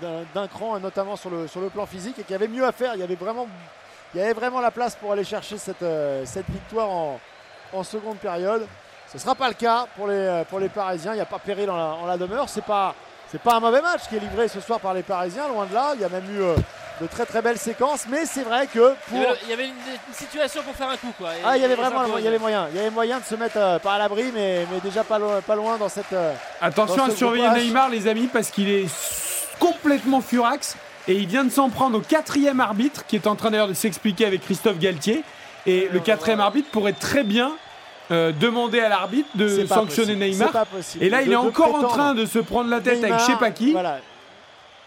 [0.48, 2.72] cran, et notamment sur le, sur le plan physique, et qu'il y avait mieux à
[2.72, 2.94] faire.
[2.94, 3.46] Il y avait vraiment,
[4.12, 5.84] il y avait vraiment la place pour aller chercher cette,
[6.24, 7.20] cette victoire en,
[7.72, 8.66] en seconde période.
[9.12, 11.12] Ce ne sera pas le cas pour les, pour les Parisiens.
[11.12, 12.48] Il n'y a pas péril en la, en la demeure.
[12.48, 12.94] Ce n'est pas,
[13.30, 15.74] c'est pas un mauvais match qui est livré ce soir par les Parisiens, loin de
[15.74, 15.92] là.
[15.94, 16.54] Il y a même eu euh,
[17.00, 18.06] de très très belles séquences.
[18.08, 19.28] Mais c'est vrai que Il y pour.
[19.30, 19.74] avait, il y avait une,
[20.08, 21.12] une situation pour faire un coup.
[21.18, 21.28] Quoi.
[21.34, 22.68] Et- Ah, il y avait vraiment il y avait moyen.
[22.70, 25.18] Il y avait moyen de se mettre euh, pas à l'abri, mais, mais déjà pas
[25.18, 26.12] loin, pas loin dans cette.
[26.14, 26.32] euh,
[26.62, 27.48] Attention dans à surveiller.
[27.66, 28.86] Neymar, les amis, parce qu'il est
[29.58, 30.76] complètement furax
[31.08, 33.74] et il vient de s'en prendre au quatrième arbitre, qui est en train d'ailleurs de
[33.74, 35.22] s'expliquer avec Christophe Galtier.
[35.66, 37.52] Et le quatrième arbitre pourrait très bien
[38.12, 40.44] euh, demander à l'arbitre de sanctionner possible.
[40.44, 40.66] Neymar.
[41.00, 43.36] Et là, il est encore en train de se prendre la tête avec je sais
[43.36, 43.72] pas qui.
[43.72, 43.98] Voilà.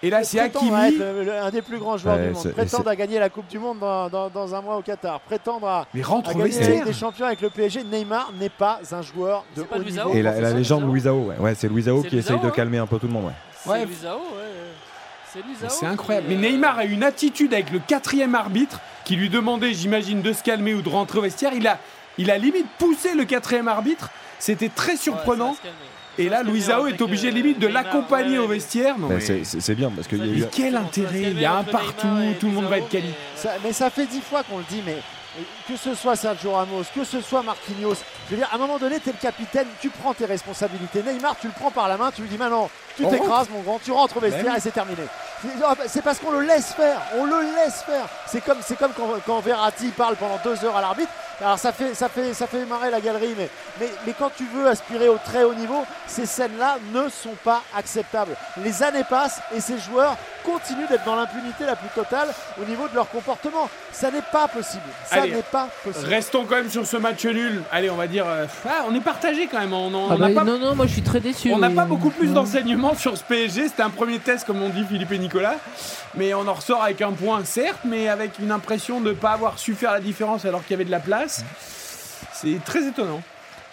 [0.04, 0.72] Et là, c'est Hakimi.
[0.88, 2.52] être le- le- un des plus grands joueurs Ouais, du monde.
[2.52, 5.20] Prétendre à gagner la Coupe du Monde dans, dans- dans un mois au Qatar.
[5.22, 6.86] Prétendre à, Mais rentre à au gagner vestiaire.
[6.86, 7.84] Des Champions avec le PSG.
[7.84, 10.20] Neymar n'est pas un joueur de C'est pas haut Luisao niveau.
[10.20, 11.38] Et la, la légende Louisao, ouais.
[11.40, 13.26] ouais c'est Louisao C'est qui essaye Luisao, de calmer un peu tout le monde.
[13.26, 13.32] Ouais.
[13.64, 13.86] C'est Ouais.
[13.86, 15.34] Luisao, ouais.
[15.34, 15.86] C'est Luisao.
[15.88, 16.28] Incroyable.
[16.30, 20.22] Mais euh, Neymar a eu une attitude avec le quatrième arbitre qui lui demandait, j'imagine,
[20.22, 21.52] de se calmer ou de rentrer au vestiaire.
[21.56, 21.80] Il a,
[22.18, 24.10] il a limite poussé le quatrième arbitre.
[24.40, 25.56] C'était très surprenant.
[26.18, 28.98] Et là, Louisao avec, est obligé euh, limite de l'accompagner ouais, au vestiaire.
[28.98, 31.56] Non, Ben, mais- c'est- bien parce qu'il y a Mais quel intérêt Il y a
[31.58, 32.08] un partout,
[32.40, 33.16] tout le monde va être Luisao, qualifié.
[33.36, 34.96] mais, Ça- mais ça fait dix fois qu'on le dit, mais
[35.68, 37.96] que ce soit Sergio Ramos, que ce soit Marquinhos,
[38.30, 41.04] je veux dire, à un moment donné, tu es le capitaine, tu prends tes responsabilités.
[41.04, 43.80] Neymar, tu le prends par la main, tu lui dis maintenant, tu t'écrases, mon grand,
[43.84, 44.58] tu rentres au vestiaire Ben oui.
[44.58, 45.02] et c'est terminé.
[45.42, 48.08] C'est- ah, bah, C'est parce qu'on le laisse faire, on le laisse faire.
[48.26, 51.12] C'est comme, c'est comme quand, quand Verratti parle pendant deux heures à l'arbitre.
[51.42, 53.50] Alors ça fait, ça fait, ça fait marrer la galerie, mais,
[53.80, 57.62] mais, mais quand tu veux aspirer au très haut niveau, ces scènes-là ne sont pas
[57.76, 58.36] acceptables.
[58.64, 62.30] Les années passent et ces joueurs continuent d'être dans l'impunité la plus totale
[62.62, 63.70] au niveau de leur comportement.
[63.92, 64.84] Ça n'est pas possible.
[65.06, 66.08] Ça n'est pas possible.
[66.08, 67.62] Restons quand même sur ce match nul.
[67.72, 68.26] Allez, on va dire.
[68.28, 69.74] euh, ah, on est partagé quand même.
[69.74, 71.52] On Ah on n'a bah, pas, Non, non, moi je suis très déçu.
[71.52, 73.70] on n'a pas beaucoup plus d'enseignements sur ce PSG.
[73.70, 75.56] C'était un premier test, comme on dit Philippe et Nicolas.
[76.16, 79.32] Mais on en ressort avec un point, certes, mais avec une impression de ne pas
[79.32, 81.25] avoir su faire la différence alors qu'il y avait de la place.
[81.28, 83.22] C'est très étonnant.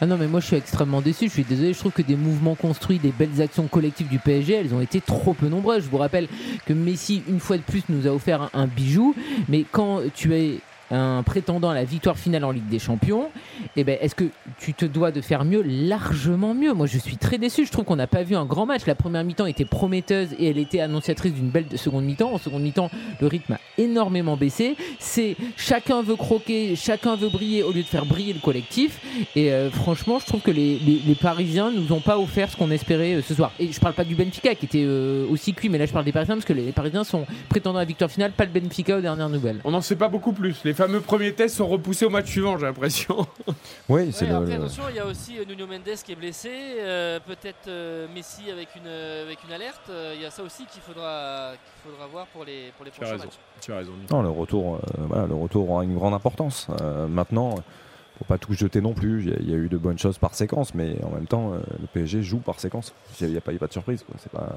[0.00, 1.26] Ah non, mais moi je suis extrêmement déçu.
[1.28, 1.72] Je suis désolé.
[1.72, 5.00] Je trouve que des mouvements construits, des belles actions collectives du PSG, elles ont été
[5.00, 5.84] trop peu nombreuses.
[5.84, 6.28] Je vous rappelle
[6.66, 9.14] que Messi, une fois de plus, nous a offert un, un bijou.
[9.48, 10.58] Mais quand tu es
[10.92, 13.30] un prétendant à la victoire finale en Ligue des Champions,
[13.76, 14.24] eh ben, est-ce que
[14.58, 16.72] tu te dois de faire mieux Largement mieux?
[16.74, 17.66] Moi, je suis très déçu.
[17.66, 18.82] Je trouve qu'on n'a pas vu un grand match.
[18.86, 22.32] La première mi-temps était prometteuse et elle était annonciatrice d'une belle seconde mi-temps.
[22.32, 22.90] En seconde mi-temps,
[23.20, 24.76] le rythme a énormément baissé.
[24.98, 29.00] C'est chacun veut croquer, chacun veut briller au lieu de faire briller le collectif.
[29.36, 32.56] Et euh, franchement, je trouve que les, les- les Parisiens nous ont pas offert ce
[32.56, 33.52] qu'on espérait euh, ce soir.
[33.58, 36.04] Et je parle pas du Benfica qui était euh, aussi cuit, mais là je parle
[36.04, 38.50] des Parisiens parce que les, les Parisiens sont prétendants à la victoire finale, pas le
[38.60, 39.60] Benfica aux dernières nouvelles.
[39.64, 40.56] On n'en sait pas beaucoup plus.
[40.64, 43.26] Les fameux premiers tests sont repoussés au match suivant, j'ai l'impression.
[43.88, 44.52] Oui, c'est Ouais, le.
[44.54, 46.50] attention, il y a aussi euh, Nuno Mendes qui est blessé,
[46.80, 49.82] euh, peut-être euh, Messi avec une, avec une alerte.
[49.90, 51.52] euh, Il y a ça aussi qu'il faudra,
[51.82, 53.24] qu'il faudra voir pour les, pour les Tu as prochains raison.
[53.24, 53.38] matchs.
[53.60, 53.92] Tu as raison.
[54.10, 54.78] Non, le retour, euh,
[55.08, 56.66] voilà, le retour aura une grande importance.
[56.80, 57.54] Euh, maintenant,
[58.18, 59.22] faut pas tout jeter non plus.
[59.24, 61.52] Il y, a- y a eu de bonnes choses par séquence, mais en même temps,
[61.54, 62.92] euh, le PSG joue par séquence.
[63.20, 64.02] Il n'y a, pas y a pas de surprise.
[64.04, 64.16] Quoi.
[64.18, 64.56] C'est pas...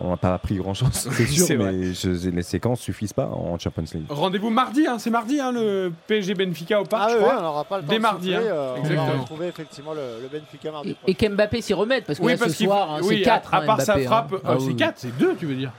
[0.00, 3.26] On n'a pas appris grand chose, c'est Oui, sûr, mais je- les séquences suffisent pas
[3.26, 4.04] en Champions League.
[4.10, 7.36] Rendez-vous mardi, hein, c'est mardi hein, le PSG Benfica au parc, Ah je oui, crois.
[7.38, 8.52] on n'aura pas le temps Dès de mardi, souffler, hein.
[8.52, 12.18] euh, on va retrouver effectivement le, le Benfica mardi Et, et qu'Mbappé s'y remette parce
[12.18, 13.54] que Oui, là, parce ce qu'il soir, hein, oui, c'est 4.
[13.54, 15.72] à, à part sa frappe, euh, c'est 4, c'est 2, tu veux dire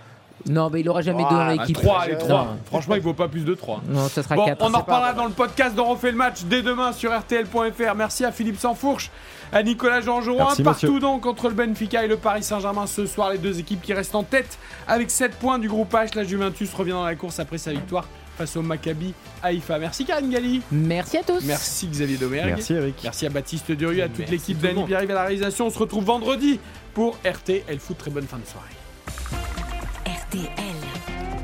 [0.49, 1.75] Non, mais il aura jamais deux dans Ah, l'équipe.
[1.77, 2.29] 3, allez, 3.
[2.29, 2.47] Non.
[2.65, 3.81] Franchement, il vaut pas plus de 3.
[3.87, 4.57] Non, ça sera Bon, 4.
[4.63, 7.95] on en reparlera dans le podcast d'On refait le match dès demain sur RTL.fr.
[7.95, 9.11] Merci à Philippe Sansfourche,
[9.51, 10.45] à Nicolas Jean-Jouin.
[10.45, 10.99] Merci, Partout monsieur.
[10.99, 14.15] donc entre le Benfica et le Paris Saint-Germain ce soir, les deux équipes qui restent
[14.15, 14.57] en tête
[14.87, 16.15] avec 7 points du groupe H.
[16.15, 18.07] La Juventus revient dans la course après sa victoire
[18.37, 19.79] face au Maccabi Haïfa.
[19.79, 20.61] Merci Karine Galli.
[20.71, 21.43] Merci à tous.
[21.43, 22.49] Merci Xavier Domergue.
[22.55, 22.95] Merci Eric.
[23.03, 24.87] Merci à Baptiste Durieux, à toute l'équipe d'Annie monde.
[24.87, 25.67] Pierre à la réalisation.
[25.67, 26.59] On se retrouve vendredi
[26.93, 27.97] pour RTL Foot.
[27.97, 28.67] Très bonne fin de soirée.
[30.05, 30.76] RTL.